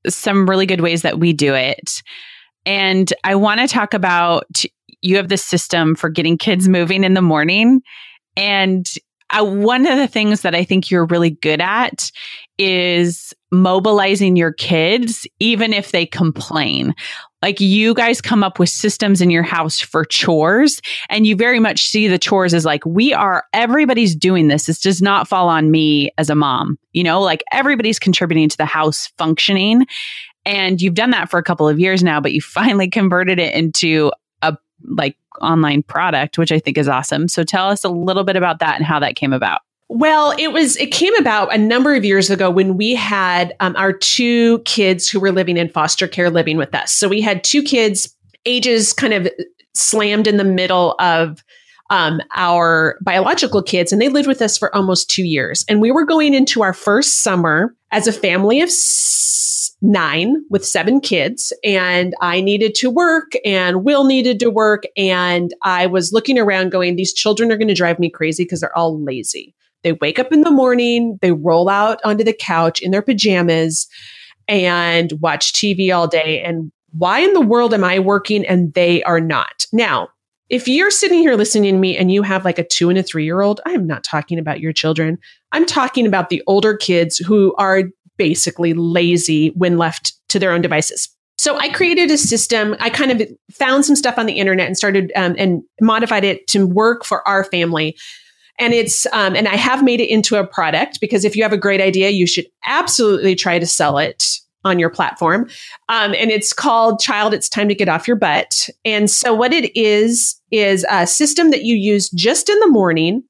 some 0.07 0.47
really 0.47 0.65
good 0.65 0.81
ways 0.81 1.01
that 1.01 1.19
we 1.19 1.33
do 1.33 1.55
it. 1.55 2.03
And 2.65 3.11
I 3.23 3.35
want 3.35 3.59
to 3.61 3.67
talk 3.67 3.93
about 3.93 4.63
you 5.01 5.17
have 5.17 5.29
the 5.29 5.37
system 5.37 5.95
for 5.95 6.09
getting 6.09 6.37
kids 6.37 6.67
moving 6.67 7.03
in 7.03 7.13
the 7.13 7.21
morning. 7.21 7.81
And 8.37 8.87
uh, 9.29 9.45
one 9.45 9.85
of 9.85 9.97
the 9.97 10.07
things 10.07 10.41
that 10.41 10.55
I 10.55 10.63
think 10.63 10.89
you're 10.89 11.05
really 11.05 11.31
good 11.31 11.61
at 11.61 12.11
is 12.57 13.33
mobilizing 13.51 14.35
your 14.35 14.53
kids, 14.53 15.27
even 15.39 15.73
if 15.73 15.91
they 15.91 16.05
complain. 16.05 16.93
Like 17.41 17.59
you 17.59 17.93
guys 17.93 18.21
come 18.21 18.43
up 18.43 18.59
with 18.59 18.69
systems 18.69 19.21
in 19.21 19.29
your 19.29 19.43
house 19.43 19.79
for 19.79 20.03
chores 20.03 20.81
and 21.09 21.27
you 21.27 21.35
very 21.35 21.59
much 21.59 21.83
see 21.83 22.07
the 22.07 22.17
chores 22.17 22.53
as 22.53 22.65
like, 22.65 22.85
we 22.85 23.13
are, 23.13 23.43
everybody's 23.53 24.15
doing 24.15 24.47
this. 24.47 24.65
This 24.65 24.79
does 24.79 25.01
not 25.01 25.27
fall 25.27 25.47
on 25.47 25.69
me 25.69 26.11
as 26.17 26.29
a 26.29 26.35
mom. 26.35 26.77
You 26.93 27.03
know, 27.03 27.21
like 27.21 27.43
everybody's 27.51 27.99
contributing 27.99 28.49
to 28.49 28.57
the 28.57 28.65
house 28.65 29.11
functioning. 29.17 29.85
And 30.45 30.81
you've 30.81 30.95
done 30.95 31.11
that 31.11 31.29
for 31.29 31.37
a 31.37 31.43
couple 31.43 31.67
of 31.67 31.79
years 31.79 32.03
now, 32.03 32.19
but 32.19 32.33
you 32.33 32.41
finally 32.41 32.89
converted 32.89 33.39
it 33.39 33.53
into 33.53 34.11
a 34.41 34.57
like 34.83 35.17
online 35.41 35.83
product, 35.83 36.37
which 36.37 36.51
I 36.51 36.59
think 36.59 36.77
is 36.77 36.87
awesome. 36.87 37.27
So 37.27 37.43
tell 37.43 37.69
us 37.69 37.83
a 37.83 37.89
little 37.89 38.23
bit 38.23 38.35
about 38.35 38.59
that 38.59 38.75
and 38.75 38.85
how 38.85 38.99
that 38.99 39.15
came 39.15 39.33
about. 39.33 39.61
Well, 39.97 40.35
it 40.37 40.51
was, 40.51 40.75
it 40.75 40.91
came 40.91 41.15
about 41.15 41.55
a 41.55 41.57
number 41.57 41.95
of 41.95 42.03
years 42.03 42.29
ago 42.29 42.49
when 42.49 42.75
we 42.75 42.95
had 42.95 43.55
um, 43.61 43.77
our 43.77 43.93
two 43.93 44.59
kids 44.65 45.07
who 45.07 45.21
were 45.21 45.31
living 45.31 45.55
in 45.55 45.69
foster 45.69 46.05
care 46.05 46.29
living 46.29 46.57
with 46.57 46.75
us. 46.75 46.91
So 46.91 47.07
we 47.07 47.21
had 47.21 47.45
two 47.45 47.63
kids, 47.63 48.13
ages 48.45 48.91
kind 48.91 49.13
of 49.13 49.29
slammed 49.73 50.27
in 50.27 50.35
the 50.35 50.43
middle 50.43 50.95
of 50.99 51.45
um, 51.91 52.19
our 52.35 52.97
biological 53.03 53.63
kids, 53.63 53.93
and 53.93 54.01
they 54.01 54.09
lived 54.09 54.27
with 54.27 54.41
us 54.41 54.57
for 54.57 54.75
almost 54.75 55.09
two 55.09 55.23
years. 55.23 55.63
And 55.69 55.79
we 55.79 55.91
were 55.91 56.03
going 56.03 56.33
into 56.33 56.61
our 56.61 56.73
first 56.73 57.23
summer 57.23 57.73
as 57.91 58.05
a 58.05 58.11
family 58.11 58.59
of 58.59 58.69
nine 59.81 60.43
with 60.49 60.65
seven 60.65 60.99
kids 60.99 61.53
and 61.63 62.13
I 62.19 62.41
needed 62.41 62.75
to 62.75 62.89
work 62.89 63.31
and 63.45 63.85
Will 63.85 64.03
needed 64.03 64.41
to 64.41 64.49
work. 64.49 64.83
And 64.97 65.53
I 65.63 65.85
was 65.85 66.11
looking 66.11 66.37
around 66.37 66.71
going, 66.71 66.97
these 66.97 67.13
children 67.13 67.49
are 67.49 67.57
going 67.57 67.69
to 67.69 67.73
drive 67.73 67.97
me 67.97 68.09
crazy 68.09 68.43
because 68.43 68.59
they're 68.59 68.77
all 68.77 69.01
lazy. 69.01 69.55
They 69.85 69.93
wake 69.93 70.17
up 70.17 70.33
in 70.33 70.41
the 70.41 70.49
morning, 70.49 71.19
they 71.21 71.31
roll 71.31 71.69
out 71.69 71.99
onto 72.03 72.23
the 72.23 72.33
couch 72.33 72.81
in 72.81 72.89
their 72.89 73.03
pajamas 73.03 73.87
and 74.47 75.13
watch 75.21 75.53
TV 75.53 75.95
all 75.95 76.07
day. 76.07 76.41
And 76.41 76.71
why 76.97 77.19
in 77.19 77.33
the 77.33 77.41
world 77.41 77.71
am 77.71 77.83
I 77.83 77.99
working 77.99 78.43
and 78.47 78.73
they 78.73 79.03
are 79.03 79.21
not? 79.21 79.67
Now, 79.71 80.09
if 80.49 80.67
you're 80.67 80.89
sitting 80.89 81.19
here 81.19 81.35
listening 81.35 81.75
to 81.75 81.79
me 81.79 81.95
and 81.95 82.11
you 82.11 82.23
have 82.23 82.45
like 82.45 82.57
a 82.57 82.67
two 82.67 82.89
and 82.89 82.97
a 82.97 83.03
three 83.03 83.25
year 83.25 83.41
old, 83.41 83.61
I 83.67 83.73
am 83.73 83.85
not 83.85 84.03
talking 84.03 84.39
about 84.39 84.59
your 84.59 84.73
children. 84.73 85.19
I'm 85.51 85.67
talking 85.67 86.07
about 86.07 86.29
the 86.29 86.41
older 86.47 86.75
kids 86.75 87.17
who 87.17 87.53
are 87.59 87.83
basically 88.17 88.73
lazy 88.73 89.49
when 89.49 89.77
left 89.77 90.13
to 90.29 90.39
their 90.39 90.51
own 90.51 90.61
devices. 90.61 91.09
So 91.37 91.59
I 91.59 91.69
created 91.69 92.09
a 92.09 92.17
system. 92.17 92.75
I 92.79 92.89
kind 92.89 93.11
of 93.11 93.21
found 93.51 93.85
some 93.85 93.95
stuff 93.95 94.17
on 94.17 94.25
the 94.25 94.39
internet 94.39 94.65
and 94.65 94.75
started 94.75 95.11
um, 95.15 95.35
and 95.37 95.61
modified 95.79 96.23
it 96.23 96.47
to 96.47 96.65
work 96.65 97.05
for 97.05 97.27
our 97.27 97.43
family. 97.43 97.95
And 98.59 98.73
it's 98.73 99.05
um, 99.07 99.35
and 99.35 99.47
I 99.47 99.55
have 99.55 99.83
made 99.83 99.99
it 99.99 100.09
into 100.09 100.37
a 100.37 100.47
product 100.47 101.01
because 101.01 101.25
if 101.25 101.35
you 101.35 101.43
have 101.43 101.53
a 101.53 101.57
great 101.57 101.81
idea, 101.81 102.09
you 102.09 102.25
should 102.25 102.45
absolutely 102.65 103.35
try 103.35 103.59
to 103.59 103.65
sell 103.65 103.97
it 103.97 104.39
on 104.63 104.79
your 104.79 104.89
platform. 104.89 105.47
Um, 105.89 106.15
and 106.15 106.31
it's 106.31 106.51
called 106.51 106.99
Child, 106.99 107.33
It's 107.33 107.47
Time 107.47 107.69
to 107.69 107.75
Get 107.75 107.87
Off 107.87 108.07
Your 108.07 108.17
Butt. 108.17 108.69
And 108.83 109.11
so 109.11 109.33
what 109.33 109.53
it 109.53 109.75
is, 109.77 110.41
is 110.49 110.85
a 110.89 111.05
system 111.05 111.51
that 111.51 111.63
you 111.63 111.75
use 111.75 112.09
just 112.09 112.49
in 112.49 112.59
the 112.59 112.67
morning. 112.67 113.23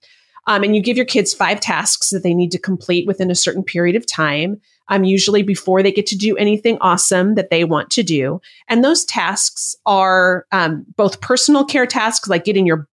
Um, 0.47 0.63
and 0.63 0.75
you 0.75 0.81
give 0.81 0.95
your 0.95 1.07
kids 1.07 1.33
five 1.33 1.59
tasks 1.59 2.11
that 2.11 2.21
they 2.21 2.35
need 2.35 2.51
to 2.51 2.59
complete 2.59 3.07
within 3.07 3.31
a 3.31 3.35
certain 3.35 3.63
period 3.63 3.95
of 3.95 4.05
time 4.05 4.61
um, 4.89 5.03
usually 5.03 5.43
before 5.43 5.81
they 5.81 5.91
get 5.91 6.05
to 6.07 6.17
do 6.17 6.35
anything 6.37 6.77
awesome 6.81 7.35
that 7.35 7.49
they 7.49 7.63
want 7.63 7.89
to 7.91 8.03
do. 8.03 8.41
And 8.67 8.83
those 8.83 9.05
tasks 9.05 9.75
are 9.85 10.45
um, 10.51 10.85
both 10.95 11.21
personal 11.21 11.65
care 11.65 11.87
tasks, 11.87 12.27
like 12.27 12.45
getting 12.45 12.65
your, 12.65 12.87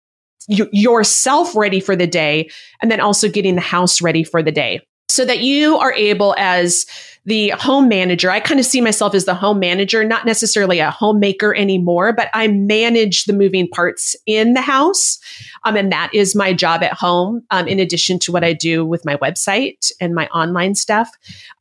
your 0.48 0.68
yourself 0.72 1.54
ready 1.54 1.80
for 1.80 1.96
the 1.96 2.06
day, 2.06 2.50
and 2.80 2.90
then 2.90 3.00
also 3.00 3.28
getting 3.28 3.54
the 3.54 3.60
house 3.60 4.00
ready 4.00 4.24
for 4.24 4.42
the 4.42 4.52
day, 4.52 4.80
so 5.08 5.24
that 5.24 5.40
you 5.40 5.76
are 5.76 5.92
able 5.92 6.34
as 6.38 6.86
the 7.24 7.50
home 7.50 7.88
manager. 7.88 8.30
I 8.30 8.40
kind 8.40 8.58
of 8.58 8.66
see 8.66 8.80
myself 8.80 9.14
as 9.14 9.26
the 9.26 9.34
home 9.34 9.60
manager, 9.60 10.02
not 10.02 10.26
necessarily 10.26 10.80
a 10.80 10.90
homemaker 10.90 11.54
anymore, 11.54 12.12
but 12.12 12.28
I 12.34 12.48
manage 12.48 13.24
the 13.24 13.32
moving 13.32 13.68
parts 13.68 14.16
in 14.26 14.54
the 14.54 14.60
house. 14.60 15.18
Um, 15.64 15.76
and 15.76 15.92
that 15.92 16.10
is 16.12 16.34
my 16.34 16.52
job 16.52 16.82
at 16.82 16.92
home, 16.92 17.44
um, 17.50 17.68
in 17.68 17.78
addition 17.78 18.18
to 18.20 18.32
what 18.32 18.42
I 18.42 18.52
do 18.52 18.84
with 18.84 19.04
my 19.04 19.16
website 19.18 19.92
and 20.00 20.14
my 20.14 20.26
online 20.28 20.74
stuff. 20.74 21.10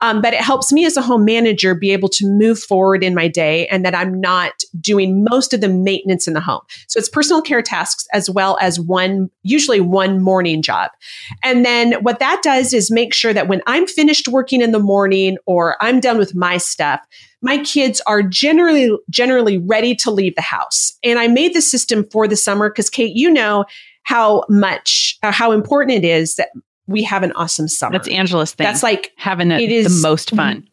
Um, 0.02 0.20
but 0.22 0.34
it 0.34 0.42
helps 0.42 0.74
me 0.74 0.86
as 0.86 0.98
a 0.98 1.02
home 1.02 1.26
manager 1.26 1.76
be 1.76 1.92
able 1.92 2.10
to 2.10 2.26
move 2.26 2.58
forward 2.58 3.04
in 3.04 3.14
my 3.14 3.28
day 3.28 3.68
and 3.68 3.86
that 3.86 3.94
I'm 3.94 4.20
not 4.20 4.64
doing 4.80 5.24
most 5.30 5.54
of 5.54 5.62
the 5.62 5.70
maintenance 5.70 6.28
in 6.28 6.34
the 6.34 6.42
home. 6.42 6.62
So 6.88 6.98
it's 6.98 7.10
personal 7.10 7.42
care 7.42 7.62
tasks 7.62 8.08
as 8.14 8.30
well 8.30 8.58
as 8.60 8.80
one, 8.80 9.30
usually 9.44 9.80
one 9.80 10.24
morning 10.24 10.64
job. 10.64 10.90
And 11.44 11.64
then 11.64 11.94
what 12.02 12.18
that 12.18 12.42
does 12.42 12.74
is 12.74 12.90
make 12.90 13.14
sure 13.14 13.34
that 13.34 13.48
when 13.48 13.62
I'm 13.68 13.86
finished 13.86 14.28
working 14.28 14.62
in 14.62 14.72
the 14.72 14.80
morning 14.80 15.38
or 15.52 15.76
I'm 15.82 16.00
done 16.00 16.18
with 16.18 16.34
my 16.34 16.58
stuff, 16.58 17.02
my 17.42 17.58
kids 17.60 18.02
are 18.08 18.24
generally 18.24 18.90
generally 19.10 19.58
ready 19.58 19.96
to 19.96 20.12
leave 20.12 20.36
the 20.36 20.42
house. 20.42 20.98
And 21.04 21.20
I 21.20 21.28
made 21.28 21.54
the 21.54 21.62
system 21.62 22.08
for 22.12 22.28
the 22.28 22.38
summer 22.38 22.70
because 22.70 22.90
Kate, 22.90 23.16
you 23.16 23.30
know 23.30 23.66
how 24.04 24.46
much 24.50 25.18
uh, 25.24 25.32
how 25.32 25.52
important 25.52 26.04
it 26.04 26.08
is 26.08 26.36
that 26.36 26.50
we 26.88 27.04
have 27.04 27.24
an 27.24 27.32
awesome 27.34 27.68
summer. 27.68 27.94
That's 27.94 28.08
Angela's 28.08 28.54
thing. 28.54 28.66
That's 28.66 28.84
like 28.84 29.12
having 29.18 29.52
it 29.52 29.72
is 29.72 30.02
the 30.02 30.08
most 30.08 30.32
fun. 30.32 30.68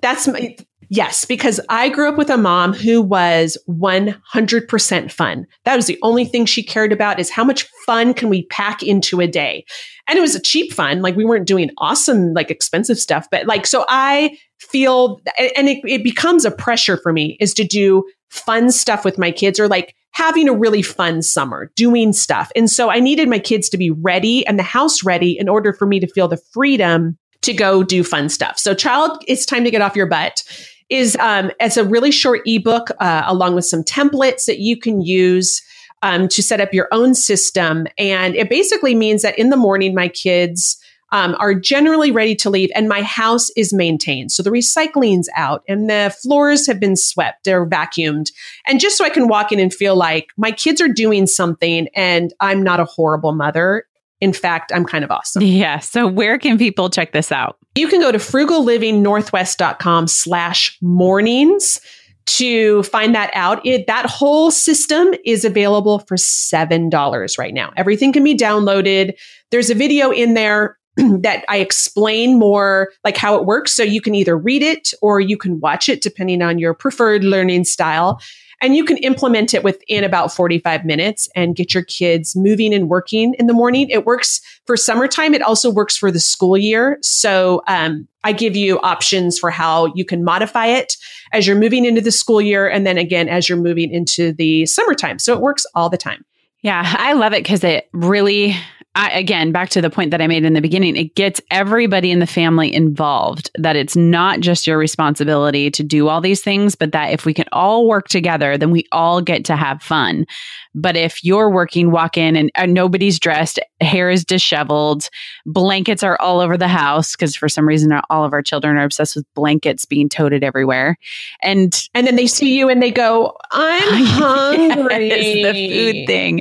That's 0.00 0.28
my, 0.28 0.56
yes, 0.88 1.24
because 1.24 1.60
I 1.68 1.88
grew 1.88 2.08
up 2.08 2.16
with 2.16 2.30
a 2.30 2.36
mom 2.36 2.72
who 2.72 3.02
was 3.02 3.56
100% 3.68 5.12
fun. 5.12 5.46
That 5.64 5.76
was 5.76 5.86
the 5.86 5.98
only 6.02 6.24
thing 6.24 6.46
she 6.46 6.62
cared 6.62 6.92
about 6.92 7.20
is 7.20 7.30
how 7.30 7.44
much 7.44 7.68
fun 7.86 8.14
can 8.14 8.28
we 8.28 8.46
pack 8.46 8.82
into 8.82 9.20
a 9.20 9.26
day? 9.26 9.64
And 10.08 10.18
it 10.18 10.22
was 10.22 10.34
a 10.34 10.40
cheap 10.40 10.72
fun. 10.72 11.02
Like 11.02 11.16
we 11.16 11.24
weren't 11.24 11.46
doing 11.46 11.70
awesome, 11.78 12.32
like 12.32 12.50
expensive 12.50 12.98
stuff, 12.98 13.26
but 13.30 13.46
like, 13.46 13.66
so 13.66 13.84
I 13.88 14.36
feel, 14.58 15.20
and 15.56 15.68
it, 15.68 15.80
it 15.84 16.02
becomes 16.02 16.44
a 16.44 16.50
pressure 16.50 16.96
for 16.96 17.12
me 17.12 17.36
is 17.40 17.54
to 17.54 17.64
do 17.64 18.04
fun 18.30 18.70
stuff 18.70 19.04
with 19.04 19.18
my 19.18 19.30
kids 19.30 19.58
or 19.60 19.68
like 19.68 19.94
having 20.12 20.48
a 20.48 20.54
really 20.54 20.82
fun 20.82 21.22
summer, 21.22 21.70
doing 21.76 22.12
stuff. 22.12 22.50
And 22.56 22.68
so 22.70 22.90
I 22.90 22.98
needed 22.98 23.28
my 23.28 23.38
kids 23.38 23.68
to 23.68 23.78
be 23.78 23.90
ready 23.90 24.46
and 24.46 24.58
the 24.58 24.64
house 24.64 25.04
ready 25.04 25.38
in 25.38 25.48
order 25.48 25.72
for 25.72 25.86
me 25.86 26.00
to 26.00 26.06
feel 26.06 26.28
the 26.28 26.40
freedom 26.52 27.16
to 27.42 27.52
go 27.52 27.84
do 27.84 28.02
fun 28.02 28.28
stuff. 28.28 28.58
So 28.58 28.74
child, 28.74 29.22
it's 29.28 29.46
time 29.46 29.64
to 29.64 29.70
get 29.70 29.80
off 29.80 29.94
your 29.94 30.06
butt 30.06 30.42
is 30.90 31.16
um, 31.16 31.50
it's 31.60 31.76
a 31.76 31.84
really 31.84 32.10
short 32.10 32.40
ebook 32.46 32.90
uh, 33.00 33.22
along 33.26 33.54
with 33.54 33.64
some 33.66 33.82
templates 33.82 34.44
that 34.46 34.58
you 34.58 34.78
can 34.78 35.00
use 35.00 35.62
um, 36.02 36.28
to 36.28 36.42
set 36.42 36.60
up 36.60 36.72
your 36.72 36.88
own 36.92 37.14
system. 37.14 37.86
And 37.98 38.34
it 38.36 38.48
basically 38.48 38.94
means 38.94 39.22
that 39.22 39.38
in 39.38 39.50
the 39.50 39.56
morning, 39.56 39.94
my 39.94 40.08
kids 40.08 40.78
um, 41.10 41.34
are 41.38 41.54
generally 41.54 42.10
ready 42.10 42.34
to 42.36 42.50
leave 42.50 42.70
and 42.74 42.88
my 42.88 43.02
house 43.02 43.50
is 43.56 43.72
maintained. 43.72 44.30
So 44.30 44.42
the 44.42 44.50
recycling's 44.50 45.28
out 45.36 45.62
and 45.66 45.88
the 45.88 46.14
floors 46.22 46.66
have 46.66 46.78
been 46.78 46.96
swept, 46.96 47.44
they're 47.44 47.66
vacuumed. 47.66 48.30
And 48.66 48.78
just 48.78 48.98
so 48.98 49.04
I 49.04 49.10
can 49.10 49.28
walk 49.28 49.50
in 49.50 49.58
and 49.58 49.72
feel 49.72 49.96
like 49.96 50.28
my 50.36 50.50
kids 50.50 50.80
are 50.80 50.88
doing 50.88 51.26
something 51.26 51.88
and 51.94 52.32
I'm 52.40 52.62
not 52.62 52.80
a 52.80 52.84
horrible 52.84 53.32
mother. 53.32 53.84
In 54.20 54.32
fact, 54.32 54.72
I'm 54.74 54.84
kind 54.84 55.04
of 55.04 55.10
awesome. 55.10 55.42
Yeah. 55.42 55.78
So 55.78 56.06
where 56.06 56.38
can 56.38 56.58
people 56.58 56.90
check 56.90 57.12
this 57.12 57.32
out? 57.32 57.57
You 57.74 57.88
can 57.88 58.00
go 58.00 58.10
to 58.10 58.18
frugallivingnorthwest.com 58.18 60.08
slash 60.08 60.78
mornings 60.82 61.80
to 62.26 62.82
find 62.82 63.14
that 63.14 63.30
out. 63.34 63.64
It, 63.64 63.86
that 63.86 64.06
whole 64.06 64.50
system 64.50 65.14
is 65.24 65.44
available 65.44 66.00
for 66.00 66.16
$7 66.16 67.38
right 67.38 67.54
now. 67.54 67.72
Everything 67.76 68.12
can 68.12 68.22
be 68.22 68.36
downloaded. 68.36 69.14
There's 69.50 69.70
a 69.70 69.74
video 69.74 70.10
in 70.10 70.34
there 70.34 70.78
that 70.96 71.44
I 71.48 71.58
explain 71.58 72.38
more 72.38 72.92
like 73.02 73.16
how 73.16 73.36
it 73.36 73.46
works. 73.46 73.72
So 73.72 73.82
you 73.82 74.02
can 74.02 74.14
either 74.14 74.36
read 74.36 74.62
it 74.62 74.92
or 75.00 75.20
you 75.20 75.38
can 75.38 75.60
watch 75.60 75.88
it 75.88 76.02
depending 76.02 76.42
on 76.42 76.58
your 76.58 76.74
preferred 76.74 77.24
learning 77.24 77.64
style. 77.64 78.20
And 78.60 78.74
you 78.74 78.84
can 78.84 78.96
implement 78.98 79.54
it 79.54 79.62
within 79.62 80.02
about 80.02 80.32
45 80.34 80.84
minutes 80.84 81.28
and 81.36 81.54
get 81.54 81.74
your 81.74 81.84
kids 81.84 82.34
moving 82.34 82.74
and 82.74 82.88
working 82.88 83.34
in 83.38 83.46
the 83.46 83.52
morning. 83.52 83.88
It 83.88 84.04
works 84.04 84.40
for 84.66 84.76
summertime. 84.76 85.32
It 85.32 85.42
also 85.42 85.70
works 85.70 85.96
for 85.96 86.10
the 86.10 86.18
school 86.18 86.56
year. 86.56 86.98
So 87.00 87.62
um, 87.68 88.08
I 88.24 88.32
give 88.32 88.56
you 88.56 88.80
options 88.80 89.38
for 89.38 89.50
how 89.50 89.92
you 89.94 90.04
can 90.04 90.24
modify 90.24 90.66
it 90.66 90.96
as 91.32 91.46
you're 91.46 91.56
moving 91.56 91.84
into 91.84 92.00
the 92.00 92.10
school 92.10 92.40
year. 92.40 92.68
And 92.68 92.86
then 92.86 92.98
again, 92.98 93.28
as 93.28 93.48
you're 93.48 93.58
moving 93.58 93.92
into 93.92 94.32
the 94.32 94.66
summertime. 94.66 95.18
So 95.18 95.32
it 95.34 95.40
works 95.40 95.64
all 95.74 95.88
the 95.88 95.96
time. 95.96 96.24
Yeah, 96.62 96.82
I 96.98 97.12
love 97.12 97.32
it 97.32 97.44
because 97.44 97.62
it 97.62 97.88
really 97.92 98.56
I, 98.98 99.10
again, 99.10 99.52
back 99.52 99.68
to 99.70 99.80
the 99.80 99.90
point 99.90 100.10
that 100.10 100.20
I 100.20 100.26
made 100.26 100.44
in 100.44 100.54
the 100.54 100.60
beginning, 100.60 100.96
it 100.96 101.14
gets 101.14 101.40
everybody 101.52 102.10
in 102.10 102.18
the 102.18 102.26
family 102.26 102.74
involved. 102.74 103.48
That 103.54 103.76
it's 103.76 103.94
not 103.94 104.40
just 104.40 104.66
your 104.66 104.76
responsibility 104.76 105.70
to 105.70 105.84
do 105.84 106.08
all 106.08 106.20
these 106.20 106.42
things, 106.42 106.74
but 106.74 106.90
that 106.90 107.12
if 107.12 107.24
we 107.24 107.32
can 107.32 107.44
all 107.52 107.86
work 107.86 108.08
together, 108.08 108.58
then 108.58 108.72
we 108.72 108.86
all 108.90 109.22
get 109.22 109.44
to 109.44 109.54
have 109.54 109.84
fun. 109.84 110.26
But 110.74 110.96
if 110.96 111.22
you're 111.22 111.48
working, 111.48 111.92
walk 111.92 112.16
in 112.16 112.34
and, 112.34 112.50
and 112.56 112.74
nobody's 112.74 113.20
dressed, 113.20 113.60
hair 113.80 114.10
is 114.10 114.24
disheveled, 114.24 115.08
blankets 115.46 116.02
are 116.02 116.20
all 116.20 116.40
over 116.40 116.56
the 116.56 116.66
house 116.66 117.14
because 117.14 117.36
for 117.36 117.48
some 117.48 117.68
reason 117.68 117.92
uh, 117.92 118.02
all 118.10 118.24
of 118.24 118.32
our 118.32 118.42
children 118.42 118.76
are 118.76 118.84
obsessed 118.84 119.14
with 119.14 119.24
blankets 119.34 119.84
being 119.84 120.08
toted 120.08 120.42
everywhere, 120.42 120.96
and 121.40 121.88
and 121.94 122.04
then 122.04 122.16
they 122.16 122.26
see 122.26 122.58
you 122.58 122.68
and 122.68 122.82
they 122.82 122.90
go, 122.90 123.36
"I'm 123.52 124.04
hungry." 124.04 125.08
yes, 125.08 125.54
the 125.54 125.68
food 125.68 126.06
thing. 126.08 126.40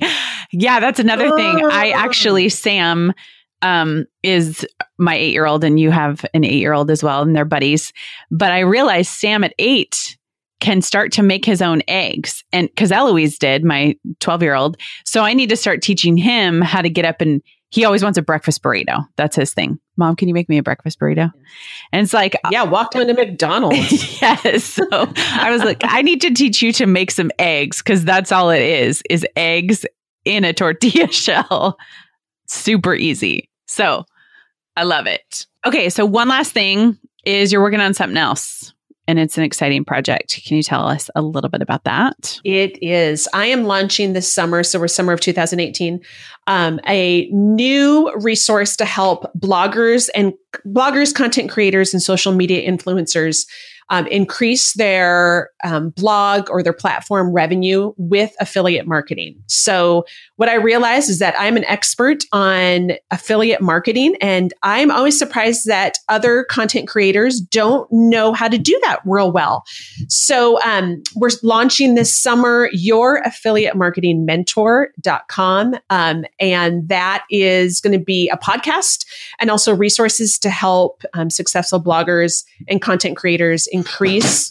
Yeah, 0.52 0.80
that's 0.80 1.00
another 1.00 1.36
thing. 1.36 1.66
I 1.66 1.92
actually 1.92 2.50
Sam 2.50 3.14
um, 3.62 4.06
is 4.24 4.66
my 4.98 5.16
eight 5.16 5.34
year 5.34 5.46
old, 5.46 5.64
and 5.64 5.80
you 5.80 5.92
have 5.92 6.26
an 6.34 6.44
eight 6.44 6.60
year 6.60 6.74
old 6.74 6.92
as 6.92 7.04
well, 7.04 7.22
and 7.22 7.36
they're 7.36 7.46
buddies. 7.46 7.92
But 8.32 8.52
I 8.52 8.60
realized 8.60 9.12
Sam 9.12 9.44
at 9.44 9.54
eight 9.60 10.18
can 10.60 10.82
start 10.82 11.12
to 11.14 11.24
make 11.24 11.46
his 11.46 11.62
own 11.62 11.82
eggs. 11.88 12.44
And 12.52 12.68
because 12.68 12.92
Eloise 12.92 13.38
did, 13.38 13.64
my 13.64 13.96
12 14.20 14.42
year 14.42 14.56
old. 14.56 14.78
So 15.06 15.24
I 15.24 15.34
need 15.34 15.50
to 15.50 15.56
start 15.56 15.82
teaching 15.82 16.18
him 16.18 16.62
how 16.62 16.82
to 16.82 16.90
get 16.90 17.06
up 17.06 17.22
and 17.22 17.42
he 17.70 17.84
always 17.84 18.02
wants 18.02 18.18
a 18.18 18.22
breakfast 18.22 18.64
burrito. 18.64 19.06
That's 19.18 19.36
his 19.36 19.54
thing. 19.54 19.78
Mom, 19.98 20.16
can 20.16 20.30
you 20.30 20.34
make 20.34 20.48
me 20.48 20.58
a 20.58 20.64
breakfast 20.64 21.00
burrito? 21.00 21.32
And 21.92 22.02
it's 22.02 22.14
like, 22.14 22.36
yeah, 22.50 22.64
walk 22.64 22.96
him 22.96 23.02
into 23.02 23.14
McDonald's. 23.14 24.22
yes. 24.22 24.64
So 24.64 24.88
I 24.92 25.52
was 25.52 25.64
like, 25.64 25.82
I 25.84 26.02
need 26.02 26.22
to 26.22 26.34
teach 26.34 26.62
you 26.62 26.72
to 26.74 26.86
make 26.86 27.12
some 27.12 27.30
eggs 27.40 27.80
because 27.80 28.06
that's 28.06 28.32
all 28.32 28.50
it 28.52 28.62
is, 28.62 29.04
is 29.10 29.26
eggs 29.36 29.86
in 30.28 30.44
a 30.44 30.54
tortilla 30.54 31.08
shell. 31.12 31.78
Super 32.48 32.94
easy. 32.94 33.50
So 33.68 34.06
I 34.76 34.84
love 34.84 35.08
it. 35.08 35.46
Okay, 35.66 35.90
so 35.90 36.06
one 36.06 36.28
last 36.28 36.52
thing 36.52 36.98
is 37.26 37.52
you're 37.52 37.62
working 37.62 37.80
on 37.80 37.94
something 37.94 38.18
else 38.18 38.74
and 39.08 39.20
it's 39.20 39.38
an 39.38 39.44
exciting 39.44 39.86
project. 39.86 40.42
Can 40.46 40.58
you 40.58 40.64
tell 40.64 40.86
us 40.86 41.10
a 41.16 41.22
little 41.22 41.50
bit 41.50 41.62
about 41.62 41.86
that? 41.86 42.40
It 42.44 42.78
is. 42.84 43.28
I 43.34 43.46
am 43.46 43.64
launching 43.64 44.14
this 44.14 44.32
summer, 44.32 44.64
so 44.64 44.80
we're 44.80 44.90
summer 44.90 45.14
of 45.14 45.22
2018, 45.22 46.02
um, 46.48 46.80
a 46.86 47.28
new 47.32 48.12
resource 48.18 48.76
to 48.78 48.86
help 48.86 49.32
bloggers 49.38 50.10
and 50.14 50.34
bloggers, 50.68 51.16
content 51.16 51.50
creators, 51.50 51.94
and 51.94 52.04
social 52.04 52.34
media 52.34 52.70
influencers 52.70 53.46
um, 53.90 54.08
increase 54.08 54.74
their 54.74 55.52
um, 55.64 55.90
blog 55.92 56.50
or 56.50 56.62
their 56.62 56.74
platform 56.74 57.32
revenue 57.32 57.94
with 57.98 58.36
affiliate 58.40 58.88
marketing. 58.88 59.42
So, 59.48 60.06
what 60.36 60.50
I 60.50 60.56
realized 60.56 61.10
is 61.10 61.20
that 61.20 61.36
I'm 61.38 61.58
an 61.58 61.66
expert 61.66 62.24
on 62.32 62.92
affiliate 63.12 63.62
marketing, 63.62 64.16
and 64.22 64.54
I'm 64.64 64.92
always 64.92 65.18
surprised 65.18 65.66
that 65.66 65.98
other 66.10 66.44
content 66.44 66.88
creators 66.88 67.40
don't 67.40 67.92
know 67.92 68.34
how 68.34 68.48
to 68.48 68.58
do 68.58 68.80
that 68.84 69.00
real 69.06 69.32
well. 69.32 69.64
So, 70.08 70.62
um, 70.64 71.02
we're 71.16 71.30
launching 71.44 71.96
this 71.96 72.16
summer 72.16 72.70
your 72.72 73.18
affiliate 73.20 73.76
marketing 73.76 74.26
mentor.com. 74.26 75.76
Um, 75.90 76.26
and 76.40 76.88
that 76.90 77.24
is 77.30 77.82
going 77.82 77.98
to 77.98 78.04
be 78.04 78.30
a 78.30 78.38
podcast 78.38 79.06
and 79.40 79.50
also 79.50 79.76
resources 79.76 80.38
to 80.40 80.50
help 80.50 81.04
um, 81.14 81.30
successful 81.30 81.82
bloggers 81.82 82.44
and 82.68 82.82
content 82.82 83.18
creators 83.18 83.68
increase 83.78 84.50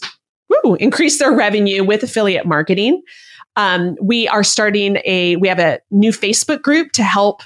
woo, 0.49 0.75
increase 0.75 1.19
their 1.19 1.31
revenue 1.31 1.83
with 1.83 2.03
affiliate 2.03 2.45
marketing. 2.45 3.01
Um, 3.55 3.97
we 4.01 4.27
are 4.27 4.43
starting 4.43 4.97
a 5.03 5.35
we 5.37 5.47
have 5.47 5.59
a 5.59 5.79
new 5.91 6.11
Facebook 6.11 6.61
group 6.61 6.91
to 6.93 7.03
help 7.03 7.41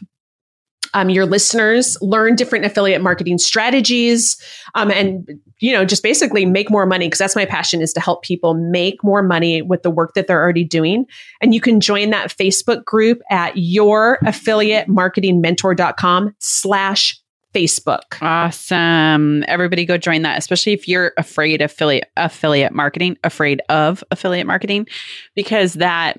um, 0.93 1.09
your 1.09 1.25
listeners 1.25 1.97
learn 2.01 2.35
different 2.35 2.65
affiliate 2.65 3.01
marketing 3.01 3.37
strategies 3.37 4.35
um, 4.75 4.91
and 4.91 5.39
you 5.59 5.71
know 5.71 5.85
just 5.85 6.03
basically 6.03 6.45
make 6.45 6.69
more 6.69 6.85
money 6.85 7.07
because 7.07 7.19
that's 7.19 7.35
my 7.35 7.45
passion 7.45 7.81
is 7.81 7.93
to 7.93 8.01
help 8.01 8.23
people 8.23 8.53
make 8.53 9.01
more 9.01 9.23
money 9.23 9.61
with 9.61 9.83
the 9.83 9.89
work 9.89 10.13
that 10.15 10.27
they're 10.27 10.41
already 10.41 10.65
doing 10.65 11.05
and 11.39 11.53
you 11.53 11.61
can 11.61 11.79
join 11.79 12.09
that 12.09 12.29
facebook 12.29 12.83
group 12.83 13.21
at 13.29 13.55
your 13.55 14.17
affiliate 14.25 14.89
marketing 14.89 15.39
mentor.com 15.39 16.35
slash 16.39 17.20
Facebook. 17.53 18.21
Awesome. 18.21 19.43
Everybody 19.47 19.85
go 19.85 19.97
join 19.97 20.21
that, 20.23 20.37
especially 20.37 20.73
if 20.73 20.87
you're 20.87 21.13
afraid 21.17 21.61
of 21.61 21.71
affiliate 21.71 22.09
affiliate 22.17 22.73
marketing, 22.73 23.17
afraid 23.23 23.61
of 23.69 24.03
affiliate 24.11 24.47
marketing, 24.47 24.87
because 25.35 25.73
that 25.73 26.17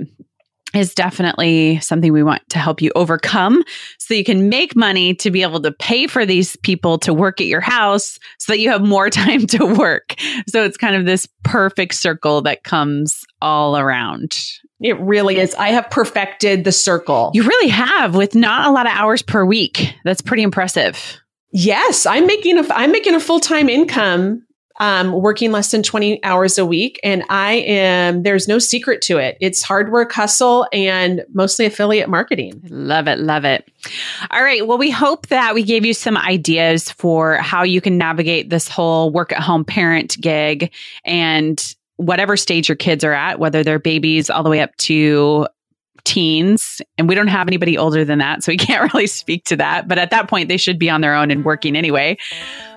is 0.74 0.95
definitely 0.95 1.78
something 1.80 2.12
we 2.12 2.22
want 2.22 2.43
to 2.49 2.59
help 2.59 2.80
you 2.80 2.91
overcome 2.95 3.62
so 3.99 4.14
you 4.14 4.24
can 4.24 4.49
make 4.49 4.74
money 4.74 5.14
to 5.14 5.30
be 5.30 5.43
able 5.43 5.61
to 5.61 5.72
pay 5.72 6.07
for 6.07 6.24
these 6.24 6.57
people 6.57 6.99
to 6.99 7.12
work 7.12 7.41
at 7.41 7.47
your 7.47 7.61
house 7.61 8.18
so 8.39 8.53
that 8.53 8.59
you 8.59 8.70
have 8.70 8.83
more 8.83 9.11
time 9.11 9.47
to 9.47 9.66
work. 9.66 10.14
So 10.49 10.64
it's 10.64 10.76
kind 10.76 10.97
of 10.97 11.05
this 11.05 11.28
perfect 11.45 11.95
circle 11.95 12.43
that 12.43 12.64
comes 12.64 13.24
all 13.41 13.76
around. 13.76 14.39
It 14.80 14.99
really 14.99 15.39
is. 15.39 15.55
I 15.55 15.68
have 15.68 15.89
perfected 15.91 16.64
the 16.64 16.72
circle. 16.72 17.30
You 17.35 17.45
really 17.45 17.68
have 17.68 18.16
with 18.16 18.35
not 18.35 18.66
a 18.66 18.72
lot 18.72 18.87
of 18.87 18.93
hours 18.93 19.22
per 19.22 19.45
week. 19.45 19.95
That's 20.05 20.20
pretty 20.20 20.43
impressive. 20.43 21.22
Yes, 21.53 22.07
I'm 22.07 22.27
making 22.27 22.59
a 22.59 22.65
I'm 22.73 22.91
making 22.91 23.15
a 23.15 23.21
full 23.21 23.39
time 23.39 23.69
income, 23.69 24.43
um, 24.81 25.13
working 25.13 25.53
less 25.53 25.71
than 25.71 25.83
20 25.83 26.25
hours 26.25 26.57
a 26.57 26.65
week, 26.65 26.99
and 27.05 27.23
I 27.29 27.53
am. 27.53 28.23
There's 28.23 28.49
no 28.49 28.59
secret 28.59 29.03
to 29.03 29.19
it. 29.19 29.37
It's 29.41 29.63
hard 29.63 29.93
work, 29.93 30.13
hustle, 30.13 30.67
and 30.73 31.25
mostly 31.35 31.67
affiliate 31.67 32.09
marketing. 32.09 32.61
Love 32.71 33.07
it, 33.07 33.19
love 33.19 33.45
it. 33.45 33.71
All 34.31 34.43
right. 34.43 34.67
Well, 34.67 34.79
we 34.79 34.91
hope 34.91 35.27
that 35.27 35.55
we 35.55 35.63
gave 35.63 35.85
you 35.85 35.93
some 35.93 36.17
ideas 36.17 36.91
for 36.91 37.37
how 37.37 37.63
you 37.63 37.83
can 37.83 37.99
navigate 37.99 38.49
this 38.49 38.67
whole 38.67 39.11
work 39.11 39.31
at 39.33 39.43
home 39.43 39.65
parent 39.65 40.19
gig 40.21 40.73
and 41.05 41.75
whatever 41.97 42.37
stage 42.37 42.69
your 42.69 42.77
kids 42.77 43.05
are 43.05 43.13
at, 43.13 43.39
whether 43.39 43.63
they're 43.63 43.79
babies 43.79 44.31
all 44.31 44.43
the 44.43 44.51
way 44.51 44.61
up 44.61 44.75
to 44.77 45.47
teens 46.05 46.81
and 46.99 47.09
we 47.09 47.15
don't 47.15 47.29
have 47.29 47.47
anybody 47.47 47.79
older 47.79 48.05
than 48.05 48.19
that 48.19 48.43
so 48.43 48.53
we 48.53 48.57
can't 48.59 48.93
really 48.93 49.07
speak 49.07 49.45
to 49.45 49.57
that 49.57 49.89
but 49.89 49.99
at 49.99 50.11
that 50.11 50.29
point 50.29 50.49
they 50.49 50.57
should 50.57 50.79
be 50.79 50.91
on 50.91 51.01
their 51.01 51.15
own 51.15 51.31
and 51.31 51.45
working 51.45 51.77
anyway 51.77 52.17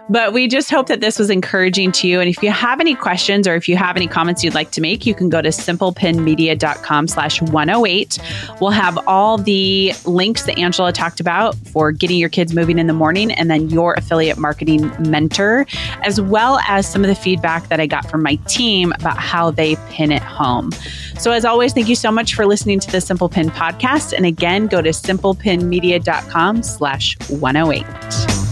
but 0.10 0.34
we 0.34 0.48
just 0.48 0.70
hope 0.70 0.88
that 0.88 1.02
this 1.02 1.18
was 1.18 1.30
encouraging 1.30 1.92
to 1.94 2.08
you. 2.08 2.20
And 2.20 2.30
if 2.30 2.42
you 2.44 2.52
have 2.52 2.80
any 2.80 2.96
questions 2.96 3.48
or 3.48 3.56
if 3.56 3.68
you 3.68 3.76
have 3.78 3.96
any 3.96 4.08
comments 4.08 4.44
you'd 4.44 4.54
like 4.54 4.72
to 4.72 4.82
make, 4.82 5.06
you 5.06 5.16
can 5.16 5.30
go 5.30 5.42
to 5.42 5.50
simplepinmedia.com 5.50 7.08
slash 7.08 7.42
108. 7.42 8.20
We'll 8.62 8.72
have 8.72 8.98
all 9.08 9.38
the 9.38 9.94
links 10.06 10.44
that 10.44 10.58
Angela 10.58 10.92
talked 10.92 11.20
about 11.20 11.56
for 11.68 11.92
getting 11.92 12.18
your 12.18 12.30
kids 12.30 12.54
moving 12.54 12.78
in 12.78 12.88
the 12.88 12.94
morning 12.94 13.32
and 13.32 13.50
then 13.50 13.70
your 13.70 13.94
affiliate 13.96 14.38
marketing 14.38 14.92
mentor, 15.00 15.66
as 16.04 16.22
well 16.22 16.60
as 16.68 16.88
some 16.88 17.04
of 17.04 17.08
the 17.08 17.16
feedback 17.16 17.68
that 17.70 17.80
I 17.80 17.88
got 17.88 18.10
from 18.10 18.22
my 18.22 18.36
team 18.48 18.94
about 18.94 19.18
how 19.18 19.52
they 19.52 19.76
pin 19.90 20.12
it 20.12 20.22
home. 20.22 20.72
So 21.18 21.32
as 21.32 21.46
always, 21.46 21.74
thank 21.74 21.90
you 21.90 21.96
so 21.96 22.12
much 22.12 22.36
for 22.36 22.46
listening 22.46 22.80
to 22.82 22.92
the 22.92 23.02
Simple 23.02 23.30
Pin 23.30 23.50
podcast. 23.50 24.14
And 24.14 24.26
again, 24.26 24.68
go 24.68 24.82
to 24.82 24.90
simplepinmedia.com 24.90 26.64
slash 26.64 27.18
108. 27.30 28.45